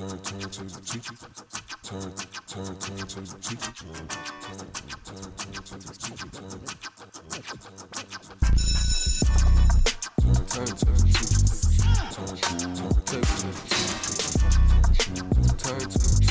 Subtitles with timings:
[0.00, 1.12] Turn, turn to the teacher.
[1.82, 2.00] Turn,
[2.48, 3.68] turn, turn to the teacher.
[3.74, 4.08] Turn,
[4.40, 4.64] turn,
[5.04, 6.28] turn, turn to the teacher.
[6.32, 7.44] Turn, turn,
[10.48, 11.36] turn to the teacher.
[12.16, 12.72] Turn, turn,
[13.04, 14.00] turn to the teacher.
[15.58, 16.24] Turn to the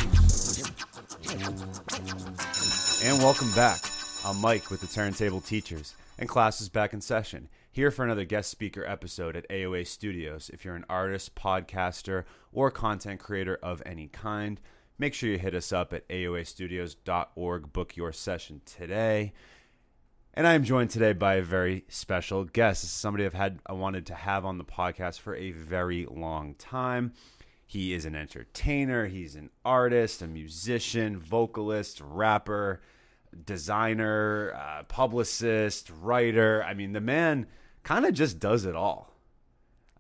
[1.38, 3.08] teacher.
[3.08, 3.82] And welcome back.
[4.26, 7.48] I'm Mike with the Turntable Teachers, and class is back in session.
[7.80, 10.52] Here for another guest speaker episode at AOA Studios.
[10.54, 14.59] If you're an artist, podcaster, or content creator of any kind,
[14.98, 17.71] make sure you hit us up at aoastudios.org.
[17.71, 19.31] Book your session today.
[20.34, 22.81] And I am joined today by a very special guest.
[22.81, 26.05] This is somebody I've had I wanted to have on the podcast for a very
[26.05, 27.13] long time.
[27.66, 32.82] He is an entertainer, he's an artist, a musician, vocalist, rapper,
[33.46, 36.62] designer, uh, publicist, writer.
[36.62, 37.48] I mean, the man
[37.84, 39.10] kind of just does it all.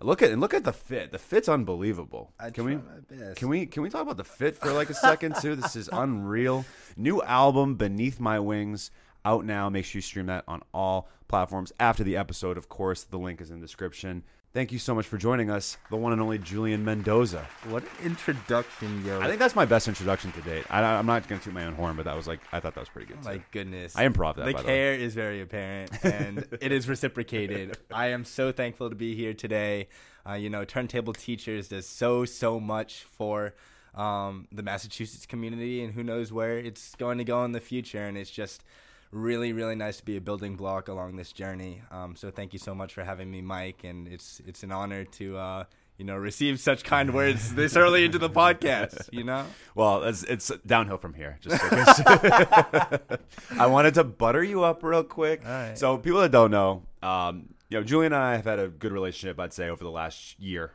[0.01, 1.11] Look at and look at the fit.
[1.11, 2.31] The fit's unbelievable.
[2.39, 3.37] I can we my best.
[3.37, 5.55] can we can we talk about the fit for like a second too?
[5.55, 6.65] This is unreal.
[6.95, 8.91] New album Beneath My Wings
[9.25, 9.69] out now.
[9.69, 12.57] Make sure you stream that on all platforms after the episode.
[12.57, 14.23] Of course, the link is in the description.
[14.51, 17.47] Thank you so much for joining us, the one and only Julian Mendoza.
[17.67, 19.21] What an introduction, yo!
[19.21, 20.65] I think that's my best introduction to date.
[20.71, 22.73] I, I'm not going to toot my own horn, but that was like I thought
[22.73, 23.17] that was pretty good.
[23.19, 23.37] Oh too.
[23.37, 23.95] my goodness.
[23.95, 24.45] I improv that.
[24.45, 24.73] the by the way.
[24.73, 27.77] care is very apparent and it is reciprocated.
[27.93, 29.87] I am so thankful to be here today.
[30.27, 33.53] Uh, you know, Turntable Teachers does so so much for
[33.93, 38.03] um, the Massachusetts community, and who knows where it's going to go in the future.
[38.03, 38.63] And it's just
[39.11, 41.81] really really nice to be a building block along this journey.
[41.91, 45.05] Um, so thank you so much for having me, Mike, and it's it's an honor
[45.05, 45.37] to.
[45.37, 45.63] Uh,
[45.97, 49.09] you know, receive such kind words this early into the podcast.
[49.11, 51.37] You know, Well, it's, it's downhill from here.
[51.41, 51.61] Just
[53.51, 55.41] I wanted to butter you up real quick.
[55.45, 55.77] All right.
[55.77, 58.93] So people that don't know, um, you know, Julian and I have had a good
[58.93, 59.41] relationship.
[59.41, 60.71] I'd say over the last year,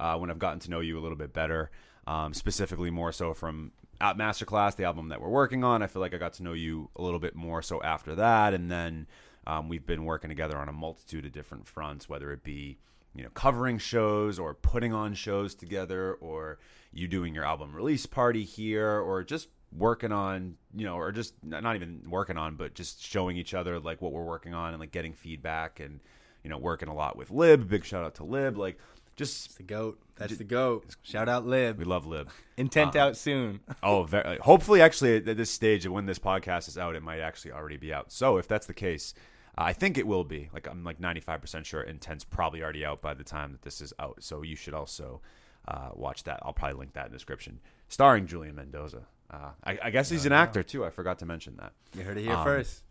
[0.00, 1.70] uh, when I've gotten to know you a little bit better,
[2.06, 3.72] um, specifically more so from
[4.02, 5.80] at Masterclass, the album that we're working on.
[5.80, 8.52] I feel like I got to know you a little bit more so after that,
[8.52, 9.06] and then
[9.46, 12.78] um, we've been working together on a multitude of different fronts, whether it be
[13.14, 16.58] you know covering shows or putting on shows together or
[16.92, 21.34] you doing your album release party here or just working on you know or just
[21.44, 24.80] not even working on but just showing each other like what we're working on and
[24.80, 26.00] like getting feedback and
[26.42, 27.68] you know working a lot with lib.
[27.68, 28.56] Big shout out to lib.
[28.58, 28.78] Like
[29.16, 29.98] just the goat.
[30.16, 30.96] That's the goat.
[31.02, 31.78] Shout out Lib.
[31.78, 33.60] we love lib Intent Uh, out soon.
[33.82, 37.52] oh very, hopefully actually at this stage when this podcast is out it might actually
[37.52, 39.14] already be out so if that's the case
[39.54, 40.48] I think it will be.
[40.54, 43.92] Like I'm like 95% sure Intent's probably already out by the time that this is
[43.98, 44.22] out.
[44.22, 45.20] So you should also
[45.68, 46.40] uh, watch that.
[46.42, 47.60] I'll probably link that in the description.
[47.88, 49.02] Starring Julian Mendoza.
[49.30, 50.86] Uh, I, I guess he's an actor too.
[50.86, 51.72] I forgot to mention that.
[51.94, 52.82] You heard it here Um, first.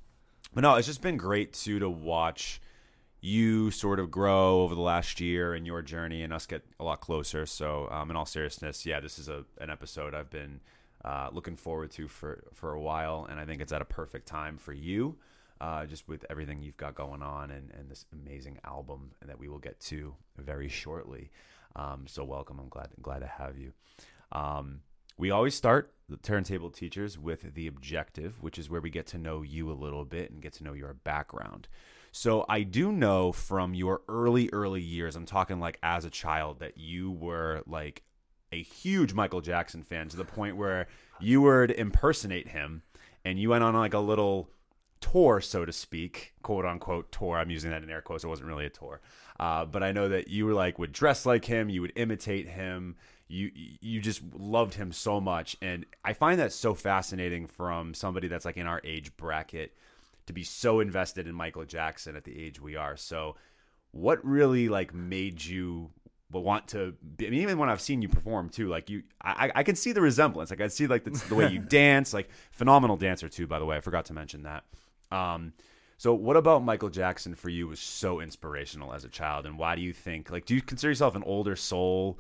[0.53, 2.62] But no, it's just been great too to watch
[3.22, 6.84] you sort of grow over the last year and your journey and us get a
[6.84, 7.46] lot closer.
[7.46, 10.59] So, um, in all seriousness, yeah, this is a an episode I've been
[11.06, 14.28] uh, looking forward to for for a while, and I think it's at a perfect
[14.28, 15.18] time for you,
[15.62, 19.48] uh, just with everything you've got going on and, and this amazing album that we
[19.48, 21.30] will get to very shortly.
[21.76, 22.59] Um, so, welcome.
[22.59, 23.74] I'm glad glad to have you.
[24.32, 24.82] Um,
[25.16, 29.20] we always start the turntable teachers with the objective, which is where we get to
[29.20, 31.68] know you a little bit and get to know your background.
[32.11, 36.59] So I do know from your early, early years, I'm talking like as a child,
[36.59, 38.03] that you were like
[38.51, 40.88] a huge Michael Jackson fan to the point where
[41.19, 42.83] you would impersonate him
[43.23, 44.49] and you went on like a little
[44.99, 47.38] tour, so to speak, quote unquote tour.
[47.38, 48.23] I'm using that in air quotes.
[48.23, 49.01] It wasn't really a tour.
[49.39, 52.47] Uh, but I know that you were like would dress like him, you would imitate
[52.47, 52.95] him.
[53.28, 58.28] You you just loved him so much, and I find that so fascinating from somebody
[58.28, 59.73] that's like in our age bracket
[60.28, 62.96] to be so invested in Michael Jackson at the age we are.
[62.98, 63.36] So,
[63.92, 65.92] what really like made you
[66.32, 66.94] want to?
[67.18, 69.76] Be, I mean, even when I've seen you perform too, like you, I, I can
[69.76, 70.50] see the resemblance.
[70.50, 73.48] Like I see like the, the way you dance, like phenomenal dancer too.
[73.48, 74.64] By the way, I forgot to mention that.
[75.12, 75.54] Um,
[76.02, 79.76] so, what about Michael Jackson for you was so inspirational as a child, and why
[79.76, 80.32] do you think?
[80.32, 82.18] Like, do you consider yourself an older soul,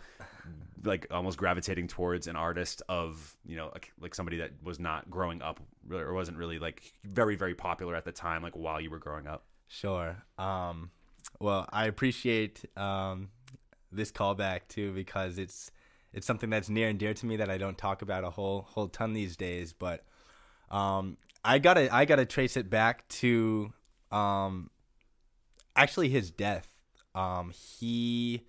[0.83, 5.09] like almost gravitating towards an artist of you know, like, like somebody that was not
[5.09, 5.59] growing up
[5.91, 9.27] or wasn't really like very very popular at the time, like while you were growing
[9.27, 9.45] up?
[9.67, 10.17] Sure.
[10.37, 10.91] Um,
[11.39, 13.29] well, I appreciate um,
[13.91, 15.71] this callback too because it's
[16.13, 18.67] it's something that's near and dear to me that I don't talk about a whole
[18.69, 19.73] whole ton these days.
[19.73, 20.03] But
[20.69, 23.73] um, I gotta I gotta trace it back to
[24.11, 24.69] um,
[25.75, 26.67] actually his death.
[27.15, 28.43] Um, he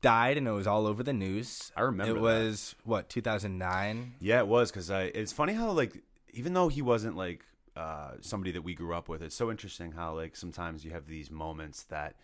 [0.00, 1.72] died and it was all over the news.
[1.76, 2.20] I remember it that.
[2.22, 4.14] was what 2009.
[4.20, 5.02] Yeah, it was because I.
[5.04, 6.02] It's funny how like
[6.32, 7.44] even though he wasn't like
[7.76, 11.06] uh, somebody that we grew up with, it's so interesting how like sometimes you have
[11.06, 12.14] these moments that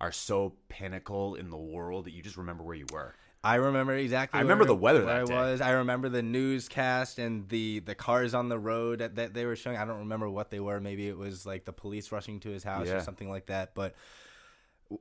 [0.00, 3.14] are so pinnacle in the world that you just remember where you were.
[3.42, 4.36] I remember exactly.
[4.38, 5.32] I remember the weather that I day.
[5.34, 5.60] was.
[5.60, 9.54] I remember the newscast and the the cars on the road that, that they were
[9.56, 9.76] showing.
[9.76, 10.80] I don't remember what they were.
[10.80, 12.94] Maybe it was like the police rushing to his house Yeah.
[12.94, 13.74] or something like that.
[13.74, 13.94] But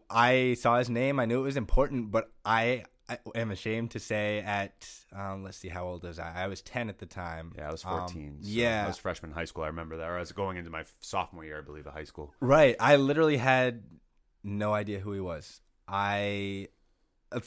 [0.09, 1.19] I saw his name.
[1.19, 5.57] I knew it was important, but I, I am ashamed to say at um, let's
[5.57, 6.43] see, how old was I?
[6.43, 7.53] I was ten at the time.
[7.57, 8.37] Yeah, I was Um, 14.
[8.41, 9.63] so yeah, I was freshman in high school.
[9.63, 10.09] I remember that.
[10.09, 12.33] Or I was going into my sophomore year, I believe, of high school.
[12.41, 12.75] Right.
[12.79, 13.83] I literally had
[14.43, 15.61] no idea who he was.
[15.87, 16.67] I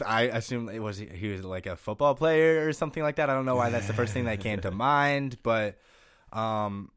[0.07, 3.31] I assumed it was he was like a football player or something like that.
[3.31, 5.79] I don't know why that's the first thing that came to mind, but
[6.33, 6.91] um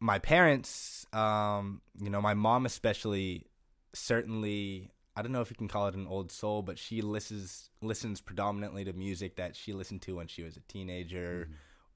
[0.00, 3.46] my parents um you know, my mom especially
[3.96, 7.70] certainly I don't know if you can call it an old soul, but she listens
[7.80, 11.48] listens predominantly to music that she listened to when she was a teenager,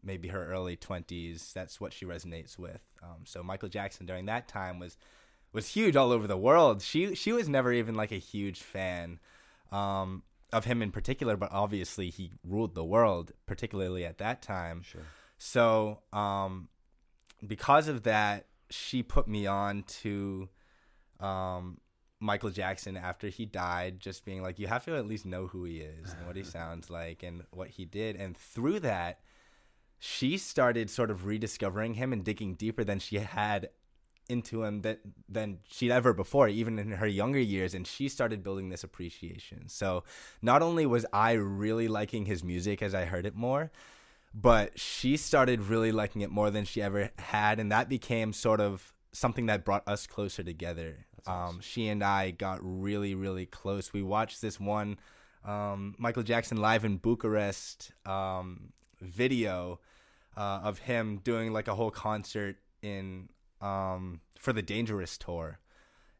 [0.03, 1.53] maybe her early twenties.
[1.55, 2.81] That's what she resonates with.
[3.03, 4.97] Um, so Michael Jackson during that time was
[5.53, 6.81] was huge all over the world.
[6.81, 9.19] She she was never even like a huge fan
[9.71, 10.23] um,
[10.53, 14.83] of him in particular, but obviously he ruled the world, particularly at that time.
[14.83, 15.03] Sure.
[15.37, 16.69] So, um,
[17.47, 20.49] because of that, she put me on to
[21.19, 21.79] um,
[22.21, 25.65] Michael Jackson after he died, just being like, you have to at least know who
[25.65, 28.17] he is and what he sounds like and what he did.
[28.17, 29.21] And through that,
[29.99, 33.71] she started sort of rediscovering him and digging deeper than she had
[34.29, 38.43] into him that than she'd ever before, even in her younger years, and she started
[38.43, 39.69] building this appreciation.
[39.69, 40.05] So
[40.41, 43.71] not only was I really liking his music as I heard it more,
[44.33, 48.61] but she started really liking it more than she ever had, and that became sort
[48.61, 51.07] of something that brought us closer together.
[51.27, 53.93] Um, she and I got really, really close.
[53.93, 54.99] We watched this one
[55.45, 59.81] um, Michael Jackson live in Bucharest um, video
[60.37, 63.29] uh, of him doing like a whole concert in
[63.61, 65.59] um, for the Dangerous tour,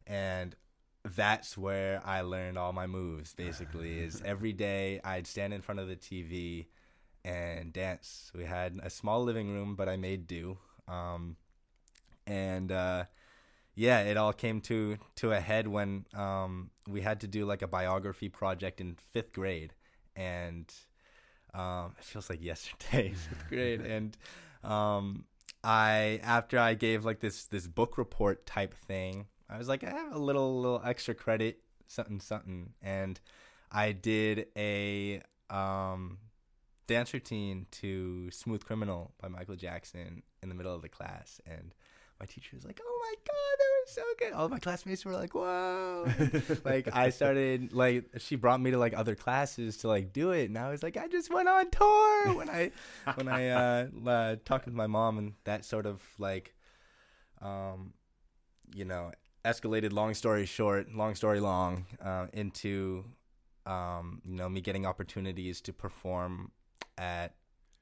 [0.07, 0.55] and
[1.03, 3.33] that's where I learned all my moves.
[3.33, 6.67] Basically, is every day I'd stand in front of the TV
[7.23, 8.31] and dance.
[8.35, 10.57] We had a small living room, but I made do.
[12.31, 13.05] And uh,
[13.75, 17.61] yeah, it all came to to a head when um, we had to do like
[17.61, 19.73] a biography project in fifth grade,
[20.15, 20.73] and
[21.53, 24.17] um, it feels like yesterday, fifth grade, and
[24.63, 25.25] um,
[25.63, 29.89] I after I gave like this this book report type thing, I was like, I
[29.89, 33.19] have a little little extra credit, something something, and
[33.71, 36.17] I did a um,
[36.87, 41.73] dance routine to "Smooth Criminal" by Michael Jackson in the middle of the class, and
[42.21, 45.13] my teacher was like, "Oh my god, that was so good!" All my classmates were
[45.13, 46.05] like, "Whoa!"
[46.63, 50.45] Like I started like she brought me to like other classes to like do it,
[50.45, 52.71] and I was like, "I just went on tour." When I
[53.15, 56.53] when I uh, uh, talked with my mom, and that sort of like,
[57.41, 57.93] um,
[58.75, 59.11] you know,
[59.43, 59.91] escalated.
[59.91, 63.03] Long story short, long story long, uh, into
[63.65, 66.51] um, you know me getting opportunities to perform
[66.99, 67.33] at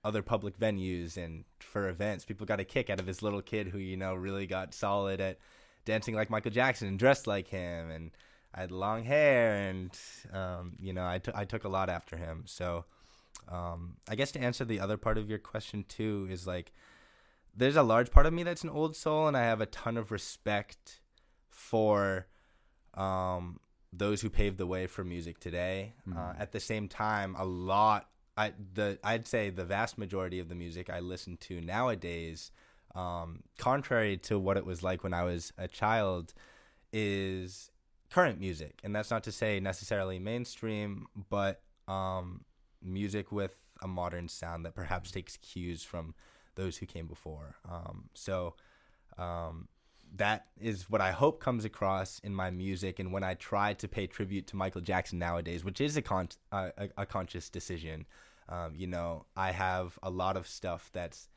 [0.04, 2.25] other public venues and for events.
[2.25, 5.19] People got a kick out of this little kid who, you know, really got solid
[5.19, 5.40] at
[5.86, 7.90] dancing like Michael Jackson and dressed like him.
[7.90, 8.12] And
[8.54, 9.92] I had long hair and,
[10.34, 12.44] um, you know, I, t- I took a lot after him.
[12.46, 12.86] So
[13.50, 16.72] um, I guess to answer the other part of your question too is like,
[17.56, 19.98] there's a large part of me that's an old soul and I have a ton
[19.98, 21.02] of respect
[21.50, 22.28] for
[22.94, 23.60] um,
[23.92, 25.94] those who paved the way for music today.
[26.16, 28.07] Uh, at the same time, a lot
[28.40, 32.52] I the I'd say the vast majority of the music I listen to nowadays,
[32.96, 36.34] um, contrary to what it was like when I was a child,
[36.94, 37.69] is
[38.10, 42.46] current music, and that's not to say necessarily mainstream, but um,
[42.81, 46.16] music with a modern sound that perhaps takes cues from
[46.56, 47.58] those who came before.
[47.69, 48.56] Um, so.
[49.18, 49.68] Um,
[50.16, 53.88] that is what I hope comes across in my music and when I try to
[53.88, 58.08] pay tribute to Michael Jackson nowadays, which is a con- uh, a, a conscious decision.
[58.50, 61.30] Um, you know, I have a lot of stuff that's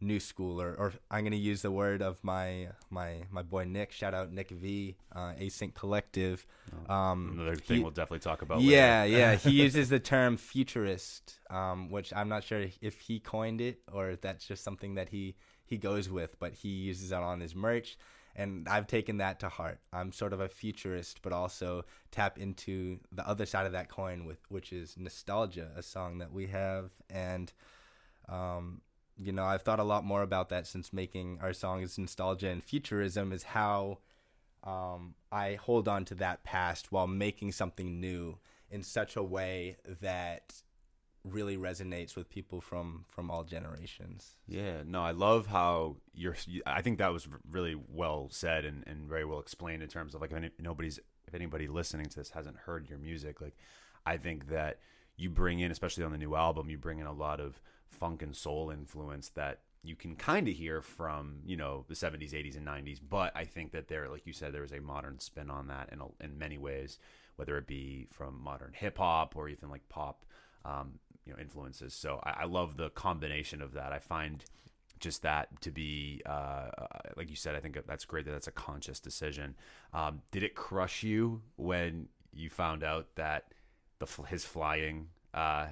[0.00, 3.92] new school, or, or I'm gonna use the word of my my my boy Nick.
[3.92, 6.46] Shout out Nick V, uh, Async Collective.
[6.88, 8.60] Um, Another he- thing we'll definitely talk about.
[8.60, 9.16] yeah, later.
[9.18, 9.34] yeah.
[9.36, 14.10] He uses the term futurist, um, which I'm not sure if he coined it or
[14.10, 17.54] if that's just something that he he goes with, but he uses it on his
[17.54, 17.96] merch,
[18.36, 19.80] and I've taken that to heart.
[19.92, 24.24] I'm sort of a futurist, but also tap into the other side of that coin
[24.24, 27.52] with which is nostalgia, a song that we have, and
[28.28, 28.80] um,
[29.16, 31.98] you know, I've thought a lot more about that since making our songs.
[31.98, 33.98] Nostalgia and futurism is how
[34.64, 38.38] um, I hold on to that past while making something new
[38.70, 40.62] in such a way that
[41.24, 44.36] really resonates with people from from all generations.
[44.46, 46.36] Yeah, no, I love how you're.
[46.66, 50.20] I think that was really well said and, and very well explained in terms of
[50.20, 53.56] like if any, nobody's if anybody listening to this hasn't heard your music, like
[54.04, 54.78] I think that
[55.16, 58.22] you bring in, especially on the new album, you bring in a lot of funk
[58.22, 62.56] and soul influence that you can kind of hear from you know the 70s 80s
[62.56, 65.50] and 90s but i think that there like you said there is a modern spin
[65.50, 66.98] on that in, a, in many ways
[67.36, 70.24] whether it be from modern hip-hop or even like pop
[70.64, 70.94] um,
[71.26, 71.94] you know influences.
[71.94, 73.92] So I, I love the combination of that.
[73.92, 74.44] I find
[75.00, 76.70] just that to be uh,
[77.16, 79.54] like you said i think that's great that that's a conscious decision.
[79.92, 83.52] Um, did it crush you when you found out that
[83.98, 85.66] the his flying uh,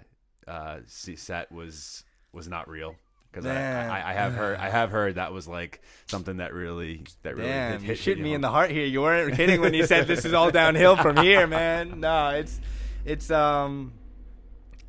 [0.47, 2.94] uh, set was was not real?
[3.30, 7.04] Because I, I, I, have heard I have heard that was like something that really
[7.23, 8.71] that really Damn, hit, hit you you me in the heart.
[8.71, 8.85] here.
[8.85, 12.00] You weren't kidding when you said this is all downhill from here, man.
[12.00, 12.61] No, it's
[13.06, 13.92] it's um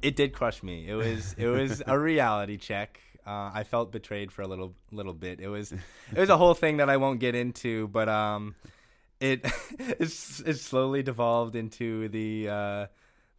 [0.04, 0.88] it did crush me.
[0.88, 3.00] It was it was a reality check.
[3.26, 5.40] Uh, I felt betrayed for a little little bit.
[5.40, 8.56] It was it was a whole thing that I won't get into, but um
[9.20, 9.46] it
[9.80, 12.86] it's it slowly devolved into the uh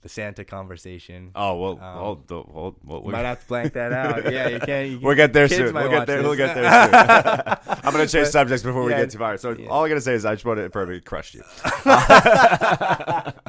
[0.05, 1.31] the Santa conversation.
[1.35, 4.25] Oh well, Um, well, well You might have to blank that out.
[4.33, 4.91] Yeah, you can't.
[4.91, 5.73] You, We'll get there soon.
[5.75, 6.19] We'll get there.
[6.19, 6.27] this.
[6.27, 7.79] We'll get there soon.
[7.83, 9.39] I'm gonna change subjects before we get too far.
[9.39, 9.69] So yeah.
[9.69, 11.43] all I gotta say is I just want to perfectly crushed you.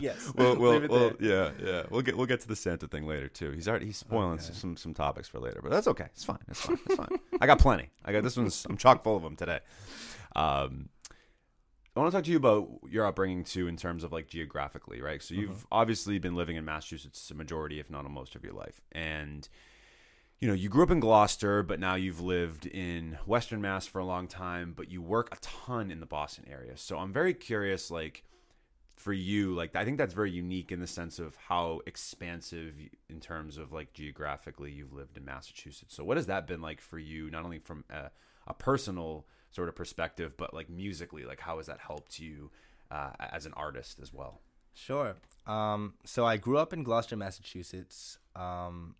[0.01, 0.31] yes.
[0.37, 1.83] We'll, we'll, we'll yeah, yeah.
[1.89, 3.51] We'll get we'll get to the Santa thing later too.
[3.51, 4.53] He's already he's spoiling Okay.
[4.53, 6.05] some some topics for later, but that's okay.
[6.13, 6.39] It's fine.
[6.47, 6.79] It's fine.
[6.85, 7.19] It's fine.
[7.41, 7.89] I got plenty.
[8.03, 9.59] I got this one's I'm chock full of them today.
[10.35, 10.89] Um,
[11.95, 15.01] I want to talk to you about your upbringing too, in terms of like geographically,
[15.01, 15.23] right?
[15.23, 15.67] So you've mm-hmm.
[15.71, 19.47] obviously been living in Massachusetts a majority, if not most, of your life, and
[20.39, 23.99] you know you grew up in Gloucester, but now you've lived in Western Mass for
[23.99, 26.75] a long time, but you work a ton in the Boston area.
[26.75, 28.23] So I'm very curious, like
[28.97, 32.73] for you, like I think that's very unique in the sense of how expansive
[33.09, 35.95] in terms of like geographically you've lived in Massachusetts.
[35.95, 38.09] So what has that been like for you, not only from a,
[38.47, 39.25] a personal
[39.55, 42.51] sort of perspective, but like musically, like how has that helped you
[42.91, 44.41] uh, as an artist as well?
[44.73, 45.15] Sure.
[45.47, 48.95] Um, so I grew up in Gloucester, Massachusetts, um,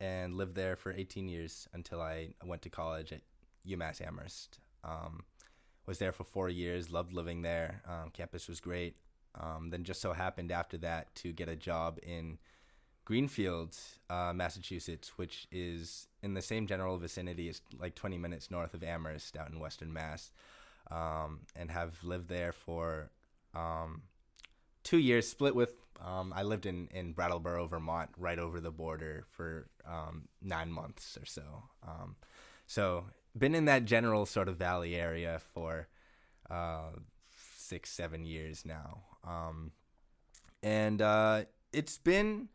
[0.00, 3.20] and lived there for 18 years until I went to college at
[3.68, 4.58] UMass Amherst.
[4.82, 5.24] Um,
[5.86, 6.90] was there for four years.
[6.90, 7.82] Loved living there.
[7.86, 8.96] Um, campus was great.
[9.38, 12.38] Um, then just so happened after that to get a job in
[13.06, 13.76] Greenfield,
[14.10, 17.48] uh, Massachusetts, which is in the same general vicinity.
[17.48, 20.32] It's like 20 minutes north of Amherst, out in Western Mass,
[20.90, 23.10] um, and have lived there for
[23.54, 24.02] um,
[24.82, 25.28] two years.
[25.28, 25.72] Split with
[26.04, 31.16] um, I lived in in Brattleboro, Vermont, right over the border for um, nine months
[31.16, 31.62] or so.
[31.86, 32.16] Um,
[32.66, 33.04] so
[33.38, 35.86] been in that general sort of valley area for
[36.50, 36.90] uh,
[37.56, 39.70] six, seven years now, um,
[40.60, 42.48] and uh, it's been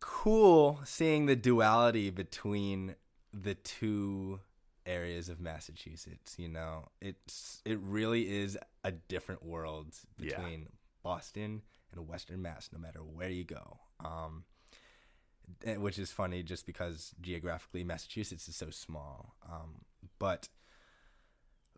[0.00, 2.94] cool seeing the duality between
[3.32, 4.40] the two
[4.84, 6.36] areas of Massachusetts.
[6.38, 10.36] You know, it's it really is a different world Yeah.
[10.36, 10.68] between
[11.02, 11.62] Boston
[11.92, 13.78] and Western Mass, no matter where you go.
[14.04, 14.44] Um,
[15.64, 19.34] eh, which is funny, just because geographically Massachusetts is so small.
[19.48, 19.84] Um,
[20.18, 20.48] but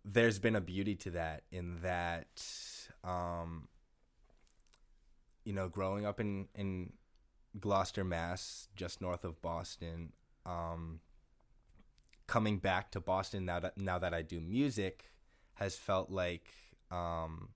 [0.05, 2.43] there's been a beauty to that in that,
[3.05, 3.69] um,
[5.45, 6.93] you know, growing up in in
[7.59, 10.13] Gloucester, Mass, just north of Boston.
[10.45, 11.01] Um,
[12.27, 15.13] coming back to Boston now that now that I do music
[15.55, 16.49] has felt like
[16.91, 17.51] um,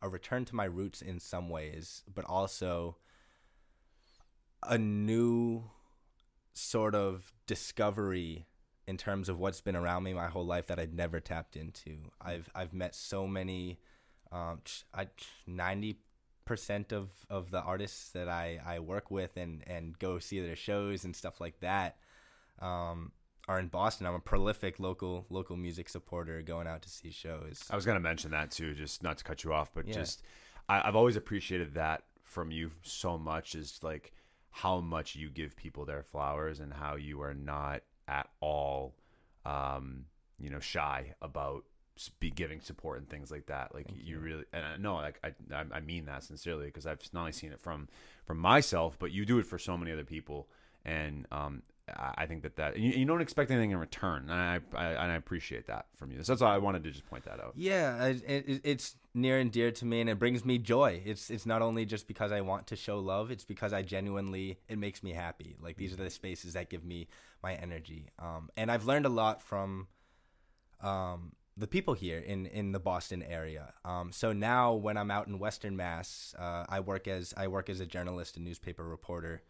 [0.00, 2.96] a return to my roots in some ways, but also
[4.62, 5.64] a new
[6.52, 8.46] sort of discovery
[8.86, 12.10] in terms of what's been around me my whole life that I'd never tapped into.
[12.20, 13.80] I've I've met so many,
[14.32, 14.60] um,
[14.94, 15.08] I
[15.46, 15.98] ninety
[16.48, 20.56] percent of of the artists that I I work with and and go see their
[20.56, 21.96] shows and stuff like that.
[22.60, 23.12] Um,
[23.46, 24.06] are in Boston.
[24.06, 27.62] I'm a prolific local local music supporter, going out to see shows.
[27.70, 29.94] I was going to mention that too, just not to cut you off, but Yeah.
[29.94, 30.22] just
[30.68, 34.12] I, I've always appreciated that from you so much is like
[34.50, 38.96] how much you give people their flowers and how you are not at all,
[39.46, 40.06] um,
[40.38, 41.64] you know, shy about
[42.20, 43.74] be giving support and things like that.
[43.74, 44.18] Like you, you.
[44.18, 47.52] really, and I know, like I, I mean that sincerely because I've not only seen
[47.52, 47.88] it from
[48.24, 50.48] from myself, but you do it for so many other people,
[50.84, 54.32] and um, I I think that that you, you don't expect anything in return, and
[54.32, 56.22] I, I and I appreciate that from you.
[56.22, 57.52] So that's why I wanted to just point that out.
[57.56, 61.02] Yeah, it, it's near and dear to me, and it brings me joy.
[61.04, 64.58] It's it's not only just because I want to show love; it's because I genuinely
[64.68, 65.56] it makes me happy.
[65.60, 67.08] Like these are the spaces that give me
[67.42, 68.10] my energy.
[68.18, 69.88] Um, and I've learned a lot from
[70.80, 73.74] um, the people here in in the Boston area.
[73.84, 77.68] Um, so now when I'm out in Western Mass, uh, I work as I work
[77.68, 79.42] as a journalist and newspaper reporter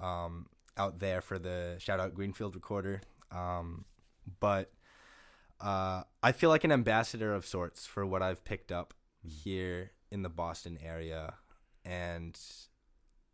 [0.00, 3.00] um, out there for the shout out Greenfield Recorder.
[3.32, 3.86] Um,
[4.40, 4.72] but
[5.60, 8.92] uh, I feel like an ambassador of sorts for what I've picked up
[9.22, 11.34] here in the Boston area,
[11.84, 12.38] and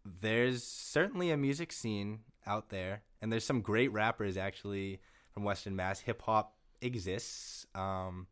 [0.05, 5.01] there's certainly a music scene out there, and there's some great rappers actually
[5.33, 6.01] from Western Mass.
[6.01, 8.27] Hip hop exists, um,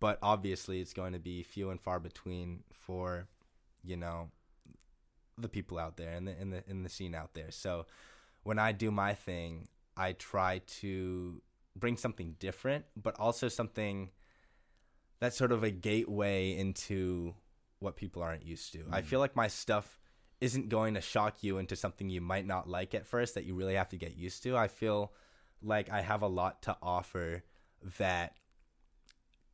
[0.00, 3.26] but obviously it's going to be few and far between for,
[3.82, 4.30] you know,
[5.38, 7.50] the people out there in the in the in the scene out there.
[7.50, 7.86] So
[8.42, 11.42] when I do my thing, I try to
[11.76, 14.10] bring something different, but also something
[15.20, 17.34] that's sort of a gateway into
[17.78, 18.84] what people aren't used to.
[18.90, 19.98] I feel like my stuff
[20.40, 23.54] isn't going to shock you into something you might not like at first that you
[23.54, 24.56] really have to get used to.
[24.56, 25.12] I feel
[25.62, 27.42] like I have a lot to offer
[27.98, 28.36] that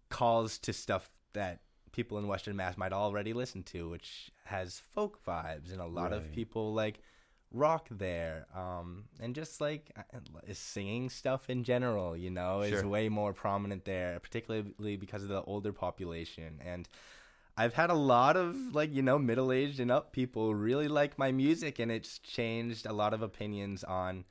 [0.09, 1.61] calls to stuff that
[1.93, 6.13] people in Western Mass might already listen to, which has folk vibes, and a lot
[6.13, 7.01] of people like
[7.53, 12.85] rock there, um, and just like uh, is singing stuff in general, you know, is
[12.85, 16.89] way more prominent there, particularly because of the older population and.
[17.59, 21.19] I've had a lot of like you know middle aged and up people really like
[21.19, 24.27] my music, and it's changed a lot of opinions on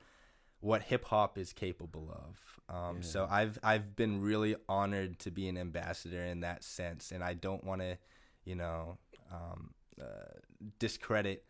[0.60, 2.55] what hip hop is capable of.
[2.68, 7.22] Um, So I've I've been really honored to be an ambassador in that sense, and
[7.22, 7.98] I don't want to,
[8.44, 8.98] you know,
[9.32, 10.38] um, uh,
[10.78, 11.44] discredit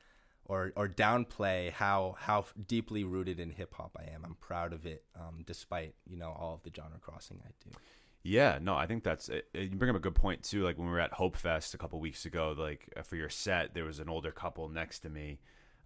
[0.44, 4.24] or or downplay how how deeply rooted in hip hop I am.
[4.24, 7.70] I'm proud of it, um, despite you know all of the genre crossing I do.
[8.22, 10.64] Yeah, no, I think that's it, it- you bring up a good point too.
[10.64, 13.28] Like when we were at Hope Fest a couple weeks ago, like uh, for your
[13.30, 15.38] set, there was an older couple next to me.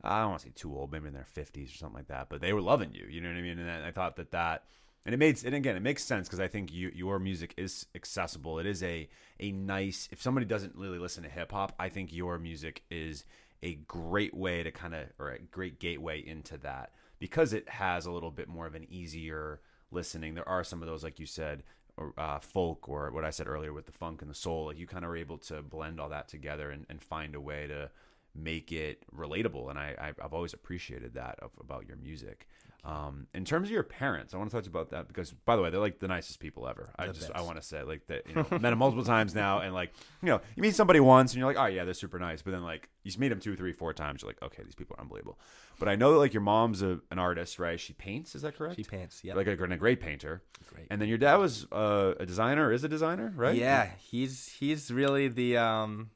[0.03, 2.31] I don't want to say too old, maybe in their fifties or something like that,
[2.31, 3.05] but they were loving you.
[3.07, 3.59] You know what I mean?
[3.59, 4.65] And I thought that that,
[5.05, 7.87] and it made, and again, it makes sense because I think you, your music is
[7.95, 8.59] accessible.
[8.59, 10.09] It is a a nice.
[10.13, 13.25] If somebody doesn't really listen to hip hop, I think your music is
[13.63, 18.07] a great way to kind of, or a great gateway into that because it has
[18.07, 20.35] a little bit more of an easier listening.
[20.35, 21.63] There are some of those, like you said,
[21.97, 24.67] or uh, folk or what I said earlier with the funk and the soul.
[24.67, 27.41] Like you kind of are able to blend all that together and, and find a
[27.41, 27.91] way to
[28.35, 29.71] make it relatable.
[29.71, 32.47] And I, I I've always appreciated that of, about your music.
[32.83, 35.61] Um, in terms of your parents, I want to touch about that because, by the
[35.61, 36.91] way, they're like the nicest people ever.
[36.99, 37.45] I The just I best.
[37.47, 40.29] want to say like that you know met them multiple times now, and like you
[40.29, 42.63] know you meet somebody once and you're like oh yeah they're super nice, but then
[42.63, 45.39] like you meet them two three four times you're like okay these people are unbelievable.
[45.79, 47.79] But I know that like your mom's a, an artist right?
[47.79, 48.77] She paints, is that correct?
[48.77, 49.21] She paints.
[49.23, 50.43] yeah, like a, a great painter.
[50.73, 50.87] great.
[50.91, 53.55] And then your dad was uh, a designer, is a designer, right?
[53.57, 56.11] Yeah, he's he's really the um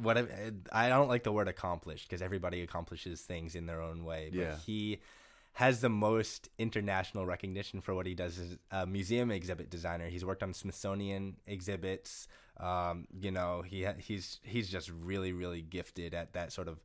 [0.00, 0.24] what I,
[0.70, 4.28] I don't like the word accomplished because everybody accomplishes things in their own way.
[4.32, 4.56] But Yeah.
[4.64, 5.00] he
[5.54, 10.08] has the most international recognition for what he does as a museum exhibit designer.
[10.08, 12.26] He's worked on Smithsonian exhibits.
[12.58, 16.80] Um, you know, he he's he's just really really gifted at that sort of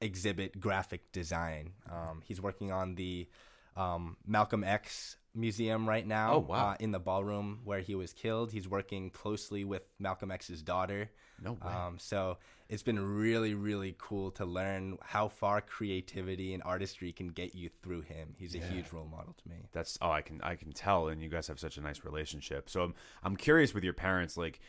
[0.00, 1.72] exhibit graphic design.
[1.90, 3.28] Um, he's working on the
[3.76, 6.34] um, Malcolm X museum right now.
[6.34, 6.70] Oh, wow.
[6.70, 11.10] Uh, in the ballroom where he was killed, he's working closely with Malcolm X's daughter.
[11.42, 11.72] No way.
[11.72, 12.38] Um, so
[12.68, 17.70] it's been really, really cool to learn how far creativity and artistry can get you
[17.82, 18.34] through him.
[18.38, 19.68] He's a huge role model to me.
[19.72, 22.68] That's oh I can I can tell, and you guys have such a nice relationship.
[22.68, 24.60] So I'm I'm curious with your parents, like.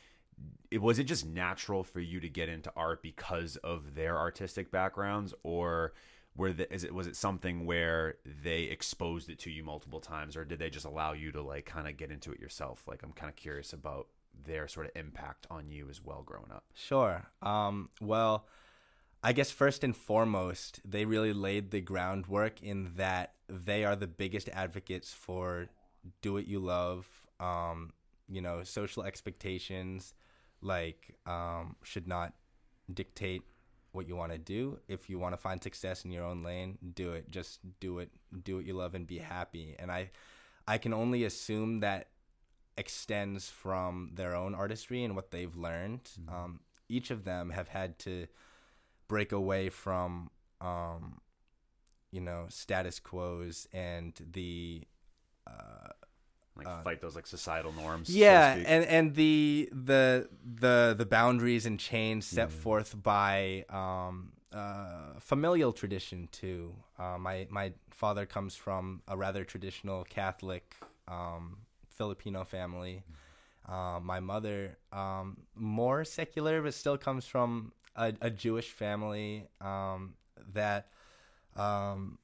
[0.72, 4.72] It, was it just natural for you to get into art because of their artistic
[4.72, 5.94] backgrounds, or
[6.36, 10.38] were the, is it was it something where they exposed it to you multiple times,
[10.38, 12.84] or did they just allow you to like kind of get into it yourself?
[12.88, 14.08] Like I'm kind of curious about
[14.46, 16.64] their sort of impact on you as well growing up.
[16.74, 17.28] Sure.
[17.42, 18.48] Um, well,
[19.24, 24.08] I guess first and foremost, they really laid the groundwork in that they are the
[24.08, 25.68] biggest advocates for
[26.22, 27.08] do what you love.
[27.40, 27.94] Um,
[28.30, 30.14] you know, social expectations
[30.62, 32.34] like um, should not
[32.92, 33.44] dictate
[33.92, 34.80] what you want to do.
[34.88, 37.30] If you want to find success in your own lane, do it.
[37.30, 38.10] Just do it.
[38.44, 39.76] Do what you love and be happy.
[39.78, 40.12] And I,
[40.68, 42.08] I can only assume that
[42.78, 46.10] extends from their own artistry and what they've learned.
[46.28, 48.28] Um, each of them have had to
[49.08, 50.30] break away from,
[50.62, 51.20] um,
[52.12, 54.84] you know, status quos and the
[56.56, 58.10] Like fight those like societal norms.
[58.10, 58.66] yeah, speak.
[58.68, 65.72] and and the the the the boundaries and chains set forth by um, uh, familial
[65.72, 66.76] tradition too.
[67.00, 70.76] Uh, my my father comes from a rather traditional Catholic
[71.08, 71.58] um,
[71.90, 73.04] Filipino family.
[73.68, 80.16] Uh, my mother um, more secular, but still comes from a, a Jewish family um,
[80.54, 80.90] that
[81.56, 82.18] um,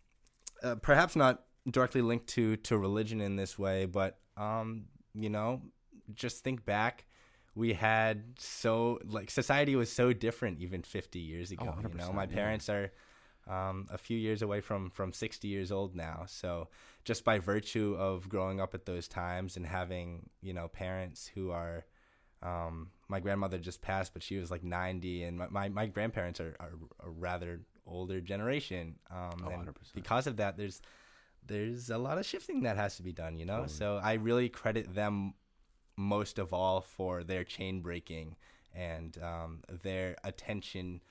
[0.63, 5.61] uh, perhaps not directly linked to to religion in this way, but um, you know,
[6.13, 7.05] just think back.
[7.55, 11.65] We had so like society was so different even 50 years ago.
[11.65, 12.35] you know, 100%, my yeah.
[12.35, 12.91] parents are
[13.47, 16.25] um, a few years away from from 60 years old now.
[16.27, 16.69] So
[17.03, 21.51] just by virtue of growing up at those times and having you know parents who
[21.51, 21.85] are
[22.43, 26.39] um, my grandmother just passed, but she was like 90, and my, my, my grandparents
[26.39, 28.95] are, are, are rather older generation.
[29.09, 29.73] Um, Oh, and 100%.
[29.95, 30.81] because of that, there's
[31.47, 33.37] there's a lot of shifting that has to be done.
[33.37, 33.73] You know, Totally.
[33.73, 35.33] so I really credit them
[35.95, 38.35] most of all for their chain breaking
[38.73, 41.01] and um, their attention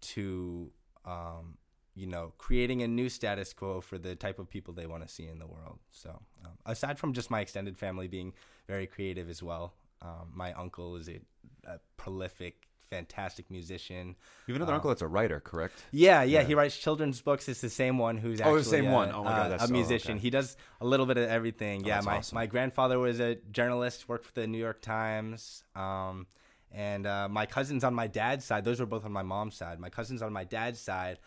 [0.00, 0.70] to
[1.04, 1.58] um,
[1.94, 5.12] you know creating a new status quo for the type of people they want to
[5.12, 5.78] see in the world.
[5.90, 8.32] So um, aside from just my extended family being
[8.68, 11.20] very creative as well, um, my uncle is a,
[11.64, 12.68] a prolific,
[13.00, 14.16] fantastic musician.
[14.46, 15.84] You have another Um, uncle that's a writer, correct?
[15.92, 16.46] Yeah, yeah, Yeah.
[16.46, 17.48] he writes children's books.
[17.48, 19.12] It's the same one who's Oh, actually the same a, one.
[19.12, 20.12] Oh my God, uh, a musician.
[20.14, 20.20] okay.
[20.20, 21.82] He does a little bit of everything.
[21.84, 22.34] Oh, yeah, my awesome.
[22.34, 25.62] my grandfather was a journalist, worked for the New York Times.
[25.76, 26.26] Um,
[26.72, 29.78] and uh, my cousins on my dad's side, those were both on my mom's side.
[29.78, 31.18] My cousins on my dad's side,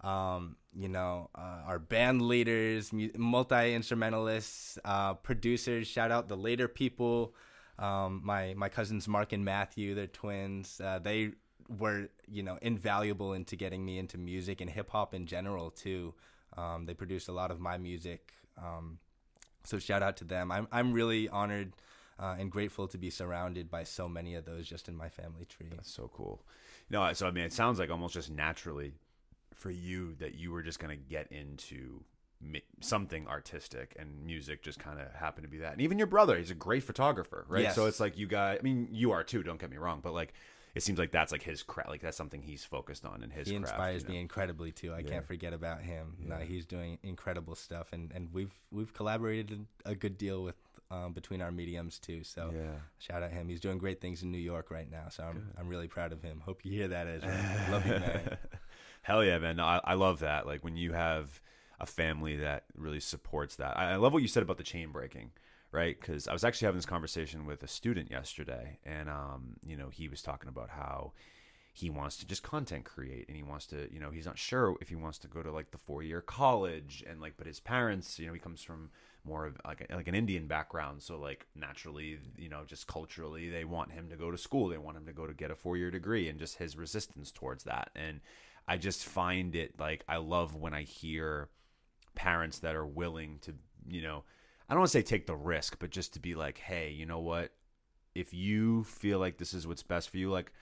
[0.00, 5.86] um, you know, uh, are band leaders, mu- multi instrumentalists, uh, producers.
[5.86, 7.34] Shout out the later people.
[7.80, 10.80] Um, my my cousins Mark and Matthew, they're twins.
[10.84, 11.32] Uh, they
[11.78, 16.14] were you know invaluable into getting me into music and hip hop in general too.
[16.56, 18.32] Um, they produced a lot of my music.
[18.58, 18.98] Um,
[19.64, 20.52] so shout out to them.
[20.52, 21.72] I'm I'm really honored
[22.18, 25.46] uh, and grateful to be surrounded by so many of those just in my family
[25.46, 25.68] tree.
[25.70, 26.44] That's so cool.
[26.90, 28.92] No, so I mean, it sounds like almost just naturally
[29.54, 32.02] for you that you were just going to get into
[32.80, 35.72] something artistic and music just kind of happened to be that.
[35.72, 37.62] And even your brother, he's a great photographer, right?
[37.62, 37.74] Yes.
[37.74, 40.12] So it's like you guys, I mean, you are too, don't get me wrong, but
[40.14, 40.32] like
[40.74, 43.48] it seems like that's like his craft, like that's something he's focused on in his
[43.48, 43.72] he craft.
[43.72, 44.14] inspires you know?
[44.14, 44.92] me incredibly too.
[44.94, 45.10] I Yeah.
[45.10, 46.16] can't forget about him.
[46.20, 50.56] No, he's doing incredible stuff, and, and we've we've collaborated a good deal with
[50.92, 52.24] um, between our mediums too.
[52.24, 52.78] So Yeah.
[52.98, 53.48] shout out him.
[53.48, 55.08] He's doing great things in New York right now.
[55.10, 56.40] So I'm I'm really proud of him.
[56.40, 57.66] Hope you hear that, Ezra.
[57.70, 58.38] Love you, man.
[59.02, 59.56] Hell yeah, man.
[59.56, 60.46] No, I, I love that.
[60.46, 61.40] Like when you have
[61.80, 63.76] a family that really supports that.
[63.76, 65.30] I, I love what you said about the chain breaking,
[65.72, 65.98] right?
[65.98, 69.88] Because I was actually having this conversation with a student yesterday, and um, you know,
[69.88, 71.12] he was talking about how
[71.72, 74.76] he wants to just content create and he wants to you know he's not sure
[74.80, 77.60] if he wants to go to like the four year college and like but his
[77.60, 78.90] parents you know he comes from
[79.24, 83.48] more of like a, like an indian background so like naturally you know just culturally
[83.48, 85.54] they want him to go to school they want him to go to get a
[85.54, 88.20] four year degree and just his resistance towards that and
[88.66, 91.48] i just find it like i love when i hear
[92.14, 93.54] parents that are willing to
[93.88, 94.24] you know
[94.68, 97.06] i don't want to say take the risk but just to be like hey you
[97.06, 97.52] know what
[98.14, 100.52] if you feel like this is what's best for you like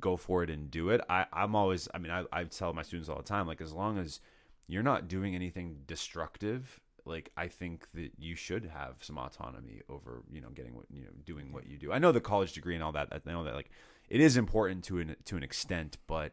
[0.00, 1.00] go for it and do it.
[1.08, 3.72] I, I'm always, I mean, I, I tell my students all the time, like, as
[3.72, 4.20] long as
[4.66, 10.22] you're not doing anything destructive, like, I think that you should have some autonomy over,
[10.30, 11.92] you know, getting what, you know, doing what you do.
[11.92, 13.70] I know the college degree and all that, I know that, like,
[14.08, 16.32] it is important to an, to an extent, but,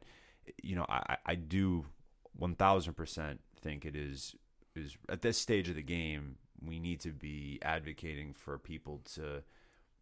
[0.61, 1.85] you know, I, I do
[2.39, 4.35] 1000% think it is,
[4.75, 9.43] is at this stage of the game, we need to be advocating for people to,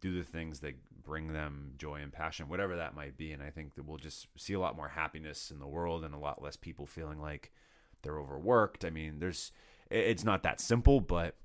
[0.02, 3.32] do the things that bring them joy and passion, whatever that might be.
[3.32, 6.12] And I think that we'll just see a lot more happiness in the world and
[6.12, 7.52] a lot less people feeling like
[8.02, 8.84] they're overworked.
[8.84, 9.52] I mean, there's,
[9.90, 11.36] it's not that simple, but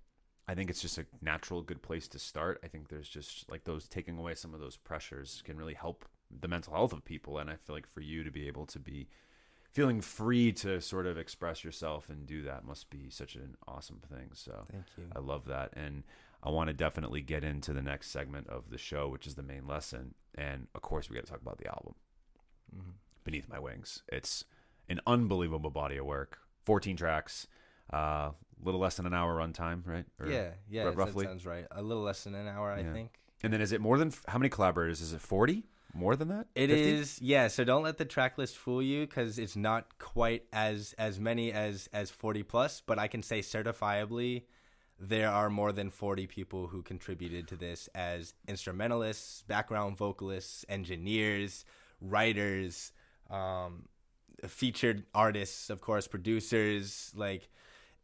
[0.47, 2.59] I think it's just a natural, good place to start.
[2.63, 6.05] I think there's just like those taking away some of those pressures can really help
[6.41, 7.37] the mental health of people.
[7.37, 9.07] And I feel like for you to be able to be
[9.77, 14.01] feeling free to sort of express yourself and do that must be such an awesome
[14.11, 14.29] thing.
[14.33, 15.03] So Thank you.
[15.15, 15.69] I love that.
[15.73, 16.01] And
[16.41, 19.43] I want to definitely get into the next segment of the show, which is the
[19.43, 20.15] main lesson.
[20.35, 21.93] And of course, we got to talk about the album,
[22.75, 22.93] Mhm.
[23.23, 24.01] Beneath My Wings.
[24.07, 24.45] It's
[24.89, 26.39] an unbelievable body of work.
[26.65, 27.47] 14 tracks,
[27.91, 28.31] a uh,
[28.63, 30.05] little less than an hour runtime, right?
[30.19, 31.25] Or- yeah, yeah, r- that roughly.
[31.25, 31.67] sounds right.
[31.69, 32.93] A little less than an hour, I Yeah.
[32.93, 33.19] think.
[33.43, 35.01] And then is it more than, how many collaborators?
[35.01, 35.65] Is it 40?
[35.97, 36.45] More than that?
[36.53, 36.83] It 50?
[36.83, 37.47] is, yeah.
[37.47, 41.51] So don't let the track list fool you because it's not quite as as many
[41.51, 42.81] as as forty plus.
[42.85, 44.43] But I can say certifiably,
[44.99, 51.65] there are more than forty people who contributed to this as instrumentalists, background vocalists, engineers,
[51.99, 52.91] writers,
[53.31, 53.87] um,
[54.45, 57.11] featured artists, of course, producers.
[57.15, 57.49] Like,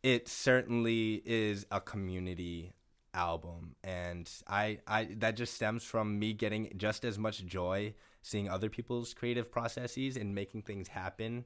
[0.01, 2.73] it certainly is a community
[3.13, 8.49] album and I, I that just stems from me getting just as much joy seeing
[8.49, 11.45] other people's creative processes and making things happen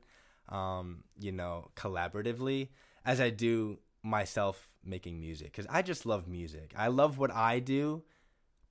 [0.50, 2.70] um, you know collaboratively
[3.06, 7.60] as i do myself making music because i just love music i love what i
[7.60, 8.04] do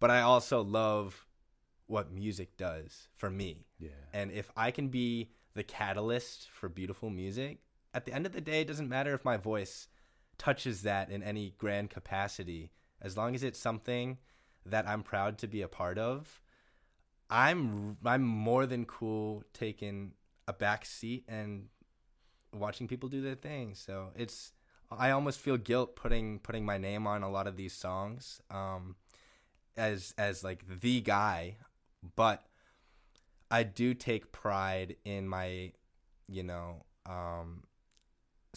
[0.00, 1.26] but i also love
[1.87, 3.90] what music does for me Yeah.
[4.12, 7.59] and if I can be the catalyst for beautiful music,
[7.94, 9.88] at the end of the day, it doesn't matter if my voice
[10.37, 12.72] touches that in any grand capacity.
[13.00, 14.18] As long as it's something
[14.64, 16.40] that I'm proud to be a part of,
[17.28, 20.12] I'm I'm more than cool taking
[20.48, 21.66] a back seat and
[22.52, 23.74] watching people do their thing.
[23.74, 24.52] So it's
[24.90, 28.96] I almost feel guilt putting putting my name on a lot of these songs um,
[29.76, 31.56] as as like the guy,
[32.14, 32.46] but
[33.50, 35.72] I do take pride in my,
[36.28, 37.64] you know, um,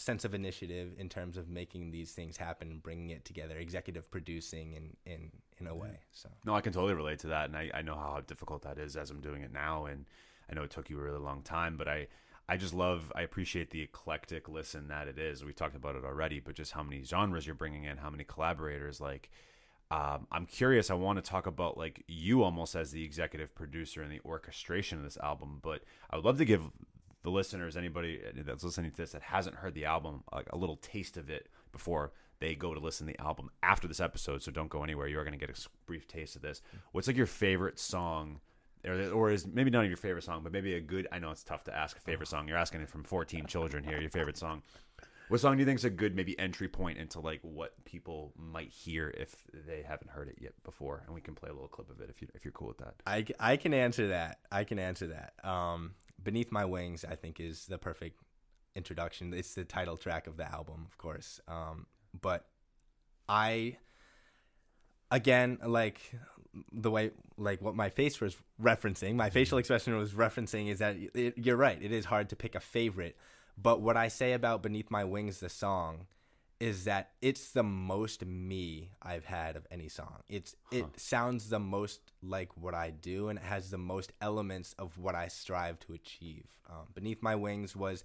[0.00, 4.72] sense of initiative in terms of making these things happen, bringing it together, executive producing
[4.72, 6.00] in in in a way.
[6.10, 8.78] So No, I can totally relate to that, and I, I know how difficult that
[8.78, 10.06] is as I'm doing it now, and
[10.50, 12.08] I know it took you a really long time, but I
[12.48, 15.44] I just love I appreciate the eclectic listen that it is.
[15.44, 18.24] We've talked about it already, but just how many genres you're bringing in, how many
[18.24, 19.00] collaborators.
[19.02, 19.30] Like,
[19.90, 20.90] um, I'm curious.
[20.90, 24.96] I want to talk about like you almost as the executive producer and the orchestration
[24.96, 26.70] of this album, but I would love to give
[27.22, 30.76] the listeners, anybody that's listening to this that hasn't heard the album, like a little
[30.76, 34.42] taste of it before they go to listen to the album after this episode.
[34.42, 35.06] So don't go anywhere.
[35.06, 36.62] You are going to get a brief taste of this.
[36.92, 38.40] What's like your favorite song,
[38.86, 41.06] or, or is maybe not your favorite song, but maybe a good?
[41.12, 42.48] I know it's tough to ask a favorite song.
[42.48, 44.00] You're asking it from 14 children here.
[44.00, 44.62] Your favorite song.
[45.28, 48.32] What song do you think is a good maybe entry point into like what people
[48.36, 51.04] might hear if they haven't heard it yet before?
[51.06, 52.78] And we can play a little clip of it if you if you're cool with
[52.78, 52.94] that.
[53.06, 54.38] I, I can answer that.
[54.50, 55.34] I can answer that.
[55.48, 58.20] Um, Beneath My Wings, I think, is the perfect
[58.74, 59.32] introduction.
[59.34, 61.40] It's the title track of the album, of course.
[61.48, 61.86] Um,
[62.20, 62.46] but
[63.28, 63.76] I,
[65.10, 66.00] again, like
[66.72, 70.96] the way, like what my face was referencing, my facial expression was referencing is that
[71.14, 71.78] it, you're right.
[71.80, 73.16] It is hard to pick a favorite.
[73.56, 76.06] But what I say about Beneath My Wings, the song,
[76.60, 80.18] is that it's the most me I've had of any song.
[80.28, 84.74] It's it sounds the most like what I do, and it has the most elements
[84.78, 86.44] of what I strive to achieve.
[86.68, 88.04] Um, Beneath My Wings was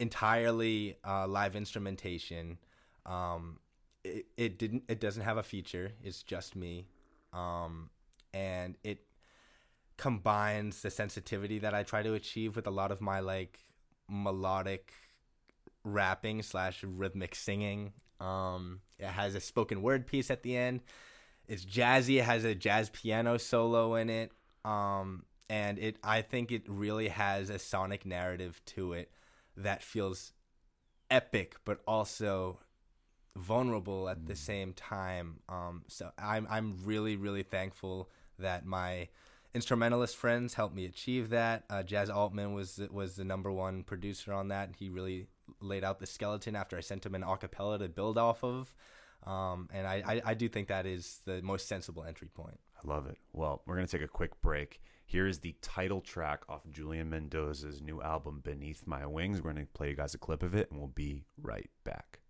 [0.00, 2.58] entirely uh, live instrumentation.
[3.04, 3.58] Um,
[4.02, 5.92] it, it didn't it doesn't have a feature.
[6.02, 6.86] It's just me,
[7.34, 7.90] um,
[8.32, 9.00] and it
[9.98, 13.60] combines the sensitivity that I try to achieve with a lot of my like
[14.08, 14.92] melodic
[15.84, 17.92] rapping slash rhythmic singing.
[18.20, 20.80] Um, it has a spoken word piece at the end.
[21.46, 22.18] It's jazzy.
[22.18, 24.32] It has a jazz piano solo in it.
[24.64, 29.10] Um, and it, I think it really has a sonic narrative to it
[29.56, 30.32] that feels
[31.10, 32.60] epic, but also
[33.36, 35.40] vulnerable at the same time.
[35.48, 39.08] Um, so I'm, I'm really, really thankful that my
[39.54, 41.64] instrumentalist friends helped me achieve that.
[41.70, 44.70] Uh, Jazz Altman was was the number one producer on that.
[44.78, 45.28] He really
[45.60, 48.74] laid out the skeleton after I sent him an acapella to build off of.
[49.26, 52.60] Um, and I, I, I do think that is the most sensible entry point.
[52.76, 53.16] I love it.
[53.32, 54.80] Well, we're going to take a quick break.
[55.06, 59.42] Here is the title track off Julian Mendoza's new album, Beneath My Wings.
[59.42, 62.20] We're going to play you guys a clip of it, and we'll be right back.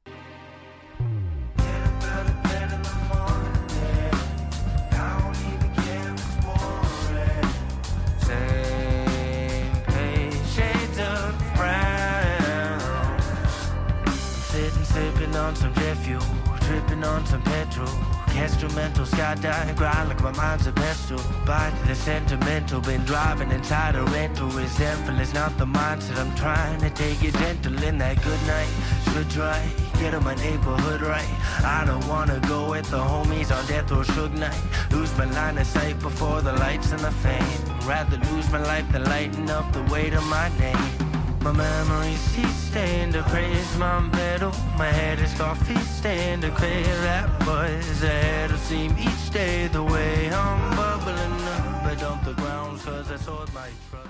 [15.55, 16.23] On some jet fuel,
[16.61, 17.89] dripping on some petrol.
[18.37, 21.19] Instrumental skydive, grind like my mind's a pestle.
[21.19, 24.49] To the sentimental, been driving inside a rental.
[24.49, 26.19] Resentful is not the mindset.
[26.19, 28.69] I'm trying to take it gentle in that good night.
[29.13, 29.65] Should try,
[30.01, 31.31] get in my neighborhood right.
[31.63, 34.61] I don't wanna go with the homies on death row, Suge Knight.
[34.91, 37.61] Lose my line of sight before the lights and the fame.
[37.87, 41.04] Rather lose my life than lighten up the weight of my name.
[41.45, 44.51] My memories cease staying to praise my medal.
[44.79, 48.03] My head is coffee stand to clear that buzz.
[48.03, 51.85] ahead will seem each day the way I'm bubbling up.
[51.85, 54.09] I dump the grounds cause I sold my trust.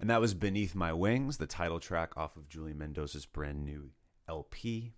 [0.00, 3.92] And that was Beneath My Wings, the title track off of Julian Mendoza's brand new
[4.28, 4.92] LP.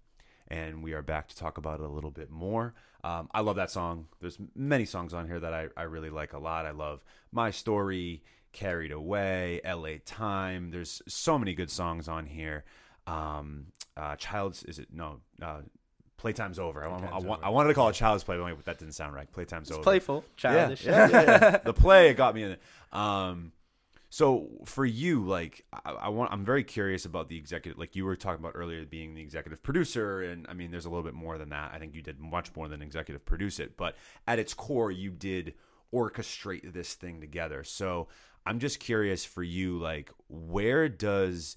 [0.48, 2.74] And we are back to talk about it a little bit more.
[3.04, 4.08] Um, I love that song.
[4.20, 6.66] There's many songs on here that I, I really like a lot.
[6.66, 10.70] I love My Story, Carried Away, LA Time.
[10.70, 12.64] There's so many good songs on here.
[13.06, 14.88] Um, uh, Child's, is it?
[14.92, 15.62] No, uh,
[16.22, 16.84] Playtime's Over.
[16.84, 17.46] I, want, I, Playtime's want, Over.
[17.46, 19.30] I wanted to call it Child's Play, but that didn't sound right.
[19.30, 19.82] Playtime's It's Over.
[19.82, 20.84] playful, childish.
[20.84, 22.62] Yeah, yeah, yeah, the play it got me in it.
[22.92, 23.52] Um,
[24.08, 27.78] so for you, like, I, I want, I'm very curious about the executive.
[27.78, 30.90] Like you were talking about earlier, being the executive producer, and I mean, there's a
[30.90, 31.72] little bit more than that.
[31.74, 35.10] I think you did much more than executive produce it, but at its core, you
[35.10, 35.54] did
[35.94, 37.64] orchestrate this thing together.
[37.64, 38.08] So
[38.44, 41.56] I'm just curious for you, like, where does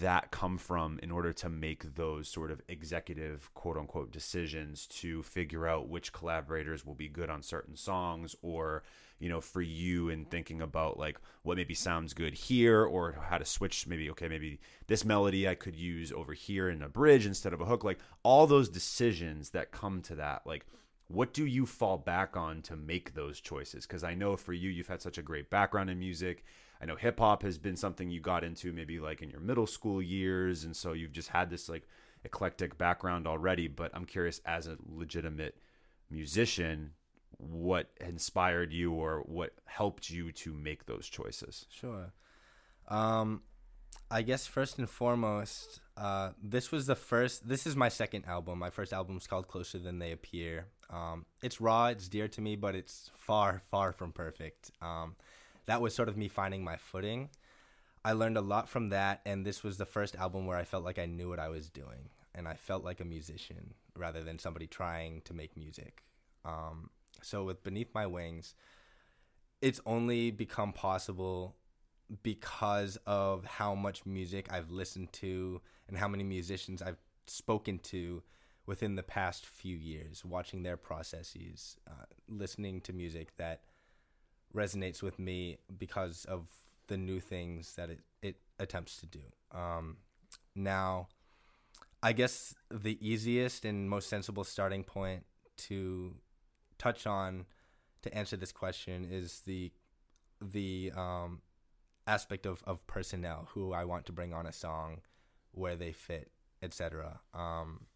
[0.00, 5.22] that come from in order to make those sort of executive quote unquote decisions to
[5.22, 8.34] figure out which collaborators will be good on certain songs?
[8.42, 8.82] Or
[9.20, 13.38] you know for you in thinking about like what maybe sounds good here or how
[13.38, 17.26] to switch maybe okay maybe this melody I could use over here in a bridge
[17.26, 20.66] instead of a hook like all those decisions that come to that like
[21.12, 24.70] what do you fall back on to make those choices because I know for you
[24.70, 26.44] you've had such a great background in music
[26.80, 29.66] I know hip hop has been something you got into maybe like in your middle
[29.66, 31.86] school years, and so you've just had this like
[32.24, 33.68] eclectic background already.
[33.68, 35.58] But I'm curious, as a legitimate
[36.10, 36.92] musician,
[37.36, 41.66] what inspired you or what helped you to make those choices?
[41.70, 42.12] Sure.
[42.88, 43.42] Um,
[44.10, 47.46] I guess first and foremost, uh, this was the first.
[47.46, 48.58] This is my second album.
[48.58, 50.66] My first album's called Closer Than They Appear.
[50.88, 51.86] Um, it's raw.
[51.88, 54.70] It's dear to me, but it's far, far from perfect.
[54.80, 55.16] Um,
[55.66, 57.28] that was sort of me finding my footing.
[58.02, 60.84] I learned a lot from that, and this was the first album where I felt
[60.84, 64.38] like I knew what I was doing, and I felt like a musician rather than
[64.38, 66.02] somebody trying to make music.
[66.46, 66.88] Um,
[67.20, 68.54] so with Beneath My Wings,
[69.60, 71.56] it's only become possible
[72.22, 78.22] because of how much music I've listened to and how many musicians I've spoken to
[78.66, 83.62] within the past few years, watching their processes, uh, listening to music that
[84.54, 86.48] resonates with me because of
[86.88, 89.20] the new things that it, it attempts to do.
[89.52, 89.98] Um,
[90.54, 91.08] now,
[92.02, 95.24] I guess the easiest and most sensible starting point
[95.68, 96.14] to
[96.78, 97.46] touch on
[98.02, 99.70] to answer this question is the
[100.40, 101.42] the um,
[102.10, 105.00] aspect of, of personnel who I want to bring on a song,
[105.52, 107.20] where they fit, etc.
[107.32, 107.86] Um,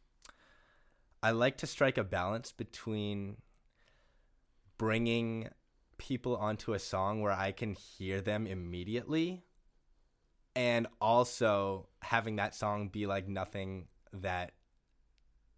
[1.23, 3.39] I like to strike a balance between
[4.79, 5.49] bringing
[5.99, 9.45] people onto a song where I can hear them immediately
[10.55, 14.53] and also having that song be like nothing that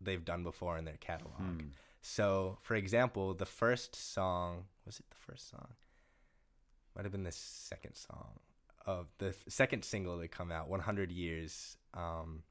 [0.01, 1.37] they've done before in their catalog.
[1.37, 1.67] Hmm.
[2.01, 5.69] So, for example, the first song was it the first song?
[6.95, 8.39] Might have been the second song
[8.87, 11.77] of the second single to come out, 100 Years.
[11.95, 12.43] Um,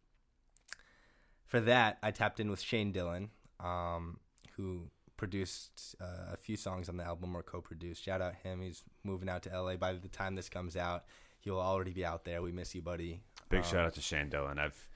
[1.45, 4.19] for that, I tapped in with Shane Dillon, um,
[4.57, 8.03] who produced uh, a few songs on the album or co-produced.
[8.03, 8.61] Shout out him.
[8.61, 9.75] He's moving out to LA.
[9.77, 11.05] By the time this comes out,
[11.39, 12.41] he'll already be out there.
[12.41, 13.21] We miss you, buddy.
[13.49, 14.59] Big Um, shout out to Shane Dillon.
[14.59, 14.89] I've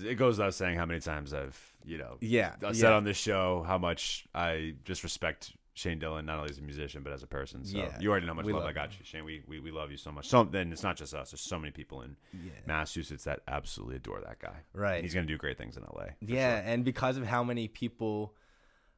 [0.00, 2.72] it goes without saying how many times I've you know Yeah, I yeah.
[2.72, 6.62] said on this show how much I just respect Shane Dillon not only as a
[6.62, 7.64] musician but as a person.
[7.64, 9.24] So Yeah, you already know how much love, I got you, Shane.
[9.24, 10.28] We, we we love you so much.
[10.28, 11.30] So then it's not just us.
[11.30, 12.50] There's so many people in Yeah.
[12.66, 14.56] Massachusetts that absolutely adore that guy.
[14.72, 15.02] Right.
[15.02, 16.06] He's gonna do great things in LA.
[16.20, 16.72] yeah, sure.
[16.72, 18.34] and because of how many people,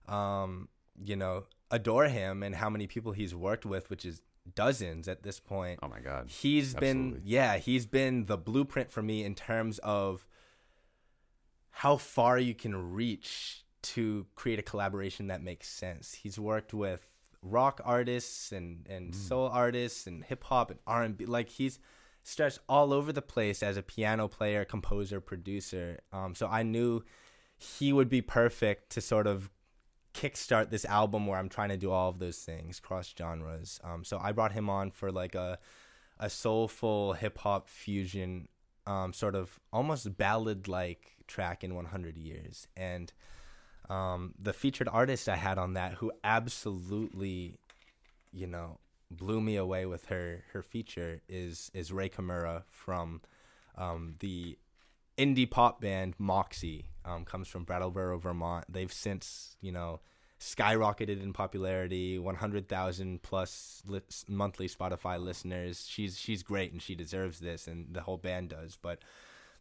[0.08, 0.68] um,
[1.04, 4.22] you know, adore him and how many people he's worked with, which is
[4.54, 5.80] dozens at this point.
[5.82, 6.30] Oh my God.
[6.30, 10.26] He's been yeah, he's been the blueprint for me in terms of
[11.70, 16.14] how far you can reach to create a collaboration that makes sense.
[16.14, 17.08] He's worked with
[17.42, 21.78] rock artists and and soul artists and hip hop and R&B like he's
[22.22, 26.00] stretched all over the place as a piano player, composer, producer.
[26.12, 27.02] Um, so I knew
[27.56, 29.50] he would be perfect to sort of
[30.12, 33.80] kickstart this album where I'm trying to do all of those things, cross genres.
[33.84, 35.58] Um, so I brought him on for like a
[36.18, 38.48] a soulful hip hop fusion,
[38.86, 42.66] um, sort of almost ballad like track in 100 years.
[42.76, 43.10] And
[43.88, 47.58] um, the featured artist I had on that, who absolutely,
[48.32, 48.78] you know,
[49.10, 53.20] blew me away with her her feature, is is Ray Kimura from
[53.76, 54.58] um, the
[55.18, 56.86] indie pop band Moxie.
[57.02, 58.66] Um, comes from Brattleboro, Vermont.
[58.68, 60.00] They've since, you know,
[60.38, 62.18] skyrocketed in popularity.
[62.18, 65.86] One hundred thousand plus li- monthly Spotify listeners.
[65.88, 68.78] She's she's great and she deserves this, and the whole band does.
[68.80, 69.00] But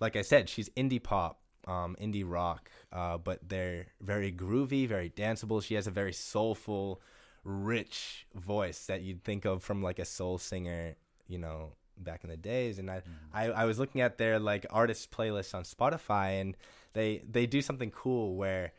[0.02, 5.10] like I said, she's indie pop, um, indie rock, uh, but they're very groovy, very
[5.10, 5.62] danceable.
[5.64, 7.02] She has a very soulful,
[7.44, 10.96] rich voice that you'd think of from like a soul singer,
[11.28, 12.80] you know, back in the days.
[12.80, 13.02] And I,
[13.34, 16.56] I, I was looking at their like artist playlists on Spotify, and
[16.94, 18.72] they they do something cool where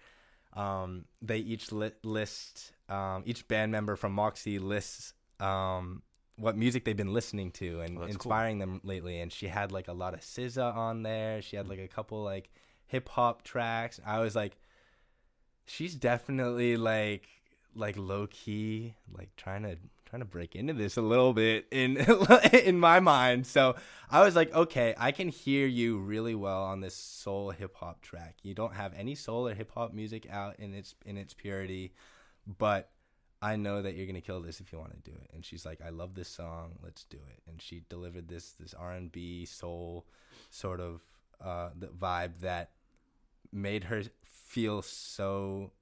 [0.54, 6.02] um, they each li- list um, each band member from Moxie lists um,
[6.36, 8.32] what music they've been listening to and Oh, that's cool.
[8.32, 9.20] inspiring them lately.
[9.20, 11.40] And she had like a lot of SZA on there.
[11.42, 12.50] She had like a couple like
[12.90, 14.00] hip hop tracks.
[14.04, 14.56] I was like,
[15.64, 17.28] she's definitely like
[17.76, 21.96] like low key like trying to trying to break into this a little bit in
[22.52, 23.46] in my mind.
[23.46, 23.76] So
[24.10, 28.02] I was like, okay, I can hear you really well on this soul hip hop
[28.02, 28.36] track.
[28.42, 31.94] You don't have any soul or hip hop music out in its in its purity,
[32.58, 32.90] but
[33.40, 35.30] I know that you're gonna kill this if you want to do it.
[35.32, 37.42] And she's like, I love this song, let's do it.
[37.48, 40.06] And she delivered this this R and B soul
[40.50, 41.02] sort of
[41.40, 42.70] uh, vibe that
[43.52, 45.72] made her feel so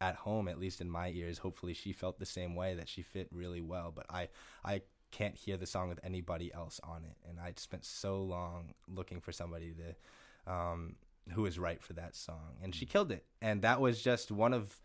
[0.00, 1.38] at home at least in my ears.
[1.38, 4.28] Hopefully she felt the same way that she fit really well but i
[4.64, 7.16] i can't hear the song with anybody else on it.
[7.28, 10.96] And i spent so long looking for somebody to um
[11.32, 12.58] who was right for that song.
[12.62, 13.24] And she killed it.
[13.40, 14.80] And that was just one of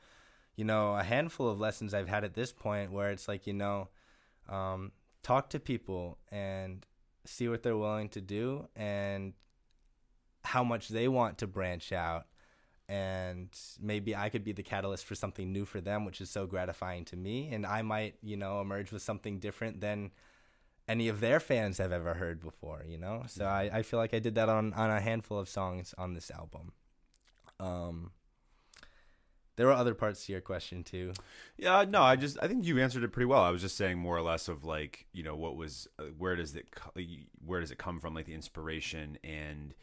[0.59, 3.53] you know a handful of lessons i've had at this point where it's like you
[3.53, 3.87] know
[4.49, 4.91] um
[5.23, 6.85] talk to people and
[7.25, 9.33] see what they're willing to do and
[10.43, 12.25] how much they want to branch out
[12.89, 16.47] and maybe I could be the catalyst for something new for them, which is so
[16.47, 17.49] gratifying to me.
[17.51, 20.09] And I might, you know, emerge with something different than
[20.87, 22.83] any of their fans have ever heard before.
[22.87, 25.47] You know, so I, I feel like I did that on on a handful of
[25.47, 26.73] songs on this album.
[27.59, 28.09] Um,
[29.55, 31.13] there were other parts to your question too.
[31.57, 33.43] Yeah, no, I just I think you answered it pretty well.
[33.43, 36.35] I was just saying more or less of like you know what was uh, where
[36.35, 36.65] does it
[37.45, 39.75] where does it come from like the inspiration and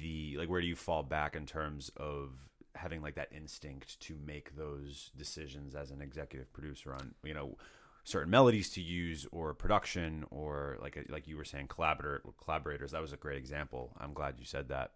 [0.00, 2.30] the like where do you fall back in terms of
[2.74, 7.56] having like that instinct to make those decisions as an executive producer on you know
[8.04, 12.92] certain melodies to use or production or like like you were saying collaborator collaborators?
[12.92, 13.92] That was a great example.
[13.98, 14.92] I'm glad you said that.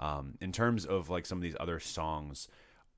[0.00, 2.48] Um, in terms of like some of these other songs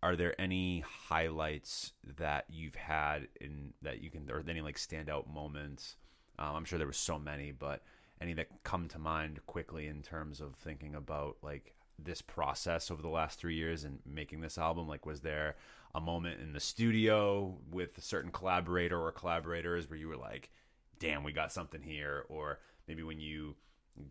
[0.03, 5.29] are there any highlights that you've had in that you can or any like standout
[5.33, 5.97] moments?
[6.39, 7.83] Um, i'm sure there were so many but
[8.21, 13.03] any that come to mind quickly in terms of thinking about like this process over
[13.03, 14.89] the last three years and making this album?
[14.89, 15.57] Like was there
[15.95, 20.51] a moment in the studio with a certain collaborator or collaborators where you were like
[20.99, 23.55] damn we got something here or maybe when you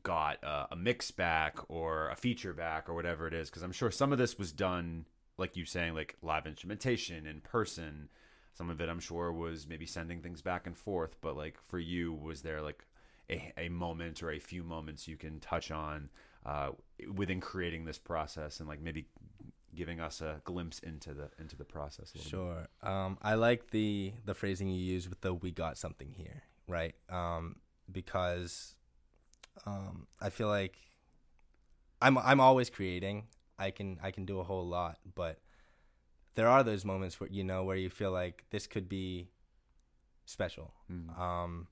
[0.04, 3.50] got a, a mix back or a feature back or whatever it is?
[3.50, 5.06] Because i'm sure some of this was done
[5.38, 8.10] like you saying like live instrumentation in person.
[8.54, 11.80] Some of it i'm sure was maybe sending things back and forth but like for
[11.80, 12.86] you was there like
[13.30, 16.10] a, a moment or a few moments you can touch on
[16.46, 16.70] uh,
[17.14, 19.06] within creating this process and like maybe
[19.76, 22.68] giving us a glimpse into the into the process a little bit.
[22.82, 22.92] Sure.
[22.92, 26.96] Um, I like the the phrasing you use with the "we got something here," right?
[27.10, 27.58] Um,
[27.92, 28.76] because
[29.66, 30.78] um, I feel like
[32.02, 33.28] I'm I'm always creating.
[33.60, 35.40] I can I can do a whole lot, but
[36.36, 39.30] there are those moments where you know where you feel like this could be
[40.26, 40.74] special.
[40.92, 41.20] Mm.
[41.20, 41.68] Um,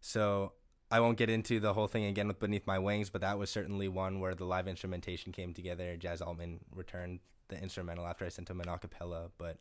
[0.00, 0.52] so
[0.92, 3.48] I won't get into the whole thing again with Beneath My Wings, but that was
[3.50, 5.96] certainly one where the live instrumentation came together.
[5.96, 9.30] Jazz Altman returned the instrumental after I sent him an acapella.
[9.38, 9.56] But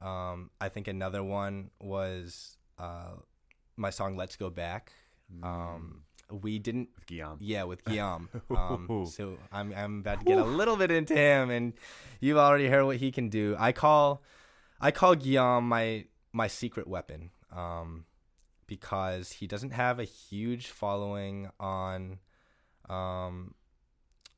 [0.00, 3.16] um, I think another one was uh,
[3.76, 4.92] my song "Let's Go Back."
[5.42, 7.38] Um, we didn't with Guillaume.
[7.40, 8.28] yeah, with Guillaume.
[8.56, 11.72] Um, so I'm I'm about to get a little bit into him, and
[12.20, 13.56] you've already heard what he can do.
[13.58, 14.22] I call
[14.80, 18.04] I call Guillaume my my secret weapon, um,
[18.68, 22.18] because he doesn't have a huge following on
[22.88, 23.54] um,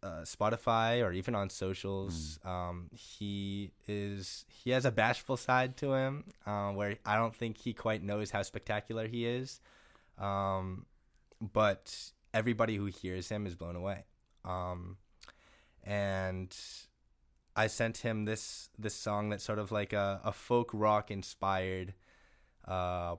[0.03, 2.39] uh, Spotify or even on socials.
[2.45, 7.59] Um, he is he has a bashful side to him, uh, where I don't think
[7.59, 9.61] he quite knows how spectacular he is.
[10.19, 10.87] Um,
[11.41, 14.05] but everybody who hears him is blown away.
[14.45, 14.97] Um,
[15.85, 16.57] and
[17.57, 21.95] I sent him this this song that's sort of like a, a folk rock inspired.
[22.67, 23.17] Uh,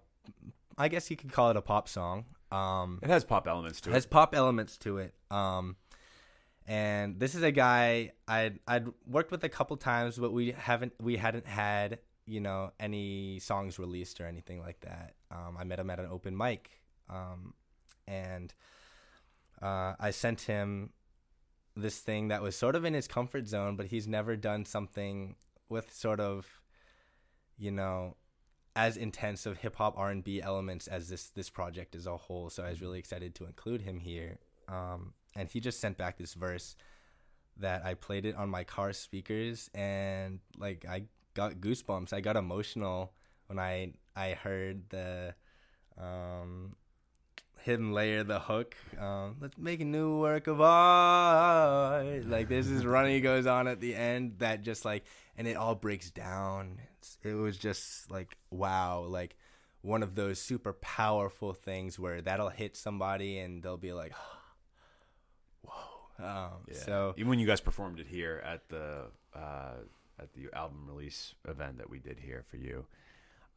[0.78, 2.26] I guess you could call it a pop song.
[2.52, 3.94] Um, It has pop elements to it.
[3.94, 5.14] Has pop elements to it.
[5.30, 5.76] Um,
[6.68, 10.94] and this is a guy I'd I'd worked with a couple times, but we haven't
[11.02, 15.16] we hadn't had you know any songs released or anything like that.
[15.32, 16.70] Um, I met him at an open mic,
[17.10, 17.54] um,
[18.08, 18.54] and
[19.62, 20.92] uh, I sent him
[21.76, 25.36] this thing that was sort of in his comfort zone, but he's never done something
[25.70, 26.62] with sort of
[27.58, 28.16] you know
[28.76, 32.18] as intense of hip hop R and B elements as this this project as a
[32.18, 32.50] whole.
[32.50, 34.40] So I was really excited to include him here.
[34.68, 36.76] Um, and he just sent back this verse
[37.58, 41.04] that I played it on my car speakers, and like I
[41.34, 42.14] got goosebumps.
[42.14, 43.14] I got emotional
[43.48, 45.36] when I I heard the
[45.98, 46.76] um,
[47.62, 48.76] him layer the hook.
[49.00, 52.28] Um, Let's make a new work of art.
[52.28, 55.06] Like this is running goes on at the end that just like
[55.38, 56.80] and it all breaks down.
[56.98, 59.36] It's, it was just like wow, like
[59.82, 64.14] one of those super powerful things where that'll hit somebody and they'll be like,
[65.64, 65.74] whoa.
[66.20, 66.78] Um, Yeah.
[66.86, 69.06] So even when you guys performed it here at the
[69.36, 69.78] uh,
[70.20, 72.86] at the album release event that we did here for you,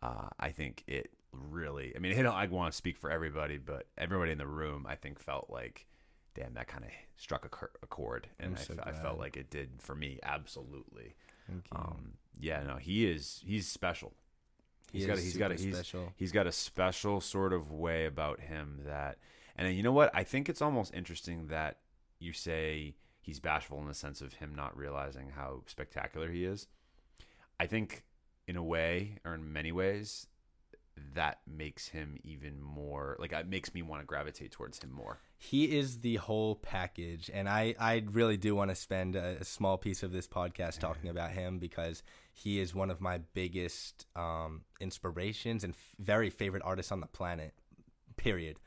[0.02, 1.92] uh, I think it really.
[1.94, 4.86] I mean, it hit, I want to speak for everybody, but everybody in the room,
[4.88, 5.86] I think, felt like,
[6.34, 9.50] damn, that kind of struck a, chord, and I, so f- I felt like it
[9.50, 11.16] did for me, absolutely.
[11.72, 14.12] Um, yeah, no, he is he's special.
[14.92, 15.18] He he's got.
[15.18, 15.50] A, he's got.
[15.50, 16.12] A, he's, special.
[16.16, 19.18] he's got a special sort of way about him that
[19.56, 21.78] and you know what i think it's almost interesting that
[22.18, 26.66] you say he's bashful in the sense of him not realizing how spectacular he is
[27.60, 28.04] i think
[28.46, 30.26] in a way or in many ways
[31.14, 35.18] that makes him even more like it makes me want to gravitate towards him more.
[35.36, 39.44] He is the whole package and i i really do want to spend a, a
[39.44, 44.06] small piece of this podcast talking about him because he is one of my biggest
[44.16, 47.54] um, inspirations and f- very favorite artists on the planet
[48.16, 48.58] period.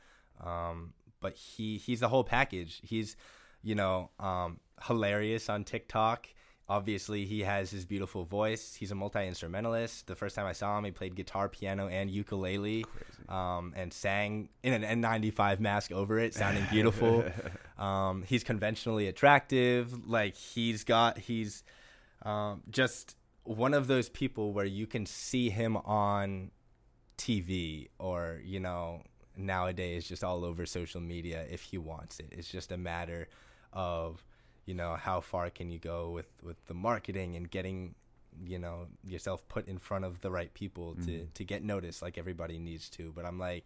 [0.42, 2.80] Um, but he he's the whole package.
[2.82, 3.16] He's
[3.62, 6.28] you know um, hilarious on tiktok
[6.68, 8.74] obviously he has his beautiful voice.
[8.74, 10.06] He's a multi instrumentalist.
[10.06, 12.84] The first time I saw him, he played guitar, piano, and ukulele,
[13.28, 17.24] um, and sang in an N95 mask over it, sounding beautiful.
[17.78, 20.08] um, he's conventionally attractive.
[20.08, 21.64] Like he's got he's
[22.22, 26.50] um, just one of those people where you can see him on
[27.16, 29.02] TV or you know
[29.36, 32.28] nowadays just all over social media if he wants it.
[32.32, 33.28] It's just a matter
[33.72, 34.22] of
[34.68, 37.78] you know how far can you go with with the marketing and getting
[38.52, 38.76] you know
[39.12, 41.32] yourself put in front of the right people to Mhm.
[41.38, 43.02] to get noticed like everybody needs to.
[43.16, 43.64] But I'm like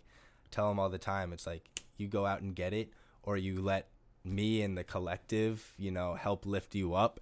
[0.51, 1.65] tell them all the time it's like
[1.99, 2.89] you go out and get it
[3.23, 3.85] or you let
[4.25, 7.15] me and the collective you know help lift you up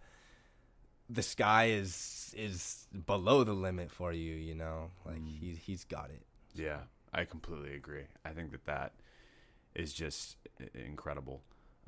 [1.09, 5.39] the sky is is below the limit for you you know like Mm.
[5.41, 6.22] he's he's got it
[6.55, 6.81] Yeah,
[7.12, 8.07] I completely agree.
[8.24, 8.93] I think that that
[9.83, 10.37] is just
[10.74, 11.39] incredible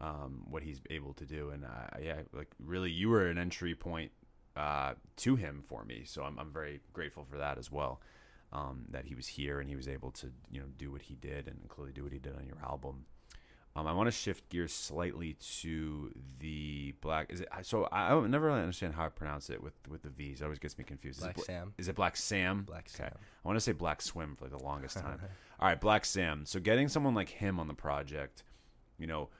[0.02, 3.74] um, what he's able to do, and uh, yeah, like really, you were an entry
[3.74, 4.10] point
[4.56, 8.00] uh, to him for me, so I'm I'm very grateful for that as well.
[8.52, 11.14] Um, that he was here and he was able to you know do what he
[11.14, 13.06] did and clearly do what he did on your album.
[13.74, 17.32] Um, I want to shift gears slightly to the black.
[17.32, 17.84] Is it so?
[17.90, 20.42] I, I never really understand how I pronounce it with with the V's.
[20.42, 21.20] It always gets me confused.
[21.20, 22.66] Is it black Bla- sam Is it Blvck Svm?
[22.66, 23.08] black Okay.
[23.08, 25.20] sam I want to say Black Swim for like the longest time.
[25.60, 26.46] All right, Blvck Svm.
[26.46, 28.42] So getting someone like him on the project,
[28.98, 29.30] you know,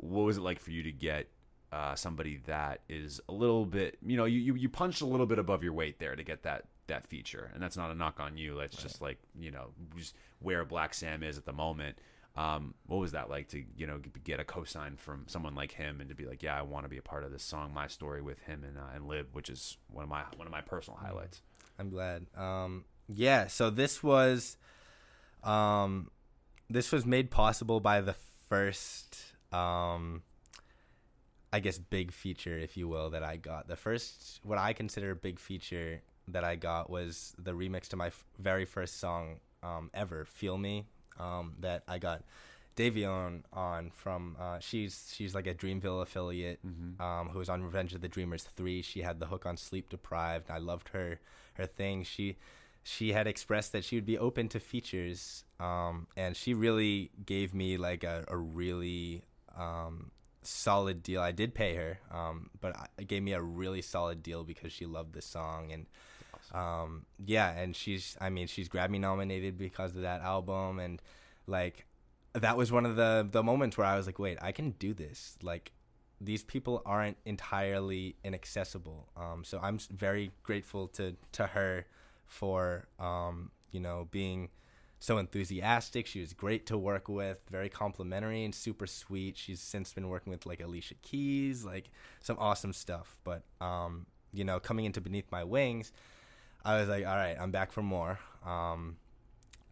[0.00, 1.28] what was it like for you to get
[1.72, 5.26] uh, somebody that is a little bit, you know, you, you you punched a little
[5.26, 8.18] bit above your weight there to get that that feature, and that's not a knock
[8.18, 8.56] on you.
[8.58, 11.98] That's just like you know, just where Blvck Svm is at the moment.
[12.36, 16.00] Um, what was that like to you know get a cosign from someone like him
[16.00, 17.86] and to be like, yeah, I want to be a part of this song, my
[17.86, 20.60] story with him and uh, and Lib, which is one of my one of my
[20.62, 21.42] personal highlights.
[21.78, 24.56] i'm glad um yeah so this was
[25.42, 26.10] um
[26.68, 28.14] this was made possible by the
[28.48, 30.22] first um
[31.52, 35.10] i guess big feature if you will that i got the first what i consider
[35.10, 39.40] a big feature that i got was the remix to my f- very first song
[39.62, 40.84] um ever feel me
[41.18, 42.22] um that i got
[42.76, 47.02] DaVionne on from uh, she's she's like a Dreamville affiliate Mm-hmm.
[47.02, 48.80] um, who was on Revenge of the Dreamers three.
[48.80, 50.50] She had the hook on Sleep Deprived.
[50.50, 51.20] I loved her
[51.54, 52.04] her thing.
[52.04, 52.36] She
[52.82, 57.52] she had expressed that she would be open to features, um, and she really gave
[57.52, 59.24] me like a, a really
[59.56, 60.10] um,
[60.42, 61.20] solid deal.
[61.20, 64.86] I did pay her, um, but it gave me a really solid deal because she
[64.86, 65.86] loved the song and
[66.52, 71.00] um, yeah, and she's I mean she's Grammy nominated because of that album and
[71.46, 71.86] like
[72.32, 74.94] that was one of the the moments where I was like, wait, I can do
[74.94, 75.36] this.
[75.42, 75.72] Like
[76.20, 79.08] these people aren't entirely inaccessible.
[79.16, 81.86] Um, so I'm very grateful to to her
[82.26, 84.48] for um, you know being
[85.00, 86.06] so enthusiastic.
[86.06, 89.36] She was great to work with, very complimentary and super sweet.
[89.36, 91.90] She's since been working with like Alicia Keys, like
[92.20, 93.16] some awesome stuff.
[93.24, 95.92] But um, you know, coming into Beneath My Wings,
[96.64, 98.18] I was like, all right, I'm back for more.
[98.46, 98.96] Um,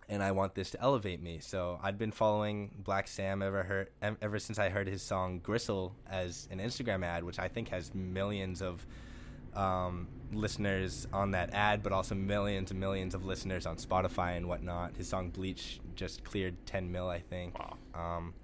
[0.09, 1.39] and I want this to elevate me.
[1.41, 5.95] So I'd been following Blvck Svm ever heard, ever since I heard his song "Gristle"
[6.09, 8.87] as an Instagram ad, which I think has millions of
[9.55, 14.49] um, listeners on that ad, but also millions and millions of listeners on Spotify and
[14.49, 14.97] whatnot.
[14.97, 17.59] His song "Bleach" just cleared 10 mil, I think.
[17.59, 17.77] Wow.
[17.95, 18.35] Um,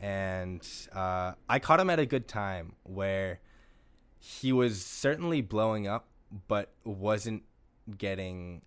[0.00, 3.40] and uh, I caught him at a good time where
[4.18, 6.08] he was certainly blowing up,
[6.48, 7.44] but wasn't
[7.96, 8.62] getting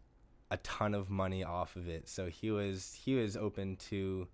[0.52, 2.08] a ton of money off of it.
[2.08, 4.28] So he was he was open to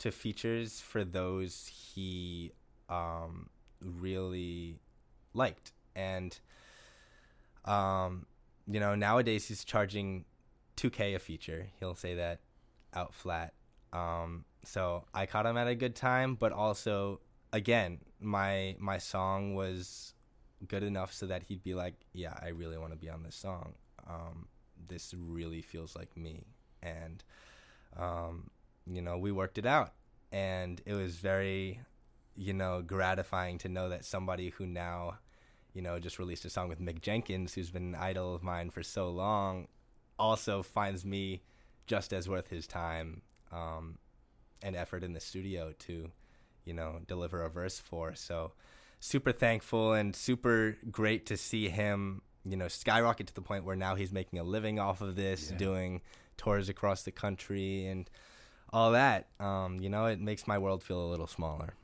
[0.00, 2.52] to features for those he
[2.88, 3.48] um,
[3.80, 4.80] really
[5.34, 6.38] liked, and
[7.64, 8.26] um,
[8.66, 10.24] you know nowadays he's charging
[10.76, 11.68] 2k a feature.
[11.78, 12.40] He'll say that
[12.94, 13.54] out flat.
[13.92, 17.20] Um, so I caught him at a good time, but also
[17.52, 20.14] again my my song was
[20.68, 23.34] good enough so that he'd be like, yeah, I really want to be on this
[23.34, 23.74] song.
[24.08, 24.46] Um,
[24.88, 26.46] this really feels like me,
[26.82, 27.22] and
[27.98, 28.50] um,
[28.86, 29.92] you know we worked it out,
[30.30, 31.80] and it was very
[32.34, 35.18] you know gratifying to know that somebody who now
[35.74, 38.70] you know just released a song with Mick Jenkins, who's been an idol of mine
[38.70, 39.68] for so long,
[40.18, 41.42] also finds me
[41.86, 43.98] just as worth his time um,
[44.62, 46.10] and effort in the studio to
[46.64, 48.14] you know deliver a verse for.
[48.14, 48.52] So
[49.00, 53.76] super thankful and super great to see him you know skyrocket to the point where
[53.76, 55.56] now he's making a living off of this Yeah.
[55.56, 56.00] doing
[56.36, 58.08] tours across the country and
[58.72, 61.74] all that um, you know it makes my world feel a little smaller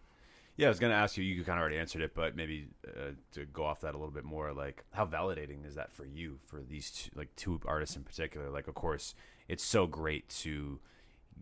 [0.58, 1.22] Yeah, I was gonna ask you.
[1.22, 4.12] You kind of already answered it, but maybe uh, to go off that a little
[4.12, 7.94] bit more, like how validating is that for you, for these two, like two artists
[7.94, 8.50] in particular?
[8.50, 9.14] Like, of course,
[9.46, 10.80] it's so great to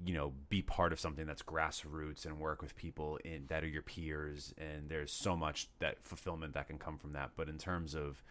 [0.04, 3.68] you know be part of something that's grassroots and work with people in that are
[3.68, 7.56] your peers and there's so much that fulfillment that can come from that but in
[7.56, 8.22] terms of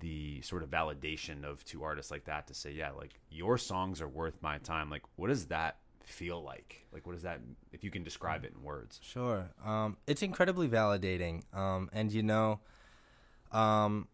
[0.00, 4.00] the sort of validation of two artists like that to say yeah like your songs
[4.00, 5.76] are worth my time like what does that
[6.06, 7.40] feel like like what does that
[7.72, 9.50] if you can describe it in words Sure.
[9.64, 11.42] Um, it's incredibly validating.
[11.54, 12.60] Um, and you know,
[13.52, 14.08] um,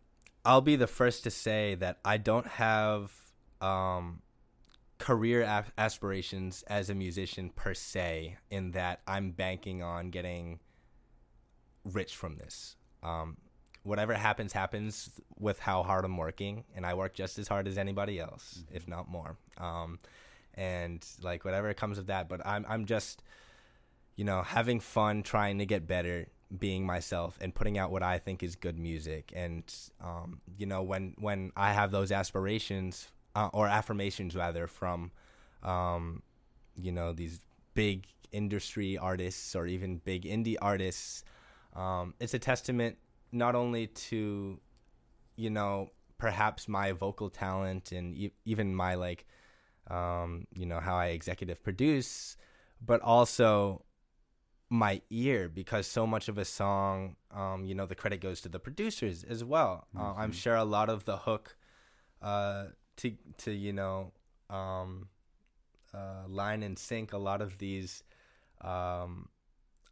[0.44, 3.12] I'll be the first to say that I don't have
[3.60, 4.22] um,
[4.98, 10.60] career a- aspirations as a musician per se, in that I'm banking on getting
[11.84, 12.76] rich from this.
[13.02, 13.38] Um,
[13.82, 17.78] whatever happens, happens with how hard I'm working, and I work just as hard as
[17.78, 19.36] anybody else, if not more.
[19.58, 19.98] Um,
[20.54, 23.22] and like whatever comes of that, but I'm I'm just
[24.16, 26.26] you know, having fun, trying to get better,
[26.58, 29.32] being myself, and putting out what I think is good music.
[29.34, 29.64] And
[29.98, 35.10] um, you know, when when I have those aspirations uh, or affirmations rather from,
[35.62, 36.22] um,
[36.76, 37.40] you know, these
[37.72, 41.24] big industry artists or even big indie artists,
[41.74, 42.98] um, it's a testament
[43.32, 44.58] not only to,
[45.36, 49.24] you know, perhaps my vocal talent and e- even my like,
[49.88, 52.36] um, you know, how I executive produce,
[52.84, 53.84] but also
[54.68, 58.48] my ear because so much of a song, um, you know, the credit goes to
[58.48, 59.88] the producers as well.
[59.98, 61.56] Uh, I'm sure a lot of the hook,
[62.22, 62.66] uh,
[62.98, 64.12] to to you know,
[64.48, 65.08] um,
[65.92, 68.04] uh, line and sync a lot of these,
[68.60, 69.28] um,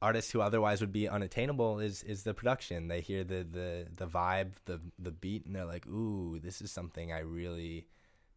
[0.00, 2.88] artists who otherwise would be unattainable is is the production.
[2.88, 6.70] They hear the the the vibe, the the beat, and they're like, "Ooh, this is
[6.70, 7.88] something I really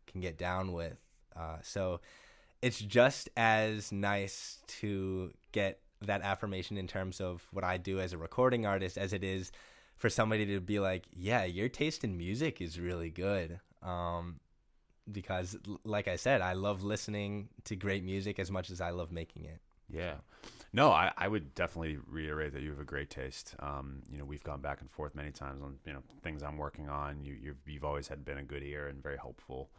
[0.08, 0.98] can get down with."
[1.36, 2.00] Uh, so
[2.62, 8.14] it's just as nice to get that affirmation in terms of what I do as
[8.14, 9.52] a recording artist as it is
[9.96, 14.40] for somebody to be like, "Yeah, your taste in music is really good." Um,
[15.12, 19.12] because, like I said, I love listening to great music as much as I love
[19.12, 19.60] making it.
[19.90, 20.16] Yeah.
[20.74, 23.56] No, I, I would definitely reiterate that you have a great taste.
[23.60, 26.58] Um, you know, we've gone back and forth many times on you know things I'm
[26.58, 27.24] working on.
[27.24, 29.70] You you've, you've always had been a good ear and very hopeful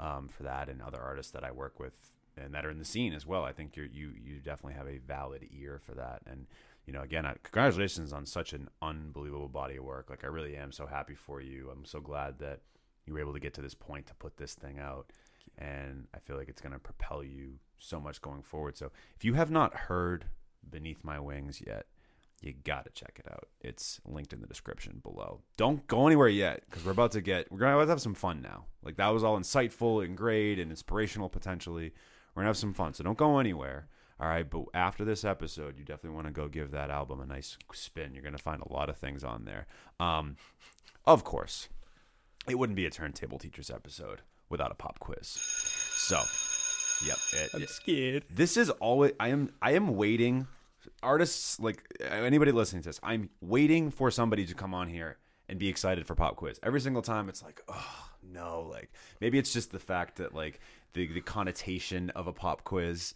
[0.00, 1.92] um, for that, and other artists that I work with
[2.36, 3.44] and that are in the scene as well.
[3.44, 6.22] I think you you you definitely have a valid ear for that.
[6.26, 6.46] And
[6.86, 10.08] you know, again, I, congratulations on such an unbelievable body of work.
[10.08, 11.70] Like I really am so happy for you.
[11.70, 12.60] I'm so glad that
[13.06, 15.10] you were able to get to this point to put this thing out
[15.58, 18.76] and I feel like it's going to propel you so much going forward.
[18.76, 20.26] So if you have not heard
[20.68, 21.86] Beneath My Wings yet,
[22.40, 23.48] you got to check it out.
[23.60, 25.40] It's linked in the description below.
[25.56, 28.40] Don't go anywhere yet because we're about to get we're going to have some fun
[28.42, 28.66] now.
[28.82, 31.92] Like that was all insightful and great and inspirational potentially.
[32.34, 32.94] We're going to have some fun.
[32.94, 33.88] So don't go anywhere.
[34.20, 37.26] All right, but after this episode, you definitely want to go give that album a
[37.26, 38.14] nice spin.
[38.14, 39.66] You're going to find a lot of things on there.
[40.00, 40.36] Um,
[41.06, 41.68] of course,
[42.48, 45.28] it wouldn't be a turntable teachers episode without a pop quiz.
[45.28, 46.20] So,
[47.06, 47.16] yep.
[47.32, 48.24] It, it- scared.
[48.28, 50.48] this is always I am I am waiting
[51.02, 53.00] artists like anybody listening to this.
[53.02, 55.18] I'm waiting for somebody to come on here
[55.48, 56.58] and be excited for pop quiz.
[56.62, 58.90] Every single time it's like, "Oh, no." Like
[59.20, 60.60] maybe it's just the fact that like
[60.94, 63.14] the the connotation of a pop quiz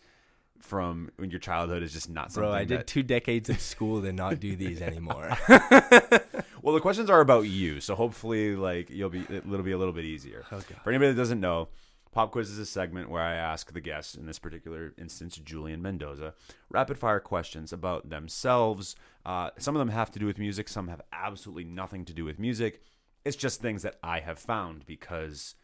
[0.61, 3.61] from when your childhood is just not something Bro, I did that- two decades of
[3.61, 5.37] school to not do these anymore.
[6.62, 9.93] Well, the questions are about you, so hopefully, like you'll be it'll be a little
[9.93, 10.45] bit easier.
[10.53, 10.76] Oh, okay.
[10.85, 11.68] For anybody that doesn't know,
[12.13, 15.83] pop quiz is a segment where I ask the guests, in this particular instance, Julian
[15.83, 16.35] Mendoza,
[16.71, 18.95] rapid fire questions about themselves.
[19.27, 20.69] Uh, some of them have to do with music.
[20.69, 22.83] Some have absolutely nothing to do with music.
[23.25, 25.55] It's just things that I have found because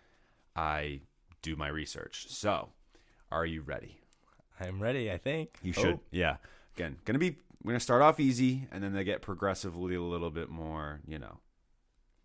[0.57, 1.01] I
[1.43, 2.27] do my research.
[2.29, 2.71] So,
[3.31, 4.01] are you ready?
[4.61, 5.59] I'm ready, I think.
[5.63, 6.01] You Oh, should.
[6.11, 6.37] Yeah.
[6.77, 10.31] Again, gonna be we're gonna start off easy and then they get progressively a little
[10.31, 11.39] bit more, you know,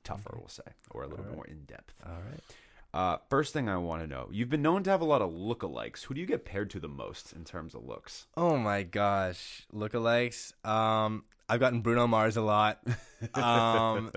[0.04, 1.94] tougher, we'll say, or a little bit more in depth.
[2.06, 2.40] All right.
[2.94, 5.32] Uh, first thing I want to know: You've been known to have a lot of
[5.32, 6.04] lookalikes.
[6.04, 8.28] Who do you get paired to the most in terms of looks?
[8.38, 10.54] Oh my gosh, lookalikes.
[10.66, 12.80] Um, I've gotten Bruno Mars a lot.
[13.36, 14.12] Um,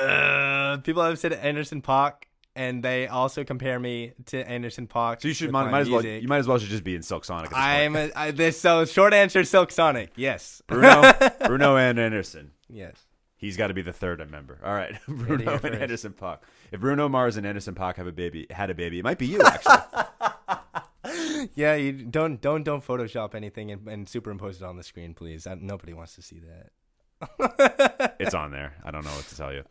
[0.00, 2.24] uh, people have said Anderson Paak,
[2.56, 5.20] and they also compare me to Anderson Paak.
[5.20, 7.02] So you should might, might as well you might as well should just be in
[7.02, 7.50] Silk Sonic.
[7.54, 10.12] I'm a, I, this so short answer Silk Sonic.
[10.16, 10.62] Yes.
[10.66, 11.12] Bruno,
[11.46, 12.52] Bruno and Anderson.
[12.68, 12.96] Yes.
[13.38, 14.58] He's got to be the third member.
[14.64, 15.74] All right, Bruno and.
[15.76, 16.40] Anderson Paak.
[16.72, 19.26] If Bruno Mars and Anderson Paak have a baby, had a baby, it might be
[19.26, 19.76] you actually.
[21.54, 25.46] Yeah, you don't don't don't Photoshop anything and, and superimpose it on the screen, please.
[25.46, 26.70] I, nobody wants to see that.
[28.20, 28.74] It's on there.
[28.84, 29.62] I don't know what to tell you.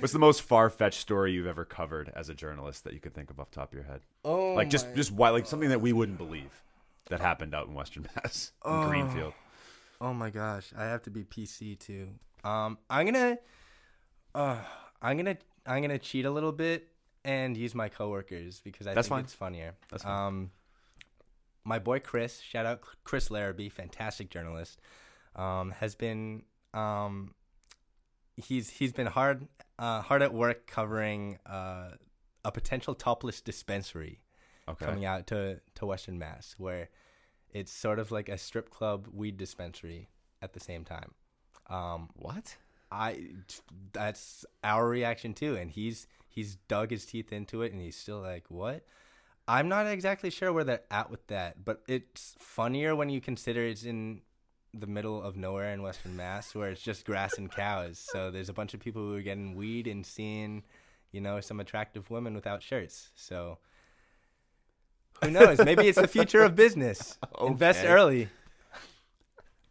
[0.00, 3.14] What's the most far fetched story you've ever covered as a journalist that you could
[3.14, 4.00] think of off the top of your head?
[4.24, 6.62] Oh, like just just why like something that we wouldn't believe
[7.06, 8.88] that happened out in Western Mass in Oh.
[8.88, 9.34] Greenfield.
[10.00, 12.08] Oh my gosh, I have to be PC too.
[12.44, 13.38] Um, I'm gonna,
[14.34, 14.58] uh,
[15.02, 15.36] I'm gonna,
[15.66, 16.88] I'm gonna cheat a little bit
[17.24, 19.24] and use my coworkers because I That's think fine.
[19.24, 19.74] it's funnier.
[19.90, 20.26] That's fine.
[20.26, 20.50] Um,
[21.64, 24.80] my boy Chris, shout out Chris Larrabee, fantastic journalist,
[25.36, 26.42] um, has been
[26.74, 27.34] um,
[28.36, 31.90] he's he's been hard uh, hard at work covering uh,
[32.44, 34.20] a potential topless dispensary
[34.68, 34.84] Okay.
[34.84, 36.88] coming out to to Western Mass, where
[37.52, 40.08] it's sort of like a strip club weed dispensary
[40.42, 41.12] at the same time.
[41.68, 42.56] Um, What?
[42.90, 43.26] I
[43.92, 48.20] that's our reaction too, and he's he's dug his teeth into it, and he's still
[48.20, 48.86] like, "What?"
[49.46, 53.62] I'm not exactly sure where they're at with that, but it's funnier when you consider
[53.62, 54.20] it's in
[54.74, 57.98] the middle of nowhere in Western Mass, where it's just grass and cows.
[57.98, 60.64] So there's a bunch of people who are getting weed and seeing,
[61.12, 63.08] you know, some attractive women without shirts.
[63.16, 63.58] So
[65.22, 65.58] who knows?
[65.58, 67.18] Maybe it's the future of business.
[67.40, 68.28] Invest early.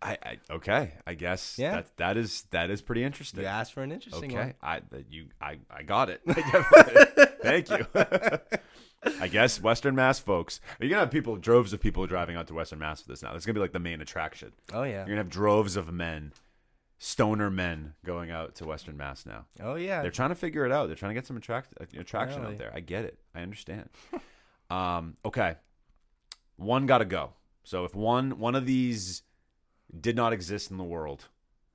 [0.02, 0.92] I, I okay.
[1.08, 1.72] I guess Yeah.
[1.72, 3.42] that that is that is pretty interesting.
[3.42, 4.54] You asked for an interesting Okay, one.
[4.62, 6.22] I that you I I got it.
[7.42, 7.86] Thank you.
[9.22, 10.60] I guess Western Mass folks.
[10.80, 13.34] You're gonna have people, droves of people driving out to Western Mass for this now.
[13.36, 14.52] It's gonna be like the main attraction.
[14.72, 14.98] Oh yeah.
[14.98, 16.32] You're gonna have droves of men,
[17.00, 19.46] stoner men, going out to Western Mass now.
[19.62, 20.04] Oh yeah.
[20.04, 20.88] They're trying to figure it out.
[20.88, 22.54] They're trying to get some attract attraction Really?
[22.54, 22.72] out there.
[22.76, 23.18] I get it.
[23.34, 23.90] I understand.
[24.70, 25.56] Um, okay,
[26.56, 27.32] one got to go.
[27.64, 29.24] So if one one of these
[30.00, 31.28] did not exist in the world,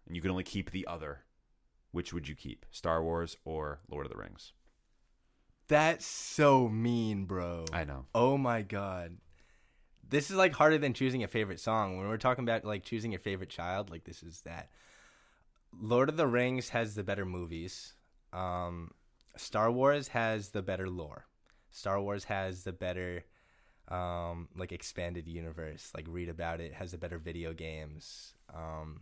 [0.07, 1.21] and you could only keep the other,
[1.91, 2.67] which would you keep?
[2.71, 4.53] Star Wars or Lord of the Rings?
[5.69, 7.65] That's so mean, bro.
[7.73, 8.07] I know.
[8.15, 9.17] Oh my god.
[10.09, 11.97] This is like harder than choosing a favorite song.
[11.97, 14.71] When we're talking about like choosing your favorite child, like this is that.
[15.81, 17.95] Lord of the Rings has the better movies.
[18.33, 18.91] Um,
[19.37, 21.27] Star Wars has the better lore.
[21.73, 23.25] Star Wars has the better
[23.89, 25.91] um, like expanded universe.
[25.95, 26.75] Like read about it.
[26.75, 28.35] Has the better video games.
[28.55, 29.01] Um,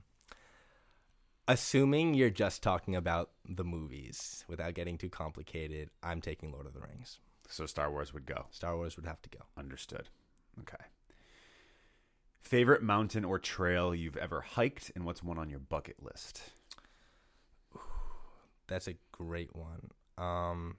[1.47, 6.73] assuming you're just talking about the movies without getting too complicated, I'm taking Lord of
[6.73, 7.19] the Rings.
[7.49, 8.47] So Star Wars would go.
[8.51, 9.41] Star Wars would have to go.
[9.59, 10.09] Understood.
[10.61, 10.85] Okay.
[12.41, 16.43] Favorite mountain or trail you've ever hiked, and what's one on your bucket list?
[18.67, 19.91] That's a great one.
[20.17, 20.77] Um,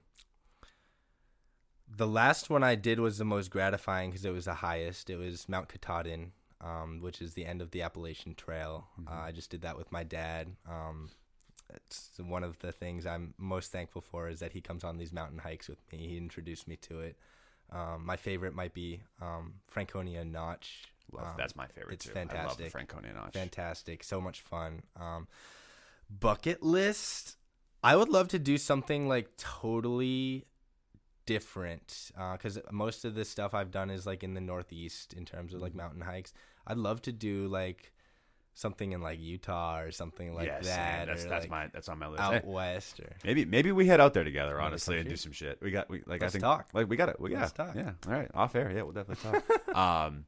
[1.95, 5.09] the last one I did was the most gratifying because it was the highest.
[5.09, 6.31] It was Mount Katahdin,
[6.61, 8.87] um, which is the end of the Appalachian Trail.
[9.07, 10.55] Uh, I just did that with my dad.
[10.69, 11.09] Um,
[11.73, 15.13] it's one of the things I'm most thankful for is that he comes on these
[15.13, 16.07] mountain hikes with me.
[16.07, 17.17] He introduced me to it.
[17.71, 20.83] Um, my favorite might be um, Franconia Notch.
[21.11, 22.11] Love, Um, that's my favorite it's too.
[22.15, 22.71] I love the fantastic.
[22.71, 23.33] Franconia Notch.
[23.33, 24.03] Fantastic.
[24.03, 24.83] So much fun.
[24.99, 25.27] Um,
[26.09, 27.37] bucket list.
[27.83, 30.45] I would love to do something like totally
[31.25, 35.53] different because most of the stuff I've done is like in the Northeast in terms
[35.53, 36.33] of like mountain hikes.
[36.67, 37.91] I'd love to do like
[38.53, 40.75] something in like Utah or something like yeah, same.
[40.75, 41.07] that.
[41.07, 42.21] That's that's like, my that's on my list.
[42.21, 45.59] out west or maybe maybe we head out there together, honestly, and do some shit.
[45.61, 46.69] We got we like Let's I think talk.
[46.73, 47.19] like we got it.
[47.19, 47.75] We got talk.
[47.75, 48.71] Yeah, all right, off air.
[48.75, 49.75] Yeah, we'll definitely talk.
[50.07, 50.25] um,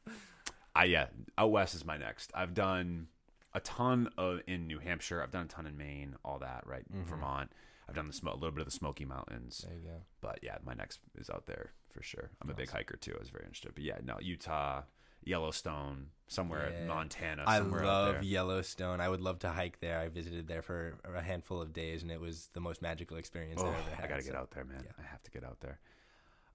[0.75, 2.31] I yeah, out west is my next.
[2.33, 3.07] I've done
[3.53, 5.21] a ton of in New Hampshire.
[5.21, 7.09] I've done a ton in Maine, all that right, Mm-hmm.
[7.09, 7.51] Vermont.
[7.87, 9.65] I've done the smoke, a little bit of the Smoky Mountains.
[9.67, 10.01] there you go.
[10.21, 12.31] But yeah, my next is out there for sure.
[12.41, 13.13] I'm a big hiker too.
[13.15, 13.73] I was very interested.
[13.75, 14.83] But yeah, no, Utah,
[15.23, 16.87] Yellowstone, somewhere Yeah.
[16.87, 17.43] Montana.
[17.45, 18.23] I Somewhere out love.
[18.23, 18.99] Yellowstone.
[19.01, 19.99] I would love to hike there.
[19.99, 23.61] I visited there for a handful of days, and it was the most magical experience
[23.63, 24.05] Oh, I ever had.
[24.05, 24.81] I gotta get so- out there, man.
[24.85, 24.91] yeah.
[24.97, 25.79] I have to get out there.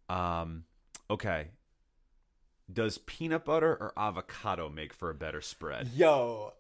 [0.09, 0.65] Um,
[1.11, 1.49] okay.
[2.71, 6.53] Does peanut butter or avocado make for a better spread, Yo,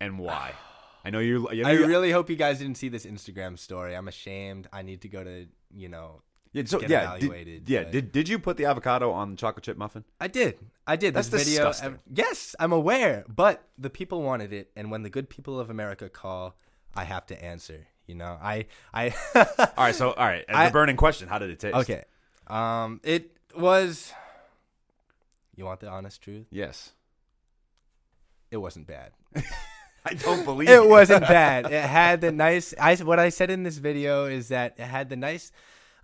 [0.00, 0.52] and why?
[1.08, 1.48] I know you.
[1.50, 3.96] you know I really hope you guys didn't see this Instagram story.
[3.96, 4.68] I'm ashamed.
[4.70, 6.20] I need to go to, you know,
[6.52, 7.82] yeah, so, get yeah, did, yeah.
[7.84, 10.04] but- Did did you put the avocado on the chocolate chip muffin?
[10.20, 10.58] I did.
[10.86, 11.14] I did.
[11.14, 11.68] This That's video.
[11.68, 11.98] disgusting.
[12.12, 16.10] yes, I'm aware, but the people wanted it, and when the good people of America
[16.10, 16.56] call,
[16.94, 17.86] I have to answer.
[18.06, 19.14] You know, I, I.
[19.34, 19.94] All right.
[19.94, 20.44] So all right.
[20.48, 21.74] I- the burning question: How did it taste?
[21.76, 22.04] okay.
[22.46, 24.12] Um, it was.
[25.56, 26.46] You want the honest truth?
[26.50, 26.92] Yes.
[28.50, 29.12] It wasn't bad.
[30.04, 30.88] I don't believe it you.
[30.88, 31.66] wasn't bad.
[31.66, 32.74] It had the nice.
[32.80, 35.52] I what I said in this video is that it had the nice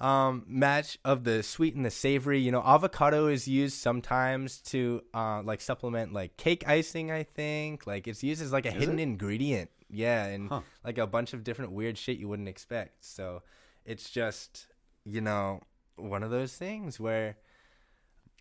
[0.01, 2.39] um, match of the sweet and the savory.
[2.41, 7.11] You know, avocado is used sometimes to uh, like supplement like cake icing.
[7.11, 9.03] I think like it's used as like a hidden it?
[9.03, 9.71] ingredient.
[9.89, 10.61] Yeah, and Huh.
[10.85, 13.05] like a bunch of different weird shit you wouldn't expect.
[13.05, 13.43] So
[13.85, 14.67] it's just
[15.05, 15.61] you know
[15.97, 17.37] one of those things where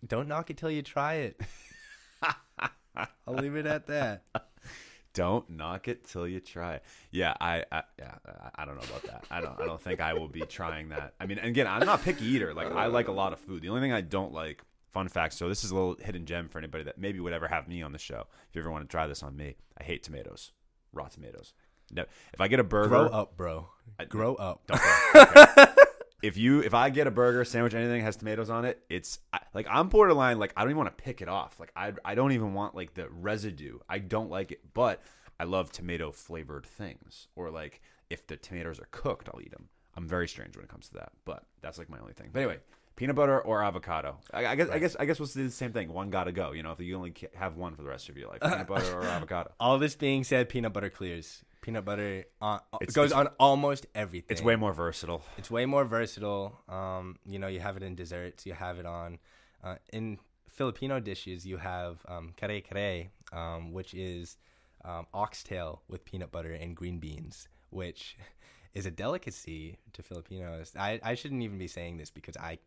[0.06, 1.40] don't knock it till you try it.
[3.26, 4.24] I'll leave it at that.
[5.14, 6.84] Don't knock it till you try it.
[7.10, 8.14] Yeah, I, I yeah,
[8.56, 9.24] I- don't know about that.
[9.30, 11.14] I don't I don't think I will be trying that.
[11.20, 12.52] I mean, again, I'm not a picky eater.
[12.52, 13.62] Like I like a lot of food.
[13.62, 14.62] The only thing I don't like,
[14.92, 15.34] fun fact.
[15.34, 17.80] So this is a little hidden gem for anybody that maybe would ever have me
[17.82, 18.26] on the show.
[18.48, 20.52] If you ever want to try this on me, I hate tomatoes,
[20.92, 21.54] raw tomatoes.
[21.92, 23.68] No, if I get a burger, Grow up, bro.
[23.98, 24.66] I- Grow up.
[24.66, 25.22] Don't grow.
[25.22, 25.74] Okay.
[26.24, 29.18] If you if I get a burger, sandwich, anything that has tomatoes on it, it's
[29.32, 30.38] I, like I'm borderline.
[30.38, 31.60] Like I don't even want to pick it off.
[31.60, 33.78] Like I I don't even want like the residue.
[33.90, 35.02] I don't like it, but
[35.38, 37.28] I love tomato flavored things.
[37.36, 39.68] Or like if the tomatoes are cooked, I'll eat them.
[39.96, 42.30] I'm very strange when it comes to that, but that's like my only thing.
[42.32, 42.58] But anyway,
[42.96, 44.16] peanut butter or avocado.
[44.32, 45.92] I, I guess I guess I guess we'll do the same thing.
[45.92, 46.52] One gotta go.
[46.52, 48.98] You know, if you only have one for the rest of your life, peanut butter
[48.98, 49.52] or avocado.
[49.60, 51.44] All this being said, peanut butter clears.
[51.64, 54.28] Peanut butter uh, It's- goes on almost everything.
[54.28, 55.24] It's way more versatile.
[55.38, 56.60] It's way more versatile.
[56.68, 58.44] Um, you know, you have it in desserts.
[58.44, 59.18] You have it on
[59.62, 61.46] uh, in Filipino dishes.
[61.46, 64.36] You have um, kare kare, um, which is
[64.84, 68.18] um, oxtail with peanut butter and green beans, which
[68.74, 70.74] is a delicacy to Filipinos.
[70.78, 72.58] I, I shouldn't even be saying this because I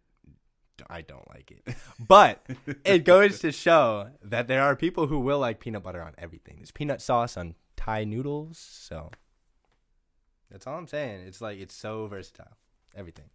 [0.89, 1.75] I don't like it,
[2.07, 2.43] but
[2.83, 6.55] it goes to show that there are people who will like peanut butter on everything.
[6.57, 7.53] There's peanut sauce on
[7.87, 9.11] Thai noodles, so
[10.51, 11.21] that's all I'm saying.
[11.25, 12.57] It's like it's so versatile,
[12.93, 13.29] everything.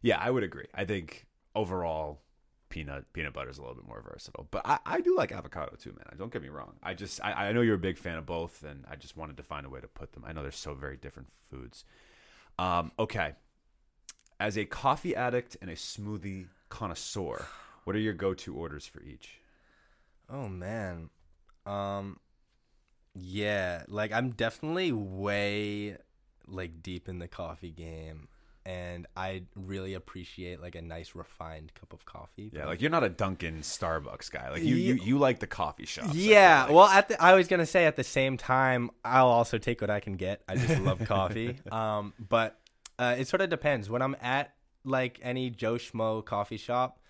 [0.00, 0.66] Yeah, I would agree.
[0.74, 2.20] I think overall,
[2.68, 4.48] peanut peanut butter is a little bit more versatile.
[4.50, 6.18] But I, I do like avocado too, man.
[6.18, 6.72] Don't get me wrong.
[6.82, 9.36] I just I, I know you're a big fan of both, and I just wanted
[9.36, 10.24] to find a way to put them.
[10.26, 11.84] I know they're so very different foods.
[12.58, 13.34] Um, okay,
[14.40, 17.46] as a coffee addict and a smoothie connoisseur,
[17.84, 19.38] what are your go-to orders for each?
[20.28, 21.10] Oh man.
[21.64, 22.18] Um
[23.14, 25.96] yeah, like I'm definitely way
[26.46, 28.28] like deep in the coffee game
[28.64, 32.50] and I really appreciate like a nice refined cup of coffee.
[32.52, 34.50] Yeah, like you're not a Dunkin' Starbucks guy.
[34.50, 36.10] Like you you, you like the coffee shop.
[36.12, 36.72] Yeah, like.
[36.72, 39.90] well, at the, I was gonna say at the same time, I'll also take what
[39.90, 40.42] I can get.
[40.48, 41.58] I just love coffee.
[41.70, 42.58] Um, but
[42.98, 43.90] uh, it sort of depends.
[43.90, 44.54] When I'm at
[44.84, 47.00] like any Joe Schmo coffee shop,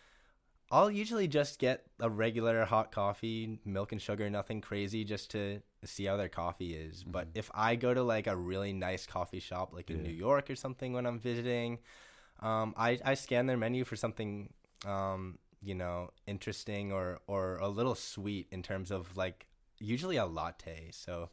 [0.71, 5.61] I'll usually just get a regular hot coffee, milk and sugar, nothing crazy, just to
[5.85, 7.05] see how their coffee is.
[7.05, 10.51] But if I go to like a really nice coffee shop, like in New York
[10.51, 11.79] or something, when I'm visiting,
[12.41, 14.53] um, I I scan their menu for something,
[14.87, 19.47] um, you know, interesting or or a little sweet in terms of like
[19.79, 20.91] usually a latte.
[20.93, 21.31] So,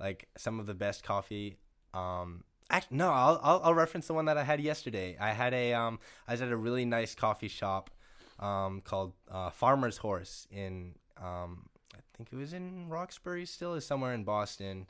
[0.00, 1.56] like some of the best coffee.
[1.94, 5.16] Um, act, no, I'll, I'll I'll reference the one that I had yesterday.
[5.20, 7.90] I had a um, I was at a really nice coffee shop,
[8.38, 13.84] um, called uh, Farmer's Horse in um, I think it was in Roxbury still, is
[13.84, 14.86] somewhere in Boston.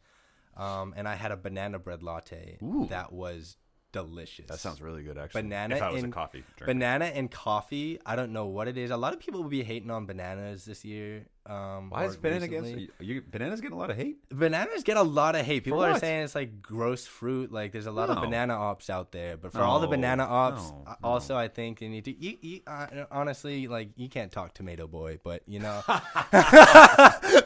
[0.57, 2.86] Um, and I had a banana bread latte Ooh.
[2.90, 3.57] that was
[3.93, 4.47] delicious.
[4.49, 5.18] that sounds really good.
[5.18, 6.66] Actually, banana If I was in- a coffee drinker.
[6.66, 7.99] banana and coffee.
[8.07, 8.90] I don't know what it is.
[8.90, 11.26] A lot of people will be hating on bananas this year.
[11.45, 12.72] Um, Why is banana recently.
[12.72, 13.01] against?
[13.01, 14.18] Are you, bananas getting a lot of hate?
[14.30, 15.64] Bananas get a lot of hate.
[15.64, 17.51] People are saying it's like gross fruit.
[17.51, 19.36] Like there's a lot of banana ops out there.
[19.36, 22.12] But for all the banana ops, no, also I think you need to.
[22.16, 25.82] You, you uh, honestly like you can't talk tomato boy, but you know.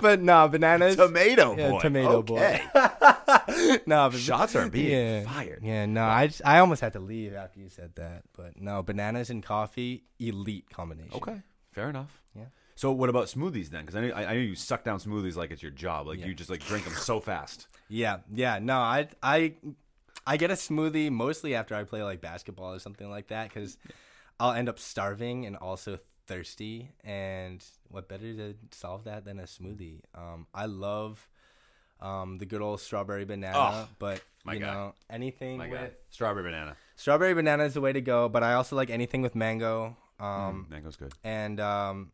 [0.01, 0.97] but no, bananas.
[0.97, 1.81] Tomato Yeah, boy.
[1.81, 2.63] tomato okay.
[2.73, 2.81] boy.
[3.87, 5.61] no, but Shots are being yeah, fired.
[5.63, 8.23] Yeah, no, I just, I almost had to leave after you said that.
[8.37, 11.15] But no, bananas and coffee, elite combination.
[11.15, 11.41] Okay,
[11.73, 12.23] fair enough.
[12.35, 12.45] Yeah.
[12.75, 13.83] So what about smoothies then?
[13.87, 16.07] Because I know I, I know you suck down smoothies like it's your job.
[16.07, 16.27] Like Yeah.
[16.27, 17.69] you just like drink them so fast.
[17.89, 18.59] Yeah, yeah.
[18.61, 19.55] No, I I
[20.27, 23.79] I get a smoothie mostly after I play like basketball or something like that because
[24.39, 26.91] I'll end up starving and also thirsty.
[27.05, 30.01] And what better to solve that than a smoothie?
[30.15, 31.27] Um, I love
[32.01, 34.73] um the good old strawberry banana, Oh, but my you guy.
[34.75, 36.77] know anything My with God, strawberry banana.
[36.97, 38.29] strawberry banana is the way to go.
[38.29, 39.97] But I also like anything with mango.
[40.21, 41.13] Um, Mm, mango's good.
[41.25, 42.13] and um,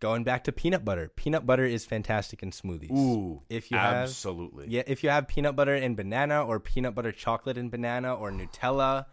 [0.00, 1.08] going back to peanut butter.
[1.16, 2.90] Peanut butter is fantastic in smoothies.
[2.90, 4.66] Ooh, if you have absolutely.
[4.68, 8.30] yeah, if you have peanut butter and banana or peanut butter chocolate and banana or
[8.30, 9.06] Nutella,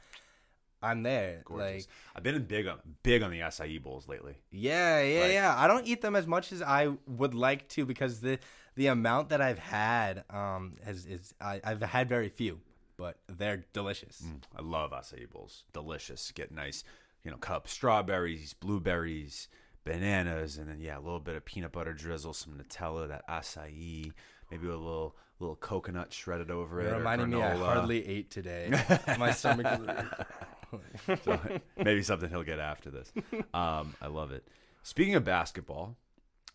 [0.82, 1.44] I'm there.
[1.46, 1.66] Gorgeous.
[1.66, 4.36] Like, I've been big on big on the acai bowls lately.
[4.52, 5.56] yeah, yeah, Like- yeah.
[5.58, 8.38] I don't eat them as much as I would like to because the
[8.76, 12.60] the amount that I've had um has is I, I've had very few,
[12.98, 14.22] but they're delicious.
[14.26, 15.64] Mm, I love acai bowls.
[15.74, 16.32] Delicious.
[16.32, 16.84] Get nice,
[17.24, 19.48] you know, cup strawberries, blueberries,
[19.84, 24.12] bananas, and then yeah, a little bit of peanut butter drizzle, some Nutella, that acai,
[24.52, 26.86] maybe a little little coconut shredded over it.
[26.86, 28.72] You're or reminding me I hardly ate today.
[29.20, 31.40] My stomach is So,
[31.78, 33.12] maybe something he'll get after this.
[33.54, 34.48] Um, I love it.
[34.84, 35.98] Speaking of basketball,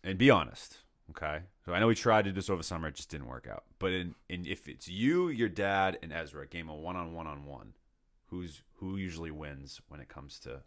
[0.03, 0.79] and be honest,
[1.11, 1.39] okay.
[1.65, 3.63] So I know we tried to do this over summer, it just didn't work out.
[3.79, 7.27] But in, in if it's you, your dad, and Ezra, game of one on one
[7.27, 7.73] on one,
[8.27, 10.61] who's who usually wins when it comes to,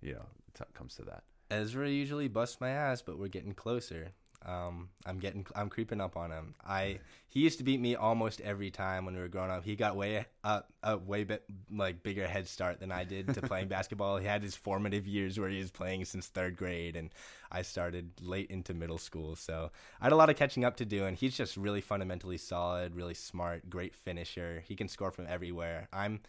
[0.00, 1.24] you know, t- comes to that.
[1.50, 4.12] Ezra usually busts my ass, but we're getting closer.
[4.48, 6.54] Um, I'm getting, I'm creeping up on him.
[6.66, 9.62] I he used to beat me almost every time when we were growing up.
[9.64, 13.42] He got way uh, a way bit like bigger head start than I did to
[13.42, 14.16] playing basketball.
[14.16, 17.10] He had his formative years where he was playing since third grade, and
[17.52, 19.36] I started late into middle school.
[19.36, 19.70] So
[20.00, 21.04] I had a lot of catching up to do.
[21.04, 24.62] And he's just really fundamentally solid, really smart, great finisher.
[24.66, 25.88] He can score from everywhere.
[25.92, 26.20] I'm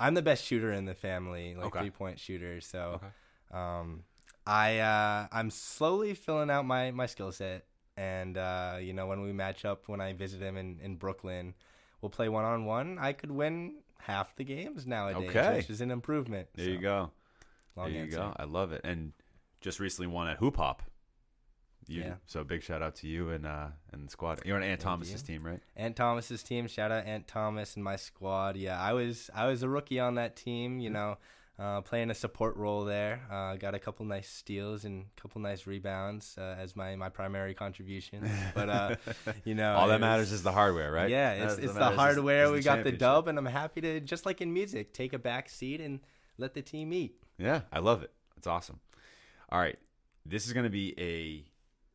[0.00, 1.78] I'm the best shooter in the family, like Okay.
[1.78, 2.60] three point shooter.
[2.60, 3.12] So, Okay.
[3.52, 4.02] um,
[4.46, 7.64] I uh, I'm slowly filling out my my skill set,
[7.96, 11.54] and uh, you know when we match up when I visit him in in Brooklyn,
[12.00, 12.98] we'll play one on one.
[12.98, 15.56] I could win half the games nowadays, Okay.
[15.56, 16.48] which is an improvement.
[16.54, 17.10] There you go.
[17.76, 18.16] Long there you answer.
[18.18, 18.34] go.
[18.36, 18.80] I love it.
[18.82, 19.12] And
[19.60, 20.82] just recently won at Hoop Hop.
[21.86, 22.14] You, Yeah.
[22.26, 24.40] So big shout out to you and uh and the squad.
[24.44, 25.38] You're on Ant Thank Thomas's you.
[25.38, 25.60] team, right?
[25.76, 26.66] Ant Thomas's team.
[26.66, 28.56] Shout out Ant Thomas and my squad.
[28.56, 30.78] Yeah, I was I was a rookie on that team.
[30.80, 31.18] You know,
[31.60, 33.20] uh, playing a support role there.
[33.30, 37.08] Uh, got a couple nice steals and a couple nice rebounds uh, as my my
[37.10, 38.28] primary contributions.
[38.54, 38.96] But uh,
[39.44, 41.10] you know, All it that was- matters is the hardware, right?
[41.10, 42.44] Yeah, it's, it's the matters is- hardware.
[42.46, 45.18] is we got the dub, and I'm happy to just like in music, take a
[45.18, 46.00] back seat and
[46.38, 47.14] let the team eat.
[47.38, 48.10] Yeah, I love it.
[48.38, 48.80] It's awesome.
[49.50, 49.78] All right,
[50.24, 51.44] this is going to be a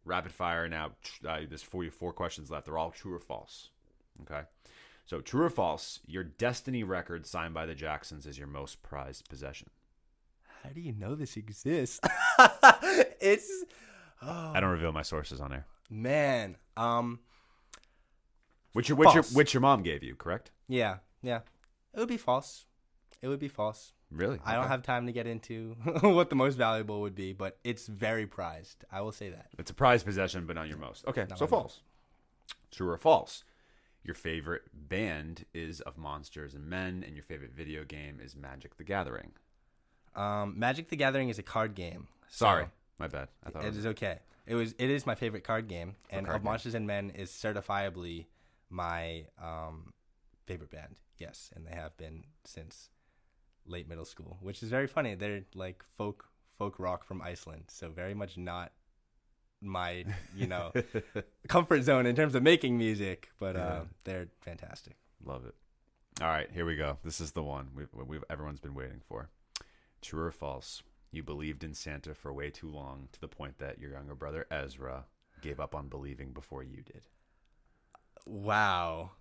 [0.08, 0.92] rapid fire now.
[1.28, 2.66] Uh, there's four four questions left.
[2.66, 3.70] They're all true or false.
[4.22, 4.42] Okay,
[5.06, 6.00] so true or false?
[6.08, 9.70] Your Destiny record signed by the Jacksons is your most prized possession.
[10.64, 12.00] How do you know this exists?
[13.22, 13.64] it's
[14.22, 15.66] oh I don't reveal my sources on air.
[15.90, 16.58] man.
[16.78, 17.20] Um,
[18.74, 20.52] Which your which your which your mom gave you, correct?
[20.68, 21.40] yeah, yeah.
[21.94, 22.66] It would be false.
[23.22, 23.94] It would be false.
[24.12, 24.40] Really?
[24.46, 27.88] I don't have time to get into what the most valuable would be, but it's
[27.88, 28.84] very prized.
[28.92, 29.48] I will say that.
[29.58, 31.06] It's a prized possession, but not your most.
[31.08, 31.82] Okay, Not so false.
[32.72, 33.44] True or false?
[34.06, 38.78] Your favorite band is of Monsters and Men, and your favorite video game is Magic
[38.78, 39.32] the Gathering.
[40.16, 42.08] Um, Magic the Gathering is a card game.
[42.30, 42.68] so Sorry,
[43.00, 43.30] my bad.
[43.44, 44.20] I thought it it was is okay.
[44.46, 44.76] It was.
[44.78, 46.52] It is my favorite card game, and card of game?
[46.52, 48.28] Monsters and Men is certifiably
[48.70, 49.92] my um,
[50.46, 51.00] favorite band.
[51.18, 52.90] Yes, and they have been since
[53.66, 55.16] late middle school, which is very funny.
[55.16, 56.26] They're like folk
[56.60, 58.72] folk rock from Iceland, so very much not
[59.62, 60.72] my you know
[61.48, 63.82] comfort zone in terms of making music, but uh, Yeah.
[64.04, 64.94] they're fantastic.
[65.24, 65.56] Love it.
[66.22, 66.98] All right, here we go.
[67.04, 69.30] This is the one we've, we've everyone's been waiting for.
[70.02, 70.82] True or false?
[71.12, 74.46] You believed in Santa for way too long, to the point that your younger brother
[74.52, 75.06] Ezra
[75.42, 77.08] gave up on believing before you did.
[78.26, 79.12] Wow.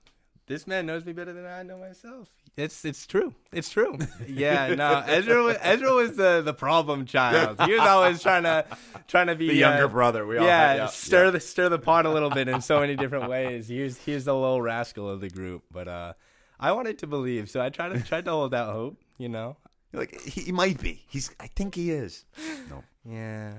[0.47, 2.29] This man knows me better than I know myself.
[2.57, 3.35] It's it's true.
[3.53, 3.99] It's true.
[4.29, 5.03] Yeah, no.
[5.07, 7.61] Ezra was, Ezra was the, the problem child.
[7.63, 8.65] He was always trying to
[9.09, 10.27] trying to be The younger uh, brother.
[10.27, 11.31] We all yeah, had- yeah, stir yeah.
[11.31, 13.69] the stir the pot a little bit in so many different ways.
[13.69, 16.13] He was he was the little rascal of the group, but uh,
[16.61, 18.99] I wanted to believe, so I tried to tried to hold out hope.
[19.19, 19.57] You know.
[19.93, 21.03] You're like he, he might be.
[21.09, 21.31] He's.
[21.41, 22.25] I think he is.
[22.69, 22.85] No.
[23.09, 23.53] Yeah.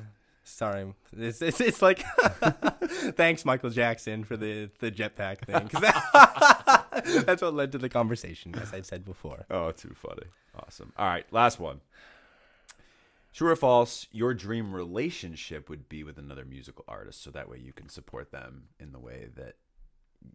[0.48, 2.04] Sorry, it's it's, it's like
[3.16, 7.90] thanks Michael Jackson for the the jetpack thing 'cause that- that's what led to the
[7.90, 9.46] conversation, as I said before.
[9.50, 10.28] Oh, too funny.
[10.56, 10.94] Awesome.
[10.98, 11.82] All right, last one.
[13.34, 14.08] True or false?
[14.12, 18.32] Your dream relationship would be with another musical artist, so that way you can support
[18.32, 19.56] them in the way that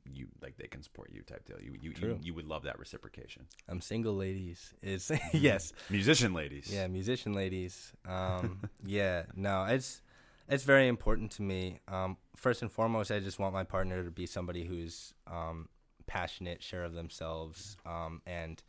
[0.05, 1.23] you like they can support you.
[1.23, 1.61] Type deal.
[1.61, 2.19] You you you, True.
[2.23, 3.47] you would love that reciprocation.
[3.69, 4.75] I'm single, ladies.
[4.83, 6.73] Is yes, Musician ladies.
[6.73, 7.93] yeah, musician ladies.
[8.09, 10.03] Um, yeah, no, it's
[10.49, 11.81] it's very important to me.
[11.89, 15.69] Um, first and foremost, I just want my partner to be somebody who's um,
[16.07, 18.63] passionate, sure of themselves, um, and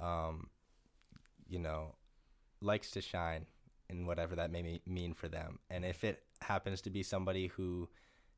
[0.00, 0.48] um,
[1.48, 1.94] you know,
[2.60, 3.46] likes to shine
[3.88, 5.58] in whatever that may mean for them.
[5.70, 7.88] And if it happens to be somebody who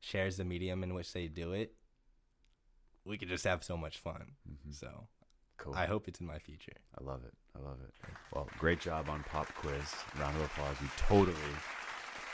[0.01, 1.75] shares the medium in which they do it,
[3.09, 4.33] we could just have so much fun.
[4.71, 5.07] So
[5.57, 5.75] Cool.
[5.75, 6.75] I hope it's in my future.
[6.97, 7.33] I love it.
[7.57, 7.93] I love it.
[8.33, 9.93] Well, great job on pop quiz.
[10.21, 10.77] Round of applause.
[10.81, 11.37] You totally,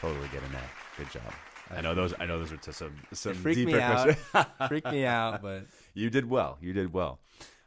[0.01, 0.99] totally get an A.
[0.99, 1.33] Good job.
[1.71, 2.13] I know those.
[2.21, 4.03] I know those are to some some It freaked me deeper out.
[4.05, 4.47] questions.
[4.69, 5.65] Freaked me out, but
[5.95, 6.59] you did well.
[6.61, 7.19] You did well.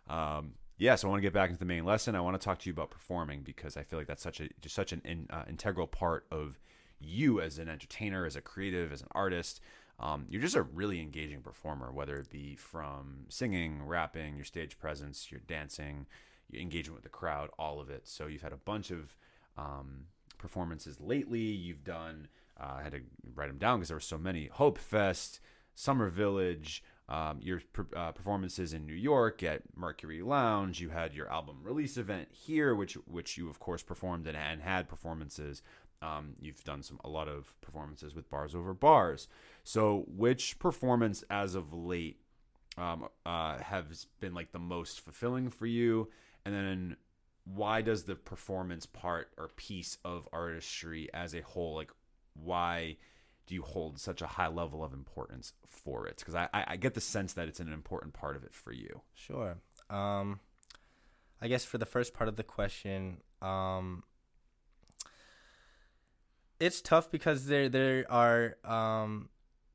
[0.08, 2.14] Um, yeah, so I want to get back into the main lesson.
[2.16, 4.49] I want to talk to you about performing because I feel like that's such a
[4.62, 6.60] just such an in, uh, integral part of
[6.99, 9.60] you as an entertainer, as a creative, as an artist.
[10.00, 14.78] Um, you're just a really engaging performer, whether it be from singing, rapping, your stage
[14.78, 16.06] presence, your dancing,
[16.50, 18.08] your engagement with the crowd, all of it.
[18.08, 19.16] So you've had a bunch of
[19.58, 20.06] um,
[20.38, 21.41] performances lately.
[21.41, 22.28] You've done.
[22.60, 23.02] Uh, I had to
[23.36, 24.48] write them down because there were so many.
[24.48, 25.39] Hope Fest,
[25.74, 27.62] Summer Village, um, your
[27.95, 30.82] uh, performances in New York at Mercury Lounge.
[30.82, 34.62] You had your album release event here, which which you of course performed and, and
[34.62, 35.62] had performances.
[36.02, 39.28] Um, you've done some a lot of performances with Bars Over Bars.
[39.68, 42.22] So, which performance as of late
[42.78, 46.07] um, uh, has been like the most fulfilling for you?
[46.45, 46.95] And then,
[47.43, 51.91] why does the performance part or piece of artistry as a whole like
[52.34, 52.95] why
[53.45, 56.20] do you hold such a high level of importance for it?
[56.20, 59.01] Because I, I, get the sense that it's an important part of it for you.
[59.15, 59.57] sure.
[59.89, 60.39] Um,
[61.41, 64.03] I guess for the first part of the question, um,
[66.57, 69.28] it's tough because there there are um,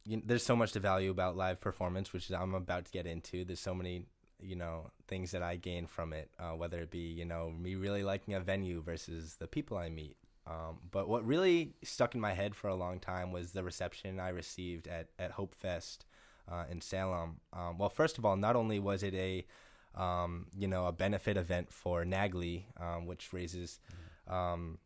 [0.04, 3.44] you there's so much to value about live performance, which I'm about to get into.
[3.44, 4.06] There's so many
[4.40, 7.74] you know things that I gain from it, uh, whether it be you know me
[7.74, 10.16] really liking a venue versus the people I meet.
[10.46, 14.18] Um, but what really stuck in my head for a long time was the reception
[14.18, 16.04] I received at at Hope Fest
[16.50, 17.40] uh, in Salem.
[17.52, 19.46] Um, well, first of all, not only was it a
[19.94, 23.78] um, you know a benefit event for NAGLY, um, which raises
[24.28, 24.78] um,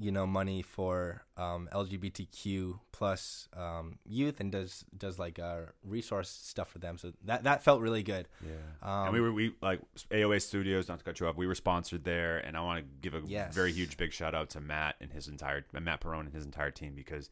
[0.00, 6.28] you know money for um, LGBTQ plus um, youth and does does like uh, resource
[6.30, 6.98] stuff for them.
[6.98, 8.28] So that that felt really good.
[8.44, 8.52] Yeah.
[8.82, 9.80] Um, and we were we like
[10.10, 11.36] AOA Studios, not to cut you off.
[11.36, 13.54] We were sponsored there, and I want to give a Yes.
[13.54, 16.70] very huge big shout out to Matt and his entire Matt Perone and his entire
[16.70, 17.28] team because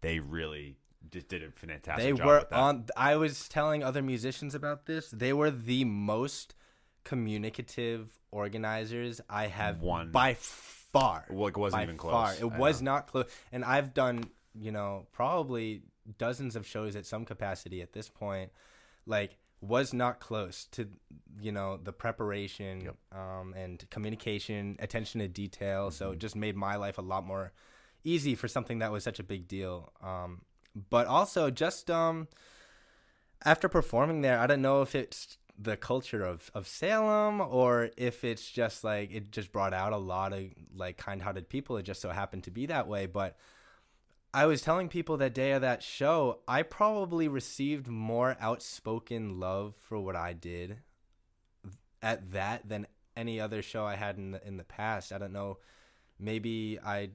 [0.00, 0.76] they really
[1.10, 2.04] just did a fantastic.
[2.04, 2.86] they job were on.
[2.96, 5.10] I was telling other musicians about this.
[5.10, 6.54] They were the most
[7.02, 10.10] communicative organizers I have One.
[10.10, 10.34] by
[10.94, 11.24] far.
[11.30, 12.12] Well, it wasn't even close.
[12.12, 12.32] far.
[12.34, 12.92] It I was know.
[12.92, 13.26] not close.
[13.52, 14.24] And I've done,
[14.58, 15.82] you know, probably
[16.18, 18.50] dozens of shows at some capacity at this point.
[19.06, 20.88] Like, was not close to,
[21.40, 22.96] you know, the preparation Yep.
[23.18, 25.90] um, and communication, attention to detail.
[25.90, 26.14] So Mm-hmm.
[26.14, 27.52] it just made my life a lot more
[28.04, 29.92] easy for something that was such a big deal.
[30.02, 30.42] Um,
[30.90, 32.28] but also just um,
[33.44, 38.24] after performing there, I don't know if it's the culture of, of Salem or if
[38.24, 40.44] it's just like it just brought out a lot of
[40.74, 41.76] like kind-hearted people.
[41.76, 43.06] It just so happened to be that way.
[43.06, 43.36] But
[44.32, 49.74] I was telling people that day of that show, I probably received more outspoken love
[49.76, 50.78] for what I did
[52.02, 52.86] at that than
[53.16, 55.12] any other show I had in the, in the past.
[55.12, 55.58] I don't know.
[56.18, 57.10] Maybe I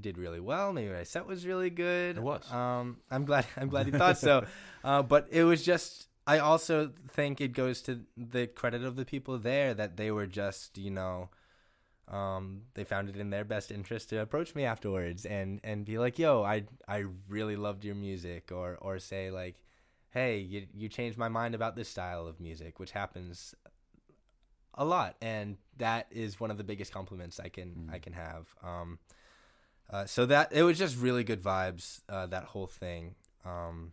[0.00, 0.72] did really well.
[0.72, 2.16] Maybe my set was really good.
[2.16, 2.50] It was.
[2.52, 3.46] Um, I'm glad.
[3.56, 4.46] I'm glad you thought so.
[4.84, 6.08] Uh, but it was just.
[6.26, 10.26] I also think it goes to the credit of the people there that they were
[10.26, 11.28] just, you know,
[12.08, 15.98] um, they found it in their best interest to approach me afterwards and and be
[15.98, 19.56] like, "Yo, I I really loved your music," or or say like,
[20.10, 23.54] "Hey, you you changed my mind about this style of music," which happens
[24.74, 28.54] a lot, and that is one of the biggest compliments I can I can have.
[28.62, 28.98] Um,
[29.90, 32.00] uh, so that it was just really good vibes.
[32.08, 33.14] Uh, that whole thing.
[33.44, 33.92] Um,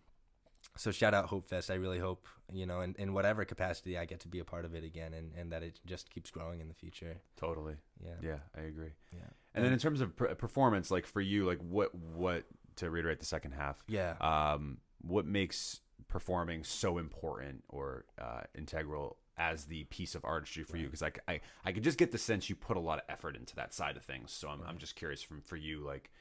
[0.78, 1.70] so shout out Hope Fest.
[1.70, 4.66] I really hope you know in, in whatever capacity I get to be a part
[4.66, 7.18] of it again, and, and that it just keeps growing in the future.
[7.38, 7.76] totally.
[8.04, 8.16] Yeah.
[8.22, 8.92] Yeah, I agree.
[9.14, 9.20] Yeah.
[9.54, 12.46] And then in terms of per- performance, like for you, like what what
[12.78, 14.14] to reiterate the second half, Yeah.
[14.22, 20.78] um, what makes performing so important or uh, integral as the piece of artistry for
[20.78, 20.86] you?
[20.86, 23.36] Because like I I could just get the sense you put a lot of effort
[23.36, 24.32] into that side of things.
[24.32, 26.12] So I'm I'm just curious from for you, like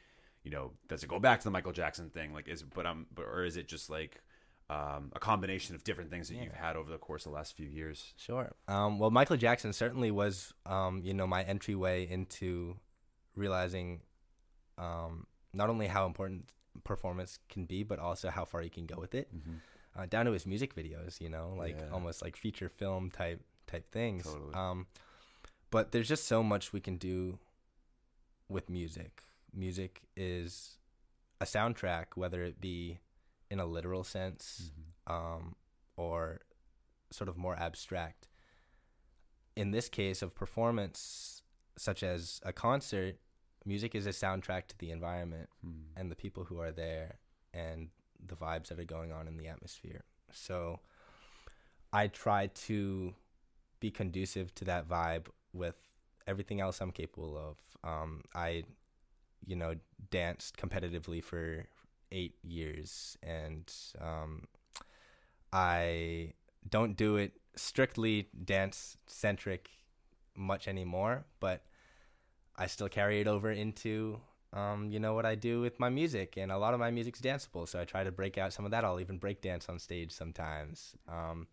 [0.42, 2.32] you know, does it go back to the Michael Jackson thing?
[2.34, 4.20] Like is but um but, or is it just like
[4.70, 7.56] um, a combination of different things that you've had over the course of the last
[7.56, 8.14] few years?
[8.16, 8.52] Sure.
[8.68, 12.76] Um, well, Michael Jackson certainly was, um, you know, my entryway into
[13.34, 14.00] realizing
[14.78, 16.50] um, not only how important
[16.84, 19.28] performance can be, but also how far you can go with it.
[19.96, 21.90] Uh, down to his music videos, you know, like Yeah.
[21.92, 24.24] almost like feature film type type things.
[24.24, 24.54] Totally.
[24.54, 24.86] Um,
[25.70, 27.38] but there's just so much we can do
[28.48, 29.22] with music.
[29.54, 30.78] Music is
[31.40, 32.98] a soundtrack, whether it be
[33.50, 34.70] in a literal sense
[35.06, 35.54] um,
[35.96, 36.40] or
[37.10, 38.28] sort of more abstract.
[39.56, 41.42] In this case of performance,
[41.76, 43.16] such as a concert,
[43.64, 45.48] music is a soundtrack to the environment
[45.96, 47.18] and the people who are there
[47.52, 47.88] and
[48.24, 50.04] the vibes that are going on in the atmosphere.
[50.32, 50.80] So
[51.92, 53.14] I try to
[53.80, 55.74] be conducive to that vibe with
[56.26, 57.56] everything else I'm capable of.
[57.82, 58.64] Um, I,
[59.44, 59.74] you know,
[60.10, 61.66] danced competitively for
[62.12, 64.46] eight years and um,
[65.52, 66.34] I
[66.68, 69.70] don't do it strictly dance centric
[70.36, 71.62] much anymore, but
[72.56, 74.20] I still carry it over into
[74.52, 77.20] um, you know what I do with my music, and a lot of my music's
[77.20, 77.68] danceable.
[77.68, 78.84] So I try to break out some of that.
[78.84, 81.46] I'll even break dance on stage sometimes, um,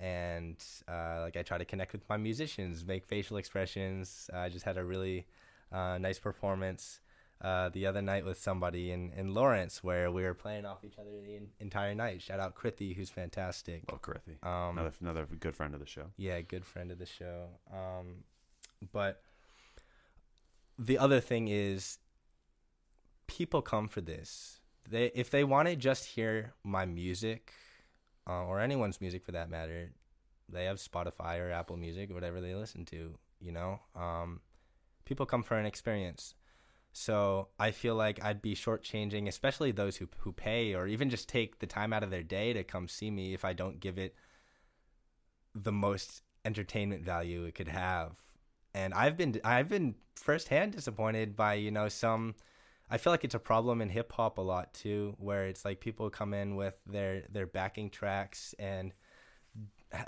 [0.00, 0.56] and
[0.88, 4.28] uh, like I try to connect with my musicians, make facial expressions.
[4.34, 5.26] I just had a really
[5.70, 7.00] uh, nice performance
[7.40, 10.98] uh, the other night with somebody in, in Lawrence where we were playing off each
[10.98, 12.22] other the en- entire night.
[12.22, 13.82] Shout out Krithi, who's fantastic.
[13.92, 14.42] Oh, Krithi.
[14.42, 16.06] Um, another another good friend of the show.
[16.16, 17.48] yeah, good friend of the show.
[17.72, 18.24] Um,
[18.92, 19.22] but
[20.78, 21.98] the other thing is,
[23.26, 24.60] people come for this.
[24.88, 27.52] They if they want to just hear my music,
[28.28, 29.92] uh, or anyone's music for that matter,
[30.48, 33.18] they have Spotify or Apple Music or whatever they listen to.
[33.40, 34.40] You know, um,
[35.04, 36.34] people come for an experience.
[36.96, 41.28] So I feel like I'd be shortchanging, especially those who who pay or even just
[41.28, 43.98] take the time out of their day to come see me if I don't give
[43.98, 44.14] it
[45.56, 48.12] the most entertainment value it could have.
[48.74, 52.36] And I've been I've been firsthand disappointed by you know some.
[52.88, 55.80] I feel like it's a problem in hip hop a lot too, where it's like
[55.80, 58.92] people come in with their their backing tracks and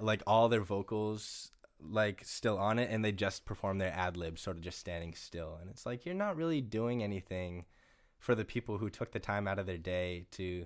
[0.00, 1.50] like all their vocals
[1.80, 5.14] like still on it and they just perform their ad libs sort of just standing
[5.14, 7.64] still and it's like you're not really doing anything
[8.18, 10.64] for the people who took the time out of their day to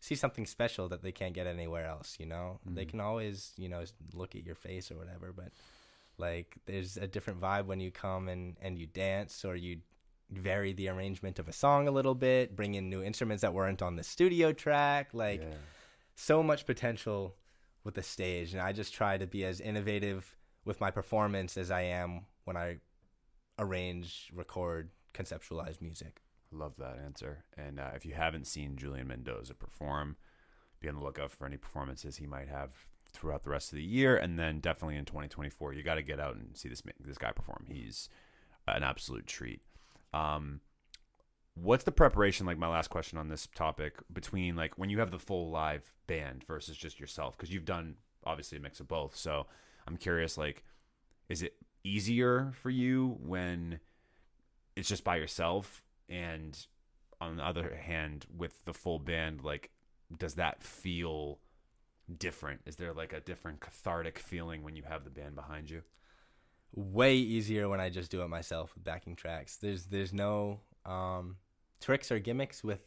[0.00, 2.88] see something special that they can't get anywhere else you know they Mhm.
[2.88, 3.84] can always you know
[4.14, 5.52] look at your face or whatever but
[6.18, 9.80] like there's a different vibe when you come and and you dance or you
[10.30, 13.82] vary the arrangement of a song a little bit bring in new instruments that weren't
[13.82, 15.54] on the studio track like Yeah.
[16.14, 17.36] so much potential
[17.84, 20.34] with the stage and i just try to be as innovative
[20.66, 22.76] with my performance as i am when i
[23.58, 26.20] arrange record conceptualize music
[26.52, 27.44] I Love that answer.
[27.56, 30.16] And uh, if you haven't seen Julian Mendoza perform,
[30.80, 32.70] be on the lookout for any performances he might have
[33.12, 36.20] throughout the rest of the year, and then definitely in 2024, you got to get
[36.20, 37.64] out and see this this guy perform.
[37.68, 38.08] He's
[38.68, 39.62] an absolute treat.
[40.12, 40.60] Um,
[41.54, 42.58] what's the preparation like?
[42.58, 46.44] My last question on this topic between like when you have the full live band
[46.46, 49.16] versus just yourself, because you've done obviously a mix of both.
[49.16, 49.46] So
[49.86, 50.64] I'm curious, like,
[51.28, 51.54] is it
[51.84, 53.80] easier for you when
[54.74, 55.82] it's just by yourself?
[56.08, 56.56] And
[57.20, 59.70] on the other hand with the full band like
[60.18, 61.38] does that feel
[62.18, 62.60] different?
[62.66, 65.82] Is there like a different cathartic feeling when you have the band behind you?
[66.74, 69.56] Way easier when i just do it myself with backing tracks.
[69.56, 71.36] There's there's no um
[71.80, 72.86] tricks or gimmicks with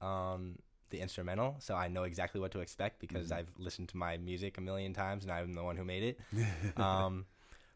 [0.00, 0.56] um
[0.90, 3.36] the instrumental so i know exactly what to expect because Mhm.
[3.36, 6.20] i've listened to my music a million times and i'm the one who made it
[6.76, 7.26] um,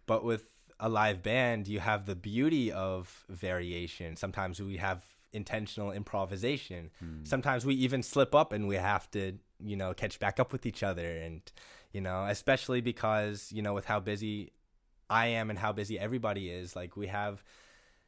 [0.06, 0.48] but with
[0.82, 4.16] a live band, you have the beauty of variation.
[4.16, 6.90] Sometimes we have intentional improvisation.
[6.98, 7.22] Hmm.
[7.24, 10.64] Sometimes we even slip up and we have to, you know, catch back up with
[10.64, 11.06] each other.
[11.18, 11.42] And,
[11.92, 14.52] you know, especially because, you know, with how busy
[15.10, 17.44] I am and how busy everybody is, like we have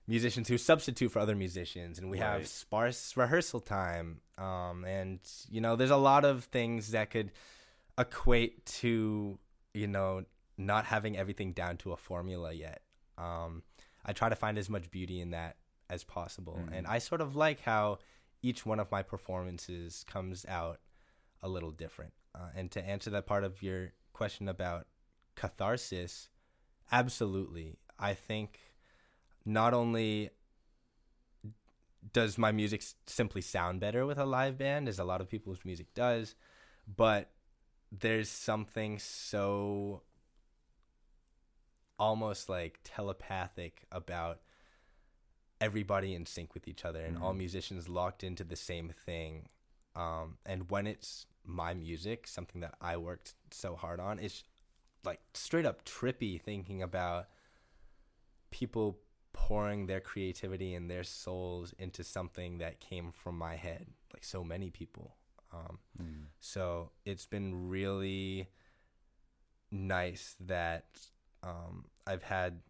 [0.07, 4.20] musicians who substitute for other musicians and we have sparse rehearsal time.
[4.37, 7.31] Um, and, you know, there's a lot of things that could
[7.99, 9.39] equate to,
[9.74, 10.24] you know,
[10.59, 12.83] not having everything down to a formula yet.
[13.16, 13.62] Um,
[14.05, 15.57] I try to find as much beauty in that
[15.89, 16.59] as possible.
[16.59, 16.79] Mhm.
[16.79, 17.99] And I sort of like how
[18.43, 20.81] each one of my performances comes out
[21.43, 22.12] a little different.
[22.35, 24.89] Uh, and to answer that part of your question about
[25.37, 26.29] catharsis,
[26.91, 27.79] absolutely.
[27.99, 28.59] I think
[29.44, 30.31] not only
[32.12, 35.28] does my music s- simply sound better with a live band, as a lot of
[35.28, 36.35] people's music does,
[36.86, 37.31] but
[37.90, 40.02] there's something so
[41.98, 44.40] almost like telepathic about
[45.60, 47.39] everybody in sync with each other and all Mhm.
[47.39, 49.48] musicians locked into the same thing.
[49.94, 54.43] Um, and when it's my music, something that I worked so hard on, it's
[55.05, 57.28] like straight up trippy thinking about
[58.51, 58.98] people
[59.33, 64.45] pouring their creativity and their souls into something that came from my head, like so
[64.45, 65.17] many people.
[65.53, 66.23] Um, Hmm.
[66.41, 68.49] so it's been really
[69.71, 70.87] nice that
[71.43, 72.61] um, I've had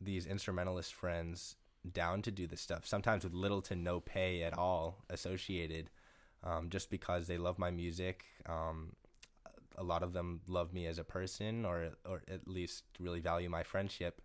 [0.00, 1.56] these instrumentalist friends
[1.92, 5.90] down to do this stuff, sometimes with little to no pay at all associated,
[6.42, 8.24] um, just because they love my music.
[8.46, 8.92] Um,
[9.78, 13.48] a lot of them love me as a person, or or at least really value
[13.50, 14.20] my friendship.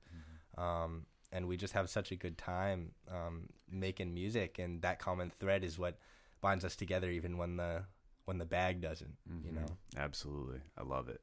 [0.58, 5.30] Um, and we just have such a good time um, making music, and that common
[5.30, 5.98] thread is what
[6.42, 7.84] binds us together, even when the
[8.26, 9.18] when the bag doesn't.
[9.28, 9.56] You Mhm.
[9.56, 9.78] know.
[9.98, 11.22] absolutely i love it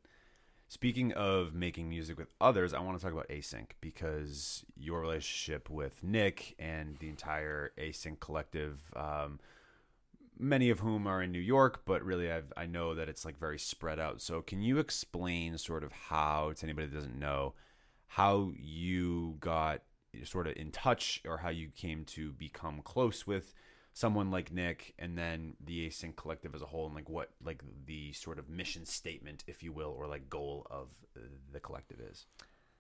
[0.69, 5.71] speaking of making music with others i want to talk about async because your relationship
[5.71, 9.41] with nick and the entire async collective um,
[10.39, 13.39] many of whom are in new york but really I've, i know that it's like
[13.39, 17.55] very spread out so can you explain sort of how to anybody that doesn't know
[18.09, 19.83] how you got
[20.25, 23.55] sort of in touch or how you came to become close with
[23.93, 27.63] someone like Nick and then the Async Collective as a whole and like what like
[27.87, 30.89] the sort of mission statement, if you will, or like goal of
[31.53, 32.27] the collective is.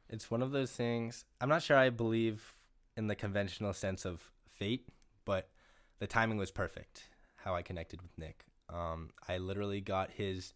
[0.09, 1.24] It's one of those things.
[1.40, 2.55] I'm not sure I believe
[2.97, 4.89] in the conventional sense of fate,
[5.24, 5.48] but
[5.98, 7.09] the timing was perfect.
[7.36, 8.44] How I connected with Nick.
[8.69, 10.55] Um, I literally got his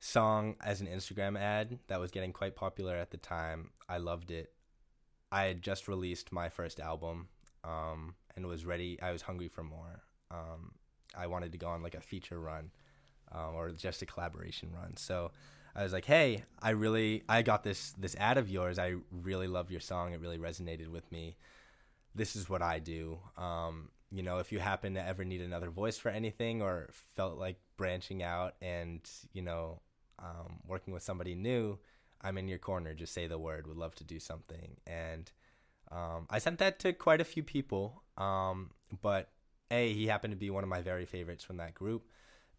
[0.00, 3.70] song as an Instagram ad that was getting quite popular at the time.
[3.88, 4.52] I loved it.
[5.34, 7.26] I had just released my first album
[7.64, 9.00] um, and was ready.
[9.02, 10.04] I was hungry for more.
[10.30, 10.70] Um,
[11.16, 12.70] I wanted to go on like a feature run
[13.32, 14.96] um, or just a collaboration run.
[14.96, 15.32] So
[15.74, 18.78] I was like, "Hey, I really I got this this ad of yours.
[18.78, 20.12] I really love your song.
[20.12, 21.36] It really resonated with me.
[22.14, 23.18] This is what I do.
[23.36, 27.38] Um, you know, if you happen to ever need another voice for anything or felt
[27.38, 29.00] like branching out and
[29.32, 29.80] you know
[30.20, 31.80] um, working with somebody new,
[32.22, 32.94] I'm in your corner.
[32.94, 33.66] Just say the word.
[33.66, 34.76] Would love to do something.
[34.86, 35.30] And
[35.90, 38.02] um, I sent that to quite a few people.
[38.16, 38.70] Um,
[39.02, 39.30] but
[39.70, 42.08] a he happened to be one of my very favorites from that group.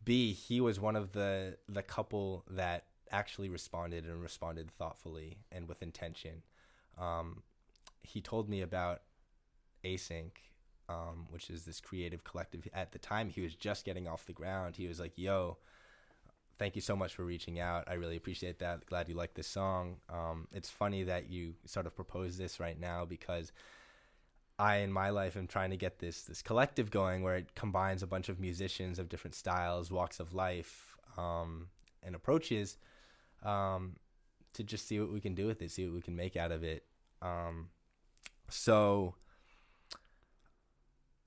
[0.03, 5.68] B he was one of the the couple that actually responded and responded thoughtfully and
[5.68, 6.44] with intention.
[6.98, 7.44] Um,
[8.02, 9.02] he told me about
[9.84, 10.32] Async,
[10.90, 12.68] um, which is this creative collective.
[12.73, 14.76] At the time, he was just getting off the ground.
[14.76, 15.57] He was like, "Yo,
[16.57, 17.86] thank you so much for reaching out.
[17.88, 18.86] I really appreciate that.
[18.86, 19.98] Glad you like this song.
[20.10, 23.52] Um, it's funny that you sort of propose this right now because
[24.57, 28.02] I, in my life, am trying to get this this collective going where it combines
[28.03, 31.68] a bunch of musicians of different styles, walks of life, um,
[32.02, 32.77] and approaches
[33.44, 33.95] um,
[34.53, 36.52] to just see what we can do with it, see what we can make out
[36.52, 36.84] of it.
[37.22, 37.69] Um,
[38.49, 39.15] so.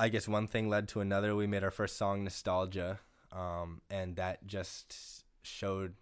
[0.00, 1.34] I guess one thing led to another.
[1.34, 3.00] We made our first song, Nostalgia,
[3.32, 5.94] um, and that just showed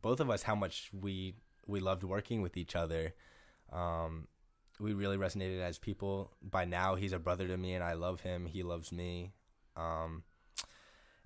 [0.00, 1.34] both of us how much we
[1.66, 3.14] we loved working with each other.
[3.72, 4.28] Um,
[4.80, 6.32] we really resonated as people.
[6.42, 8.46] By now, he's a brother to me, and I love him.
[8.46, 9.32] He loves me,
[9.76, 10.24] um,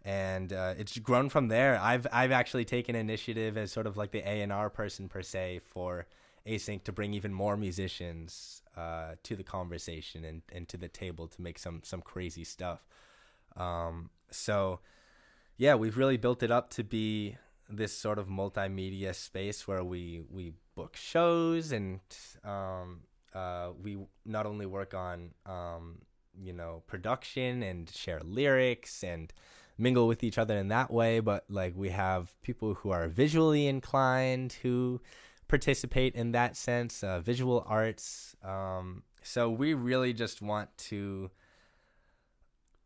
[0.05, 1.78] and uh, it's grown from there.
[1.80, 5.22] I've I've actually taken initiative as sort of like the A and R person per
[5.22, 6.06] se for
[6.46, 11.26] Async to bring even more musicians uh, to the conversation and, and to the table
[11.28, 12.86] to make some some crazy stuff.
[13.56, 14.80] Um, so
[15.59, 17.36] yeah, we've really built it up to be
[17.68, 22.01] this sort of multimedia space where we we book shows and
[22.44, 23.01] um,
[23.35, 25.98] uh, we not only work on um,
[26.40, 29.32] you know production and share lyrics and
[29.76, 33.66] mingle with each other in that way, but like we have people who are visually
[33.66, 35.01] inclined who
[35.48, 38.36] participate in that sense, uh, visual arts.
[38.44, 41.30] Um, so we really just want to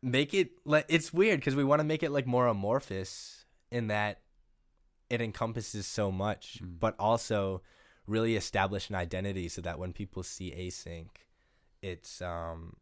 [0.02, 3.86] make it like it's weird because we want to make it like more amorphous in
[3.88, 4.20] that
[5.08, 6.80] it encompasses so much, Mm.
[6.80, 7.62] but also
[8.06, 11.08] really establish an identity so that when people see async,
[11.82, 12.76] it's um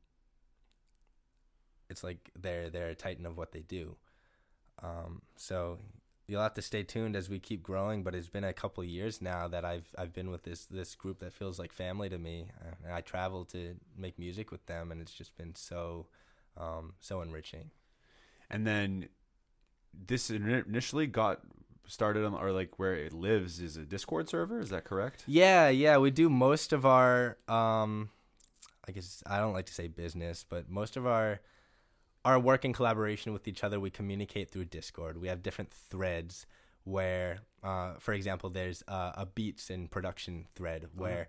[1.89, 3.97] it's like they're they're a titan of what they do.
[4.83, 5.79] Um, so
[6.27, 8.03] you'll have to stay tuned as we keep growing.
[8.03, 10.95] But it's been a couple of years now that I've I've been with this this
[10.95, 12.51] group that feels like family to me,
[12.85, 16.07] and I travel to make music with them, and it's just been so
[16.57, 17.71] um, so enriching.
[18.51, 19.09] And then
[19.95, 21.41] this initially got
[21.87, 24.61] started on, or like where it lives is a Discord server.
[24.61, 25.25] Is that correct?
[25.27, 28.11] Yeah, yeah, we do most of our um
[28.89, 31.41] I guess I don't like to say business, but most of our
[32.25, 35.21] our work in collaboration with each other we communicate through Discord.
[35.21, 36.47] We have different threads
[36.85, 41.29] where uh for example there's uh, a beats and production thread where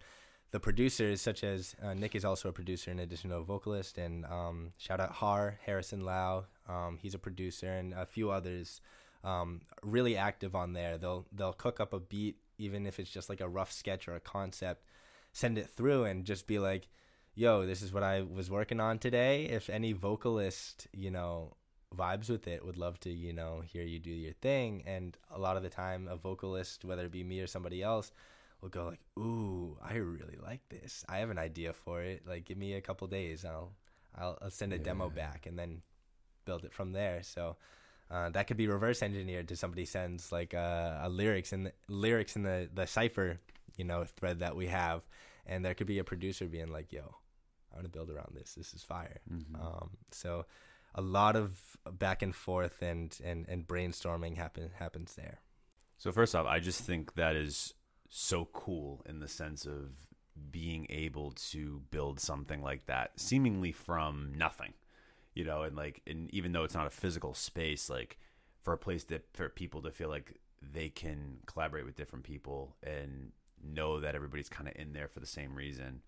[0.52, 3.98] the producers such as uh, Nick is also a producer in addition to a vocalist
[3.98, 8.82] and um shout out Har Harrison Lau um he's a producer and a few others
[9.24, 10.98] um, really active on there.
[10.98, 14.16] They'll they'll cook up a beat, even if it's just like a rough sketch or
[14.16, 14.84] a concept,
[15.32, 16.88] send it through, and just be like,
[17.36, 21.56] "Yo, this is what I was working on today." If any vocalist, you know,
[21.96, 24.84] vibes with it, would love to, you know, hear you do your thing.
[24.86, 28.12] And a lot of the time, a vocalist, whether it be me or somebody else,
[28.62, 31.04] will go like, "Ooh, I really like this.
[31.10, 32.28] I have an idea for it.
[32.28, 33.44] Like, give me a couple days.
[33.46, 33.74] I'll
[34.16, 35.82] I'll, I'll send a demo back, and then
[36.46, 37.58] build it from there." So.
[38.10, 41.72] Uh, that could be reverse engineered to somebody sends like uh, a lyrics and the
[41.88, 43.40] lyrics in the the cipher
[43.78, 45.02] you know thread that we have
[45.46, 47.16] and there could be a producer being like yo
[47.72, 49.56] i want to build around this this is fire Mhm.
[49.56, 50.46] um, so
[50.94, 55.40] a lot of back and forth and and, and brainstorming happen happens there
[55.98, 57.74] So first off, I just think that is
[58.14, 59.92] so cool in the sense of
[60.52, 64.74] being able to build something like that seemingly from nothing.
[65.34, 68.20] You know, and like and even though it's not a physical space, like
[68.62, 72.76] for a place that for people to feel like they can collaborate with different people
[72.84, 73.32] and
[73.64, 76.02] know that everybody's kind of in there for the same reason.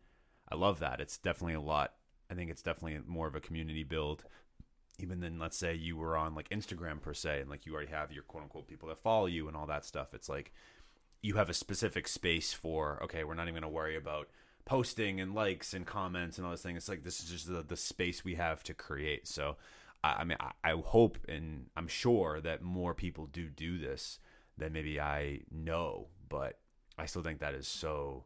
[0.52, 1.00] I love that.
[1.00, 1.94] It's definitely a lot.
[2.30, 4.26] I think it's definitely more of a community build
[5.00, 7.92] even than let's say you were on like Instagram per se and like you already
[7.92, 10.14] have your quote unquote people that follow you and all that stuff.
[10.14, 10.54] It's like
[11.24, 14.30] you have a specific space for okay, we're not even gonna worry about
[14.66, 16.78] posting and likes and comments and all this thing.
[16.78, 19.28] It's like this is just the, the space we have to create.
[19.28, 19.56] So
[20.04, 24.20] I, I mean I, I hope and I'm sure that more people do do this
[24.58, 26.60] than maybe I know, but
[26.98, 28.26] I still think that is so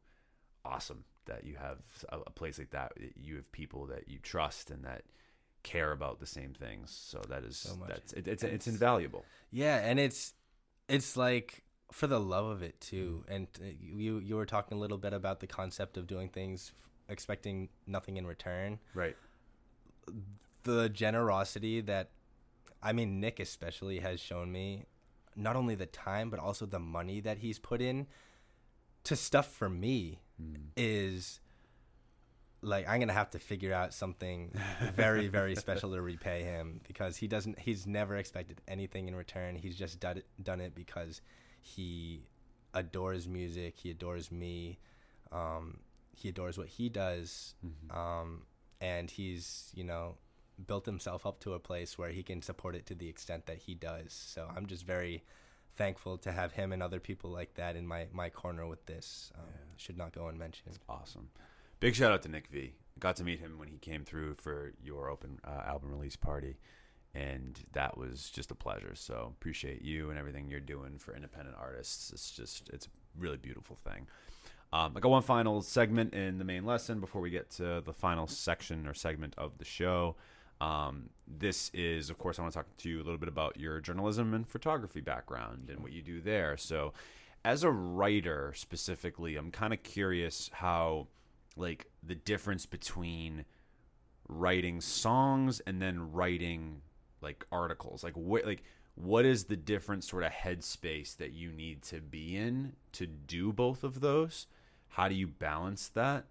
[0.66, 1.78] awesome that you have
[2.10, 2.92] a, a place like that.
[3.16, 5.04] You have people that you trust and that
[5.64, 6.92] care about the same things.
[6.92, 7.90] So that is So much.
[7.90, 9.24] that's it, it's it's It's- invaluable.
[9.52, 10.34] Yeah, and it's
[10.90, 13.24] it's like for the love of it too.
[13.28, 16.72] And uh, you you were talking a little bit about the concept of doing things
[17.10, 18.80] expecting nothing in return.
[18.94, 19.16] Right.
[20.64, 22.10] The generosity that
[22.82, 24.86] I mean Nick especially has shown me
[25.36, 28.08] not only the time but also the money that he's put in
[29.04, 30.20] to stuff for me
[30.76, 31.40] is
[32.62, 34.52] like I'm gonna have to figure out something
[34.94, 39.56] very very special to repay him because he doesn't he's never expected anything in return.
[39.56, 41.22] He's just done it done it because
[41.68, 42.24] he
[42.74, 43.76] adores music.
[43.78, 44.80] He adores me.
[45.32, 45.80] Um,
[46.16, 47.54] he adores what he does.
[47.66, 47.98] Mm-hmm.
[47.98, 48.42] Um,
[48.80, 50.16] and he's, you know,
[50.66, 53.58] built himself up to a place where he can support it to the extent that
[53.58, 54.14] he does.
[54.14, 55.24] So I'm just very
[55.76, 59.32] thankful to have him and other people like that in my, my corner with this.
[59.38, 59.46] Um,
[59.78, 60.80] Should not go unmentioned.
[60.90, 61.30] Awesome.
[61.80, 62.74] Big shout out to Nick V.
[63.00, 66.58] Got to meet him when he came through for your open uh, album release party,
[67.18, 68.94] and that was just a pleasure.
[68.94, 72.12] So appreciate you and everything you're doing for independent artists.
[72.12, 74.08] It's just it's a really beautiful thing.
[74.72, 77.94] Um, I got one final segment in the main lesson before we get to the
[77.94, 80.16] final section or segment of the show.
[80.60, 83.58] Um, this is, of course, I want to talk to you a little bit about
[83.58, 86.58] your journalism and photography background and what you do there.
[86.58, 86.94] So,
[87.46, 91.08] as a writer specifically, I'm kind of curious how,
[91.56, 93.46] like, the difference between
[94.28, 96.82] writing songs and then writing
[97.22, 98.64] like articles, like what, like
[98.96, 103.54] what is the different sort of headspace that you need to be in to do
[103.54, 104.48] both of those?
[104.90, 106.26] How do you balance that?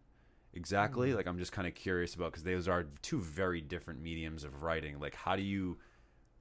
[0.56, 4.42] exactly like i'm just kind of curious about because those are two very different mediums
[4.42, 5.76] of writing like how do you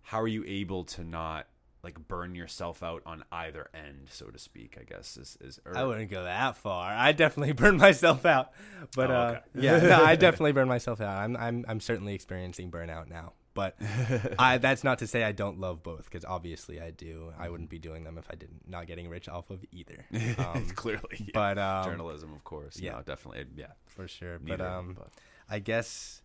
[0.03, 1.47] how are you able to not
[1.83, 5.77] like burn yourself out on either end so to speak i guess is is or,
[5.77, 6.91] I wouldn't go that far.
[6.91, 8.51] I definitely burned myself out,
[8.95, 11.17] but Oh, uh, yeah, no, I definitely burned myself out.
[11.17, 13.75] I'm I'm I'm certainly experiencing burnout now, but
[14.39, 17.33] I that's not to say I don't love both because obviously I do.
[17.39, 20.05] I wouldn't be doing them if I didn't not getting rich off of either.
[20.37, 21.31] Um, clearly yeah.
[21.33, 22.97] but um, journalism of course yeah.
[22.97, 24.37] yeah definitely yeah for sure.
[24.39, 25.09] neither, But um, but
[25.49, 26.21] I guess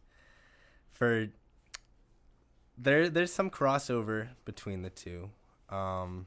[0.92, 1.28] for
[2.76, 5.30] there there's some crossover between the two.
[5.68, 6.26] Um,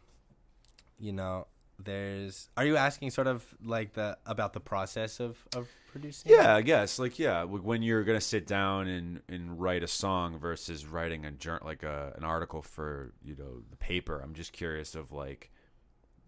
[0.98, 1.48] you know,
[1.84, 2.50] there's.
[2.58, 6.32] Are you asking sort of like the about the process of of producing?
[6.32, 10.38] Yeah, I guess like yeah, when you're gonna sit down and and write a song
[10.40, 14.20] versus writing a jour- like a an article for you know the paper.
[14.24, 15.52] I'm just curious of like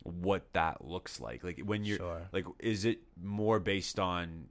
[0.03, 1.44] what that looks like.
[1.44, 2.22] Like when you're Sure.
[2.32, 4.49] like, is it more based on?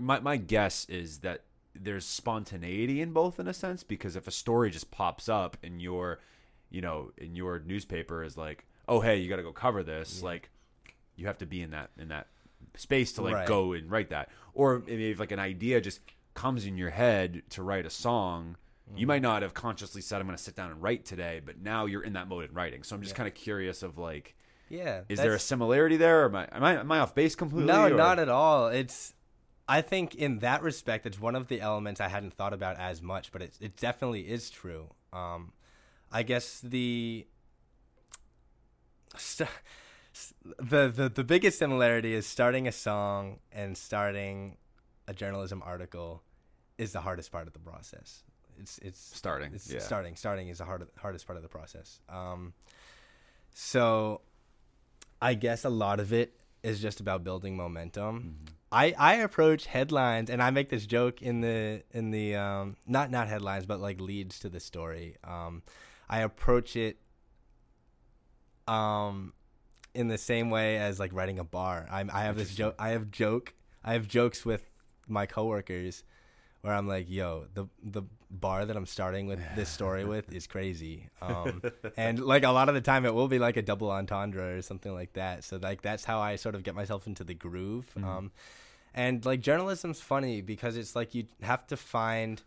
[0.00, 1.44] My my guess is that
[1.80, 5.78] there's spontaneity in both in a sense because if a story just pops up in
[5.78, 6.18] your,
[6.70, 10.22] you know, in your newspaper is like, oh hey, you got to go cover this,
[10.22, 10.50] like
[11.16, 12.26] you have to be in that in that
[12.76, 13.46] space to like Right.
[13.48, 16.00] go and write that or maybe if like an idea just
[16.34, 18.56] comes in your head to write a song
[18.96, 19.08] you Mm.
[19.08, 21.86] might not have consciously said i'm going to sit down and write today but now
[21.86, 24.36] you're in that mode in writing so i'm just kind of curious of like
[24.68, 25.00] Yeah.
[25.08, 27.66] is there a similarity there or am i am i, am I off base completely
[27.72, 28.68] No, or- not at all.
[28.68, 29.14] It's
[29.68, 33.02] I think in that respect it's one of the elements I hadn't thought about as
[33.02, 34.90] much, but it it definitely is true.
[35.12, 35.52] Um
[36.12, 37.26] I guess the
[39.16, 39.50] st-
[40.58, 44.56] the the the biggest similarity is starting a song and starting
[45.06, 46.22] a journalism article
[46.76, 48.22] is the hardest part of the process.
[48.60, 50.16] It's it's starting it's yeah starting.
[50.16, 52.00] Starting is the hard, hardest part of the process.
[52.08, 52.54] Um,
[53.54, 54.20] so,
[55.20, 58.18] I guess a lot of it is just about building momentum.
[58.18, 58.54] Mm-hmm.
[58.70, 63.10] I, I approach headlines, and I make this joke in the in the um, not
[63.10, 65.16] not headlines, but like leads to the story.
[65.24, 65.62] Um,
[66.08, 66.98] I approach it
[68.68, 69.32] um,
[69.94, 71.86] in the same way as like writing a bar.
[71.90, 72.74] I'm, I have this joke.
[72.78, 73.54] I have joke.
[73.84, 74.62] I have jokes with
[75.08, 76.04] my coworkers
[76.60, 80.46] where I'm like, "Yo, the the bar that I'm starting with this story with is
[80.46, 81.62] crazy," um,
[81.96, 84.62] and like a lot of the time it will be like a double entendre or
[84.62, 85.44] something like that.
[85.44, 87.86] So like that's how I sort of get myself into the groove.
[87.96, 88.32] Um,
[88.94, 92.42] and like journalism's funny because it's like you have to find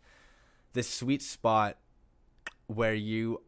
[0.73, 1.77] this sweet spot
[2.67, 3.41] where you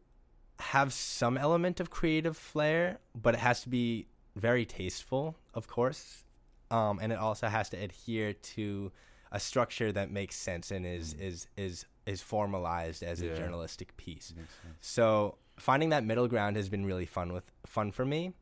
[0.60, 4.06] have some element of creative flair, but it has to be
[4.36, 6.24] very tasteful, of course.
[6.70, 8.92] Um, and it also has to adhere to
[9.30, 14.32] a structure that makes sense and is is is is formalized as a journalistic piece.
[14.80, 18.32] So finding that middle ground has been really fun with fun for me,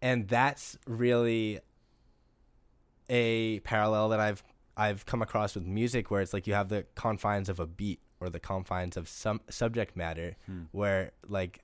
[0.00, 1.60] and that's really
[3.08, 4.42] a parallel that I've
[4.76, 8.00] I've come across with music, where it's like you have the confines of a beat
[8.20, 10.36] or the confines of some subject matter,
[10.72, 11.62] where like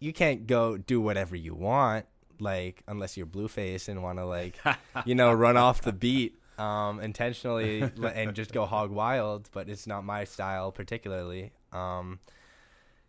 [0.00, 2.06] you can't go do whatever you want,
[2.40, 4.58] like unless you're Blueface and want to like
[5.06, 7.82] you know run off the beat um, intentionally
[8.14, 9.48] and just go hog wild.
[9.52, 11.52] But it's not my style particularly.
[11.72, 12.18] Um,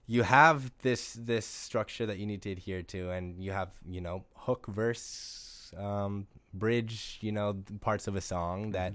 [0.07, 4.02] you have this this structure that you need to adhere to, and you have you
[4.02, 8.94] know hook verse um, bridge, you know parts of a song that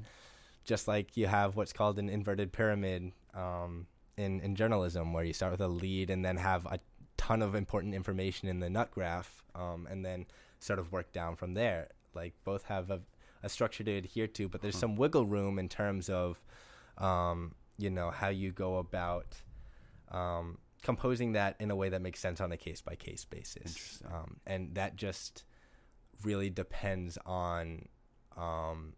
[0.65, 3.87] just like you have what's called an inverted pyramid um,
[4.17, 6.79] in in journalism, where you start with a lead and then have a
[7.17, 10.27] ton of important information in the nut graph, um, and then
[10.59, 11.89] sort of work down from there.
[12.15, 13.01] Like both have a,
[13.43, 16.43] a structure to adhere to, but there's some wiggle room in terms of
[16.99, 19.37] um, you know how you go about
[20.11, 24.03] um, composing that in a way that makes sense on a case by case basis.
[24.13, 25.45] Um, and that just
[26.25, 27.87] really depends on
[28.37, 28.95] um,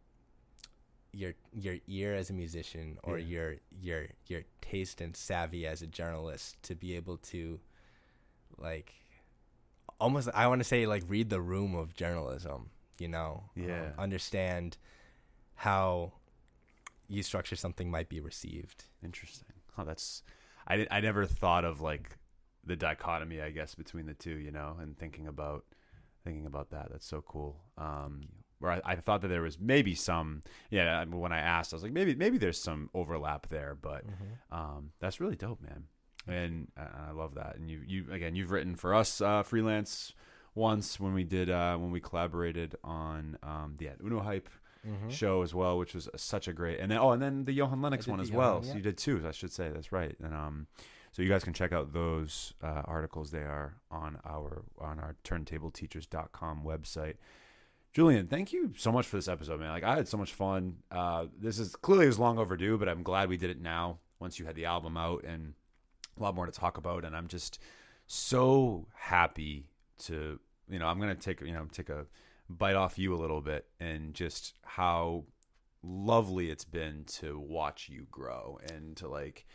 [1.12, 3.26] your your ear as a musician or Yeah.
[3.26, 7.60] your your your taste and savvy as a journalist to be able to
[8.59, 8.94] like
[10.01, 13.44] almost I want to say like read the room of journalism, you know.
[13.56, 13.93] Um, Yeah.
[13.98, 14.76] understand
[15.55, 16.12] how
[17.09, 18.84] you structure something might be received.
[19.05, 19.52] Interesting.
[19.76, 20.22] Oh, that's
[20.66, 22.16] I I never thought of like
[22.64, 25.64] the dichotomy, I guess, between the two, you know, and thinking about
[26.24, 26.89] thinking about that.
[26.90, 27.60] That's so cool.
[27.76, 28.28] Um,
[28.62, 31.05] where I, I thought that there was maybe some, yeah.
[31.05, 34.05] When I asked, I was like, maybe maybe there's some overlap there, but
[34.51, 35.84] um, that's really dope, man.
[36.26, 37.56] And I I love that.
[37.56, 40.12] And you you again, you've written for us uh, freelance
[40.55, 44.48] once when we did uh, when we collaborated on um, the Uno Hype
[45.10, 46.80] show as well, which was such a great.
[46.80, 48.55] And then oh, and then the Johan Lenox one as well.
[48.55, 49.22] Johan, So you did two.
[49.26, 50.16] I should say that's right.
[50.22, 50.66] And um,
[51.12, 53.30] so you guys can check out those uh, articles.
[53.30, 57.14] They are on our on our turntableteachers.com website.
[57.93, 59.70] Julian, thank you so much for this episode, man.
[59.70, 60.77] Like I had so much fun.
[60.90, 63.98] Uh, this is clearly is long overdue, but I'm glad we did it now.
[64.19, 65.55] Once you had the album out and
[66.19, 67.59] a lot more to talk about, and I'm just
[68.06, 69.66] so happy
[69.98, 70.39] to
[70.69, 72.06] you know I'm gonna take you know take a
[72.48, 75.24] bite off you a little bit and just how
[75.82, 79.47] lovely it's been to watch you grow and to like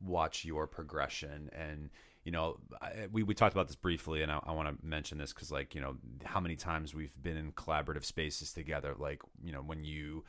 [0.00, 1.90] watch your progression and
[2.24, 5.18] you know I, we, we talked about this briefly and i, I want to mention
[5.18, 9.22] this because like you know how many times we've been in collaborative spaces together like
[9.42, 10.24] you know when you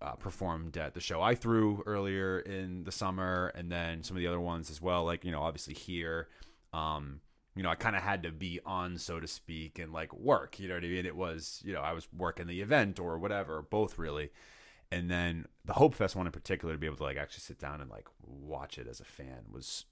[0.00, 4.20] uh, performed at the show i threw earlier in the summer and then some of
[4.20, 6.28] the other ones as well like you know obviously here.
[6.72, 7.20] Um
[7.56, 10.58] you know i kind of had to be on so to speak and like work
[10.58, 11.06] you know what i mean?
[11.06, 14.30] It was you know i was working the event or whatever both really.
[14.92, 17.58] And then the Hope Fest one in particular to be able to like actually sit
[17.58, 19.86] down and like watch it as a fan was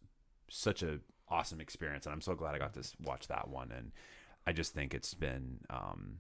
[0.49, 3.93] such a awesome experience and I'm so glad I got to watch that one and
[4.47, 6.19] I just think it's been um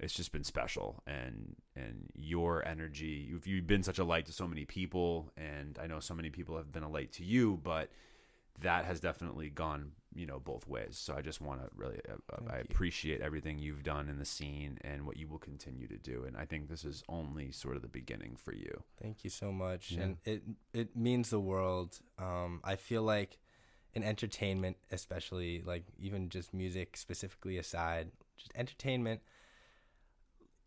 [0.00, 4.32] it's just been special and and your energy you've, you've been such a light to
[4.32, 7.60] so many people and I know so many people have been a light to you
[7.62, 7.90] but
[8.60, 12.14] that has definitely gone you know both ways so I just want to really uh,
[12.32, 12.64] uh, I you.
[12.70, 16.36] appreciate everything you've done in the scene and what you will continue to do and
[16.36, 19.90] I think this is only sort of the beginning for you Thank you so much,
[19.90, 20.02] Yeah.
[20.02, 21.98] and it it means the world.
[22.18, 23.38] Um, I feel like
[23.94, 29.20] in entertainment, especially like even just music specifically aside, just entertainment.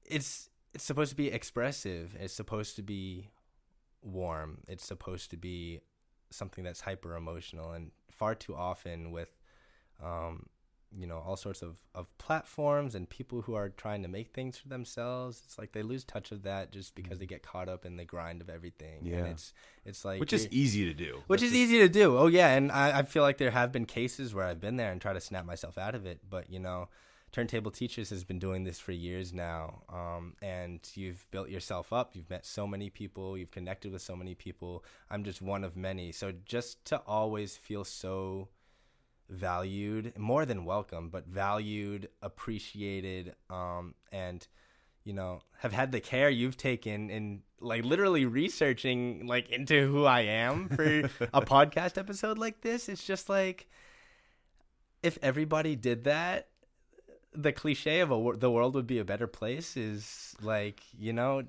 [0.06, 2.16] It's it's supposed to be expressive.
[2.20, 3.30] It's supposed to be
[4.02, 4.60] warm.
[4.68, 5.82] It's supposed to be
[6.30, 9.30] something that's hyper emotional, and far too often with,
[10.04, 10.48] um,
[10.98, 14.57] you know, all sorts of, of platforms and people who are trying to make things
[14.57, 15.41] for themselves.
[15.45, 18.06] It's like they lose touch of that just because they get caught up in the
[18.06, 18.99] grind of everything.
[19.03, 19.18] Yeah.
[19.18, 19.53] And it's
[19.86, 22.18] it's like which is easy to do which That's is just- easy to do.
[22.18, 24.91] Oh yeah, and I, I feel like there have been cases where I've been there
[24.91, 26.22] and try to snap myself out of it.
[26.30, 26.90] But you know,
[27.32, 32.15] Turntable Teachers has been doing this for years now, um, and you've built yourself up.
[32.15, 33.38] You've met so many people.
[33.38, 34.84] You've connected with so many people.
[35.11, 36.11] I'm just one of many.
[36.11, 38.48] So just to always feel so
[39.30, 44.48] valued, more than welcome, but valued, appreciated, um, and
[45.04, 50.04] you know, have had the care you've taken in like literally researching like into who
[50.04, 50.84] I am for
[51.34, 52.90] a podcast episode like this.
[52.90, 53.68] It's just like
[55.02, 56.49] if everybody did that,
[57.38, 61.43] the cliche of a, the world would be a better place is like you know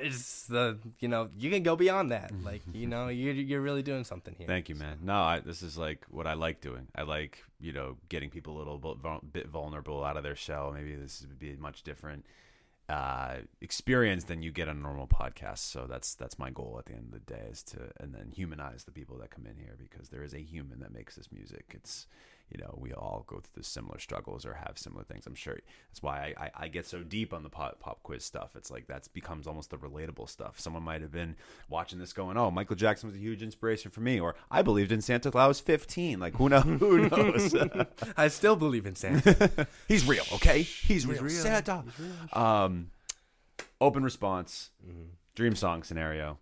[0.00, 3.82] it's the you know you can go beyond that like you know you're you're really
[3.82, 4.98] doing something here Thank you, man.
[5.02, 6.88] No, I, this is like what I like doing.
[6.96, 10.72] I like, you know, getting people a little bit, bit vulnerable out of their shell.
[10.74, 12.24] Maybe this would be a much different
[12.88, 15.58] uh, experience than you get on a normal podcast.
[15.58, 18.32] So that's that's my goal at the end of the day is to and then
[18.34, 21.30] humanize the people that come in here because there is a human that makes this
[21.30, 21.66] music.
[21.74, 22.06] It's
[22.50, 25.26] you know we all go through similar struggles or have similar things.
[25.26, 25.58] I'm sure
[25.90, 28.56] that's why I, I, I get so deep on the pop, pop quiz stuff.
[28.56, 30.58] It's like that's becomes almost the relatable stuff.
[30.58, 31.36] Someone might have been
[31.68, 34.92] watching this going, "Oh, Michael Jackson was a huge inspiration for me," or "I believed
[34.92, 36.64] in Santa Claus 15." Like who knows?
[36.78, 37.54] Who knows?
[38.16, 40.62] I still believe in Santa He's real, okay?
[40.62, 41.22] He's real.
[41.22, 41.30] real.
[41.42, 41.84] Santa.
[42.32, 42.90] Um,
[43.80, 44.70] open response,
[45.34, 46.38] dream song scenario.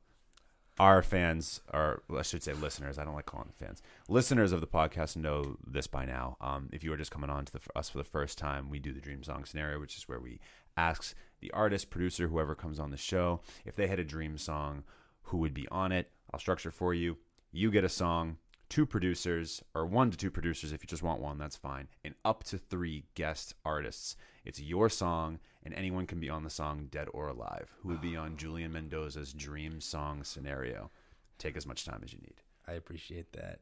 [0.79, 3.83] Our fans, or I should say listeners, I don't like calling them fans.
[4.09, 6.37] Listeners of the podcast know this by now.
[6.41, 8.79] Um, if you are just coming on to the, us for the first time, we
[8.79, 10.39] do the dream song scenario, which is where we
[10.77, 14.85] ask the artist, producer, whoever comes on the show, if they had a dream song,
[15.23, 16.11] who would be on it.
[16.31, 17.17] I'll structure for you.
[17.53, 18.37] You get a song,
[18.69, 22.15] two producers, or one to two producers if you just want one, that's fine, and
[22.25, 24.17] up to three guest artists.
[24.45, 27.75] It's your song, and anyone can be on the song, dead or alive.
[27.83, 30.91] Who would be on Julian Mendoza's dream song scenario?
[31.39, 32.41] Take as much time as you need.
[32.69, 33.59] I appreciate that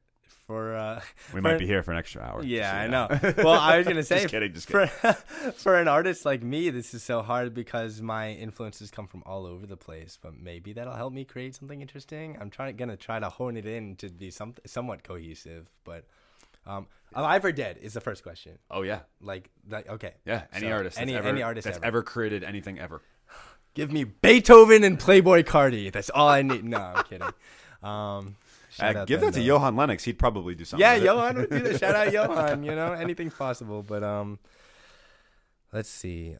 [0.47, 1.01] for uh,
[1.33, 2.43] We for might be here for an extra hour.
[2.45, 3.35] Yeah, so I know.
[3.43, 4.53] Well, I was gonna say, just kidding.
[4.53, 4.89] Just kidding.
[4.89, 5.13] for
[5.57, 9.47] for an artist like me, this is so hard because my influences come from all
[9.47, 10.19] over the place.
[10.21, 12.37] But maybe that'll help me create something interesting.
[12.39, 15.71] I'm trying gonna try to hone it in to be some somewhat cohesive.
[15.85, 16.05] But
[16.67, 18.59] um, alive or dead is the first question.
[18.71, 20.45] oh yeah, Like, like okay, yeah.
[20.53, 21.87] Any So, artist, any ever, any artist that's ever.
[21.87, 23.03] ever created anything ever.
[23.75, 25.91] Give me Beethoven and Playboi Carti.
[25.93, 26.65] That's all I need.
[26.65, 27.29] No, I'm kidding.
[27.83, 28.37] Um,
[28.81, 29.45] Uh, give that to though.
[29.47, 30.05] Johan Lenox.
[30.05, 30.81] He'd probably do something.
[30.85, 30.95] Yeah.
[30.95, 31.79] Johan would do that.
[31.81, 32.63] Shout out Johan.
[32.65, 33.83] You know, anything's possible.
[33.83, 34.39] But um,
[35.73, 36.37] let's see.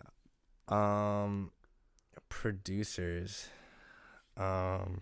[0.69, 1.51] Um,
[2.29, 3.49] producers.
[4.37, 5.01] Um,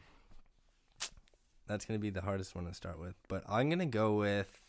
[1.66, 3.14] that's gonna be the hardest one to start with.
[3.28, 4.61] But I'm gonna go with.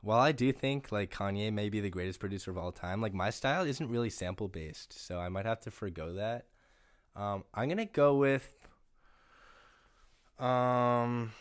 [0.00, 3.14] While I do think like Kanye may be the greatest producer of all time, like
[3.14, 6.46] my style isn't really sample based, so I might have to forego that.
[7.16, 8.54] Um, I'm gonna go with.
[10.38, 11.32] Um,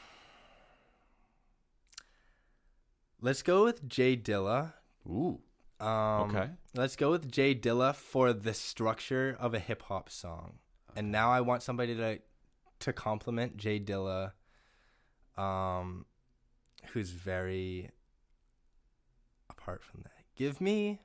[3.21, 4.73] let's go with Jay Dilla.
[5.07, 5.39] Ooh.
[5.79, 6.49] Um, Okay.
[6.73, 10.57] Let's go with Jay Dilla for the structure of a hip hop song.
[10.95, 12.19] And now I want somebody to
[12.79, 14.33] to compliment Jay Dilla,
[15.37, 16.05] um,
[16.93, 17.91] who's very
[19.67, 20.11] apart from that.
[20.35, 21.01] Give me,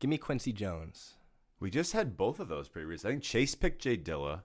[0.00, 1.14] give me Quincy Jones.
[1.60, 3.12] We just had both of those recently.
[3.12, 4.42] I think Chase picked Jay Dilla,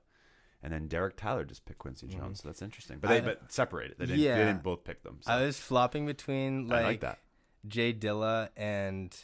[0.63, 2.41] and then Derek Tyler just picked Quincy Jones.
[2.41, 2.99] So that's interesting.
[2.99, 3.29] But they Mm-hmm.
[3.29, 3.95] I- but separated.
[3.97, 4.37] They didn't, Yeah.
[4.37, 5.19] they didn't both pick them.
[5.21, 7.19] So I was flopping between like, like that.
[7.67, 9.15] Jay Dilla and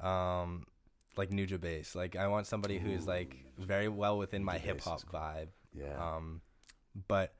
[0.00, 0.66] um
[1.16, 1.94] like Nujabes.
[1.94, 5.48] Like I want somebody who's like very well within my hip hop is vibe.
[5.76, 6.16] Yeah.
[6.16, 6.40] Um,
[7.08, 7.34] but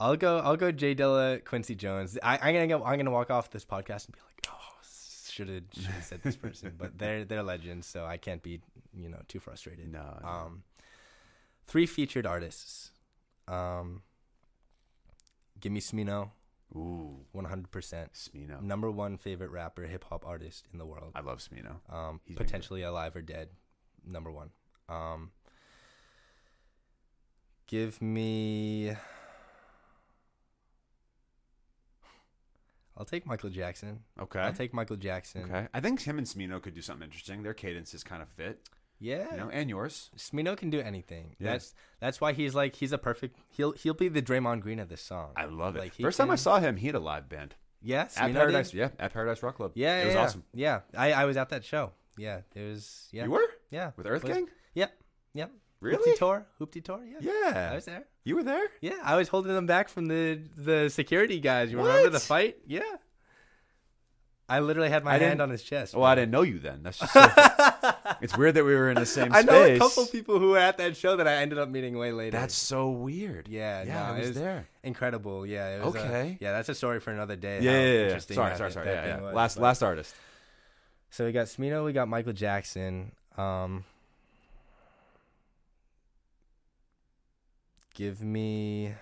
[0.00, 0.38] I'll go.
[0.38, 0.70] I'll go.
[0.70, 2.16] Jay Dilla, Quincy Jones.
[2.22, 2.84] I, I'm gonna go.
[2.84, 4.27] I'm gonna walk off this podcast and be like,
[5.38, 6.74] should have said this person.
[6.76, 8.60] but they're they're legends, so I can't be
[8.94, 9.90] you know too frustrated.
[9.92, 10.28] No, no.
[10.28, 10.62] Um,
[11.66, 12.90] three featured artists.
[13.46, 14.02] Um,
[15.60, 16.30] give me Smino,
[16.74, 18.60] Ooh, 100 percent Smino.
[18.60, 21.12] number one favorite rapper, hip hop artist in the world.
[21.14, 21.76] I love Smino.
[21.92, 23.48] Um, He's potentially alive or dead,
[24.06, 24.50] number one.
[24.88, 25.30] Um,
[27.66, 28.92] give me.
[32.98, 34.00] I'll take Michael Jackson.
[34.20, 34.40] Okay.
[34.40, 35.44] I'll take Michael Jackson.
[35.44, 35.68] Okay.
[35.72, 37.42] I think him and Smino could do something interesting.
[37.44, 38.68] Their cadences kind of fit,
[38.98, 39.30] Yeah.
[39.30, 40.10] you know, and yours.
[40.16, 41.36] Smino can do anything.
[41.38, 41.52] Yeah.
[41.52, 43.38] That's that's why he's like he's a perfect.
[43.50, 45.30] He'll he'll be the Draymond Green of this song.
[45.36, 45.80] I love it.
[45.80, 48.72] Like, First time I saw him, he had a live band Yeah, at Paradise.
[48.72, 48.78] did?
[48.78, 49.72] Yeah, at Paradise Rock Club.
[49.76, 50.44] Yeah, it was yeah, awesome.
[50.52, 51.92] Yeah, I I was at that show.
[52.16, 53.08] Yeah, it was.
[53.12, 54.48] Yeah, You were Yeah, with Earth Was- Gang.
[54.74, 54.92] Yep,
[55.34, 55.52] yep.
[55.80, 56.12] Really?
[56.12, 57.00] Hoopty tour, hoopty tour.
[57.04, 57.18] Yeah,
[57.52, 58.04] Yeah, I was there.
[58.24, 58.66] you were there.
[58.80, 61.70] Yeah, I was holding them back from the the security guys.
[61.70, 62.56] You remember the fight?
[62.66, 62.82] Yeah.
[64.50, 65.94] I literally had my I hand on his chest.
[65.94, 66.82] Well, I didn't know you then.
[66.82, 67.20] That's just so
[68.22, 69.36] it's weird that we were in the same space.
[69.36, 69.50] I space.
[69.50, 72.12] know a couple people who were at that show that I ended up meeting way
[72.12, 72.38] later.
[72.38, 73.46] That's so weird.
[73.46, 74.66] Yeah, yeah, no, I it was was- there.
[74.82, 75.44] incredible.
[75.46, 75.76] Yeah.
[75.76, 76.38] It was a- Okay.
[76.40, 77.60] yeah, that's a story for another day.
[77.60, 78.02] Yeah, yeah, yeah, yeah.
[78.06, 78.86] interesting Sorry, sorry, sorry.
[78.88, 79.20] Yeah, yeah.
[79.20, 80.14] was, Last, but- last artist.
[81.10, 83.12] So we got Smino, we got Michael Jackson.
[83.36, 83.84] Um,
[87.98, 88.94] give me.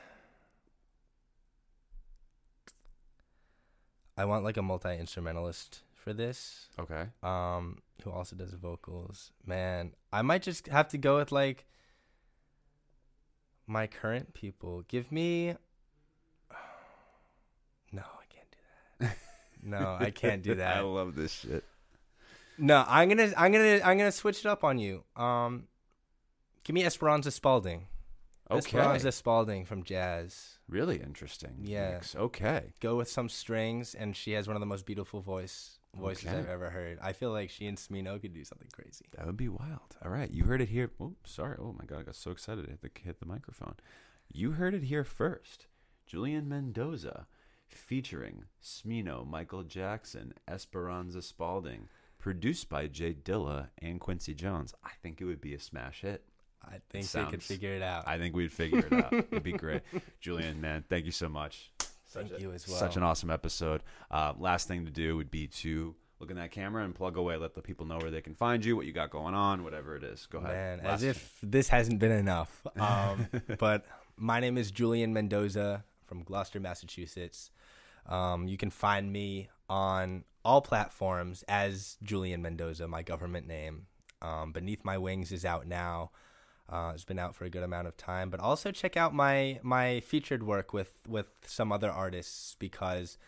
[4.16, 6.68] I want like a multi instrumentalist for this.
[6.80, 7.04] Okay.
[7.22, 9.32] Um, who also does vocals.
[9.44, 11.66] Man, I might just have to go with like
[13.66, 14.82] my current people.
[14.88, 15.54] Give me.
[17.92, 18.58] No, I can't do
[19.06, 19.16] that.
[19.62, 20.78] No, I can't do that.
[20.78, 21.64] I love this shit.
[22.58, 25.04] No, I'm gonna I'm gonna I'm gonna switch it up on you.
[25.16, 25.68] Um
[26.64, 27.86] give me Esperanza Spalding.
[28.50, 28.58] Okay.
[28.58, 30.58] Esperanza Spalding from Jazz.
[30.68, 31.56] Really interesting.
[31.62, 31.92] Yeah.
[31.92, 32.14] mix.
[32.14, 32.72] Okay.
[32.80, 36.38] Go with some strings and she has one of the most beautiful voice voices Okay.
[36.38, 36.98] I've ever heard.
[37.02, 39.06] I feel like she and Smino could do something crazy.
[39.16, 39.96] That would be wild.
[40.04, 40.90] All right, you heard it here.
[41.00, 41.56] Oh, sorry.
[41.58, 42.66] Oh my god, I got so excited.
[42.66, 43.74] I hit the hit the microphone.
[44.32, 45.66] You heard it here first.
[46.06, 47.26] Julian Mendoza,
[47.68, 54.72] featuring Smino, Michael Jackson, Esperanza Spalding, produced by Jay Dilla and Quincy Jones.
[54.84, 56.24] I think it would be a smash hit.
[56.64, 58.08] I think they could figure it out.
[58.08, 59.12] I think we'd figure it out.
[59.12, 59.82] It'd be great.
[60.20, 61.70] Julian, man, thank you so much.
[62.08, 62.78] Thank a- you as well.
[62.78, 63.82] Such an awesome episode.
[64.10, 67.36] Uh, last thing to do would be to look in that camera and plug away.
[67.36, 69.96] Let the people know where they can find you, what you got going on, whatever
[69.96, 70.26] it is.
[70.26, 70.50] Go ahead.
[70.52, 72.66] Man, as Last- if this hasn't been enough.
[72.80, 73.28] Um,
[73.58, 73.84] but
[74.16, 77.50] my name is Julian Mendoza from Gloucester, Massachusetts.
[78.06, 83.86] Um, you can find me on all platforms as Julian Mendoza, my government name.
[84.22, 86.10] Um, Beneath My Wings is out now.
[86.68, 89.60] Uh, it's been out for a good amount of time, but also check out my
[89.62, 93.18] my featured work with with some other artists because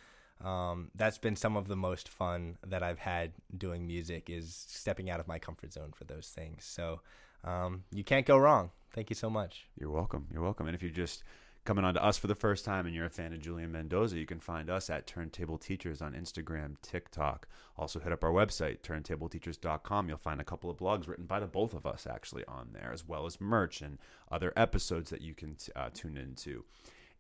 [0.45, 5.11] um, that's been some of the most fun that I've had doing music is stepping
[5.11, 6.65] out of my comfort zone for those things.
[6.65, 7.01] So
[7.45, 8.71] um, you can't go wrong.
[8.93, 9.67] Thank you so much.
[9.79, 10.27] You're welcome.
[10.33, 10.67] You're welcome.
[10.67, 11.23] And if you're just
[11.69, 14.17] coming on to us for the first time and you're a fan of Julian Mendoza,
[14.17, 17.47] you can find us at Turntable Teachers on Instagram, TikTok.
[17.77, 20.09] Also, hit up our website, turntableteachers.com.
[20.09, 22.91] You'll find a couple of blogs written by the both of us actually on there,
[22.91, 23.99] as well as merch and
[24.33, 26.65] other episodes that you can uh, tune into.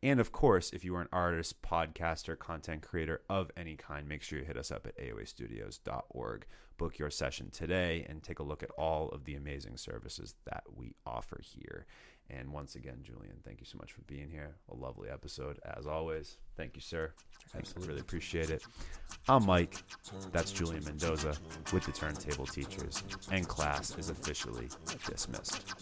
[0.02, 4.22] And of course, if you are an artist, podcaster, content creator of any kind, make
[4.22, 6.46] sure you hit us up at aoastudios.org.
[6.78, 10.62] Book your session today and take a look at all of the amazing services that
[10.74, 11.84] we offer here.
[12.30, 14.54] And once again, Julian, thank you so much for being here.
[14.70, 16.36] A lovely episode, as always.
[16.56, 17.12] Thank you, sir.
[17.54, 18.62] I really appreciate it.
[19.28, 19.82] I'm Mike.
[20.32, 21.34] That's Julian Mendoza
[21.72, 23.02] with the Turntable Teachers,
[23.32, 24.68] and class is officially
[25.06, 25.74] dismissed.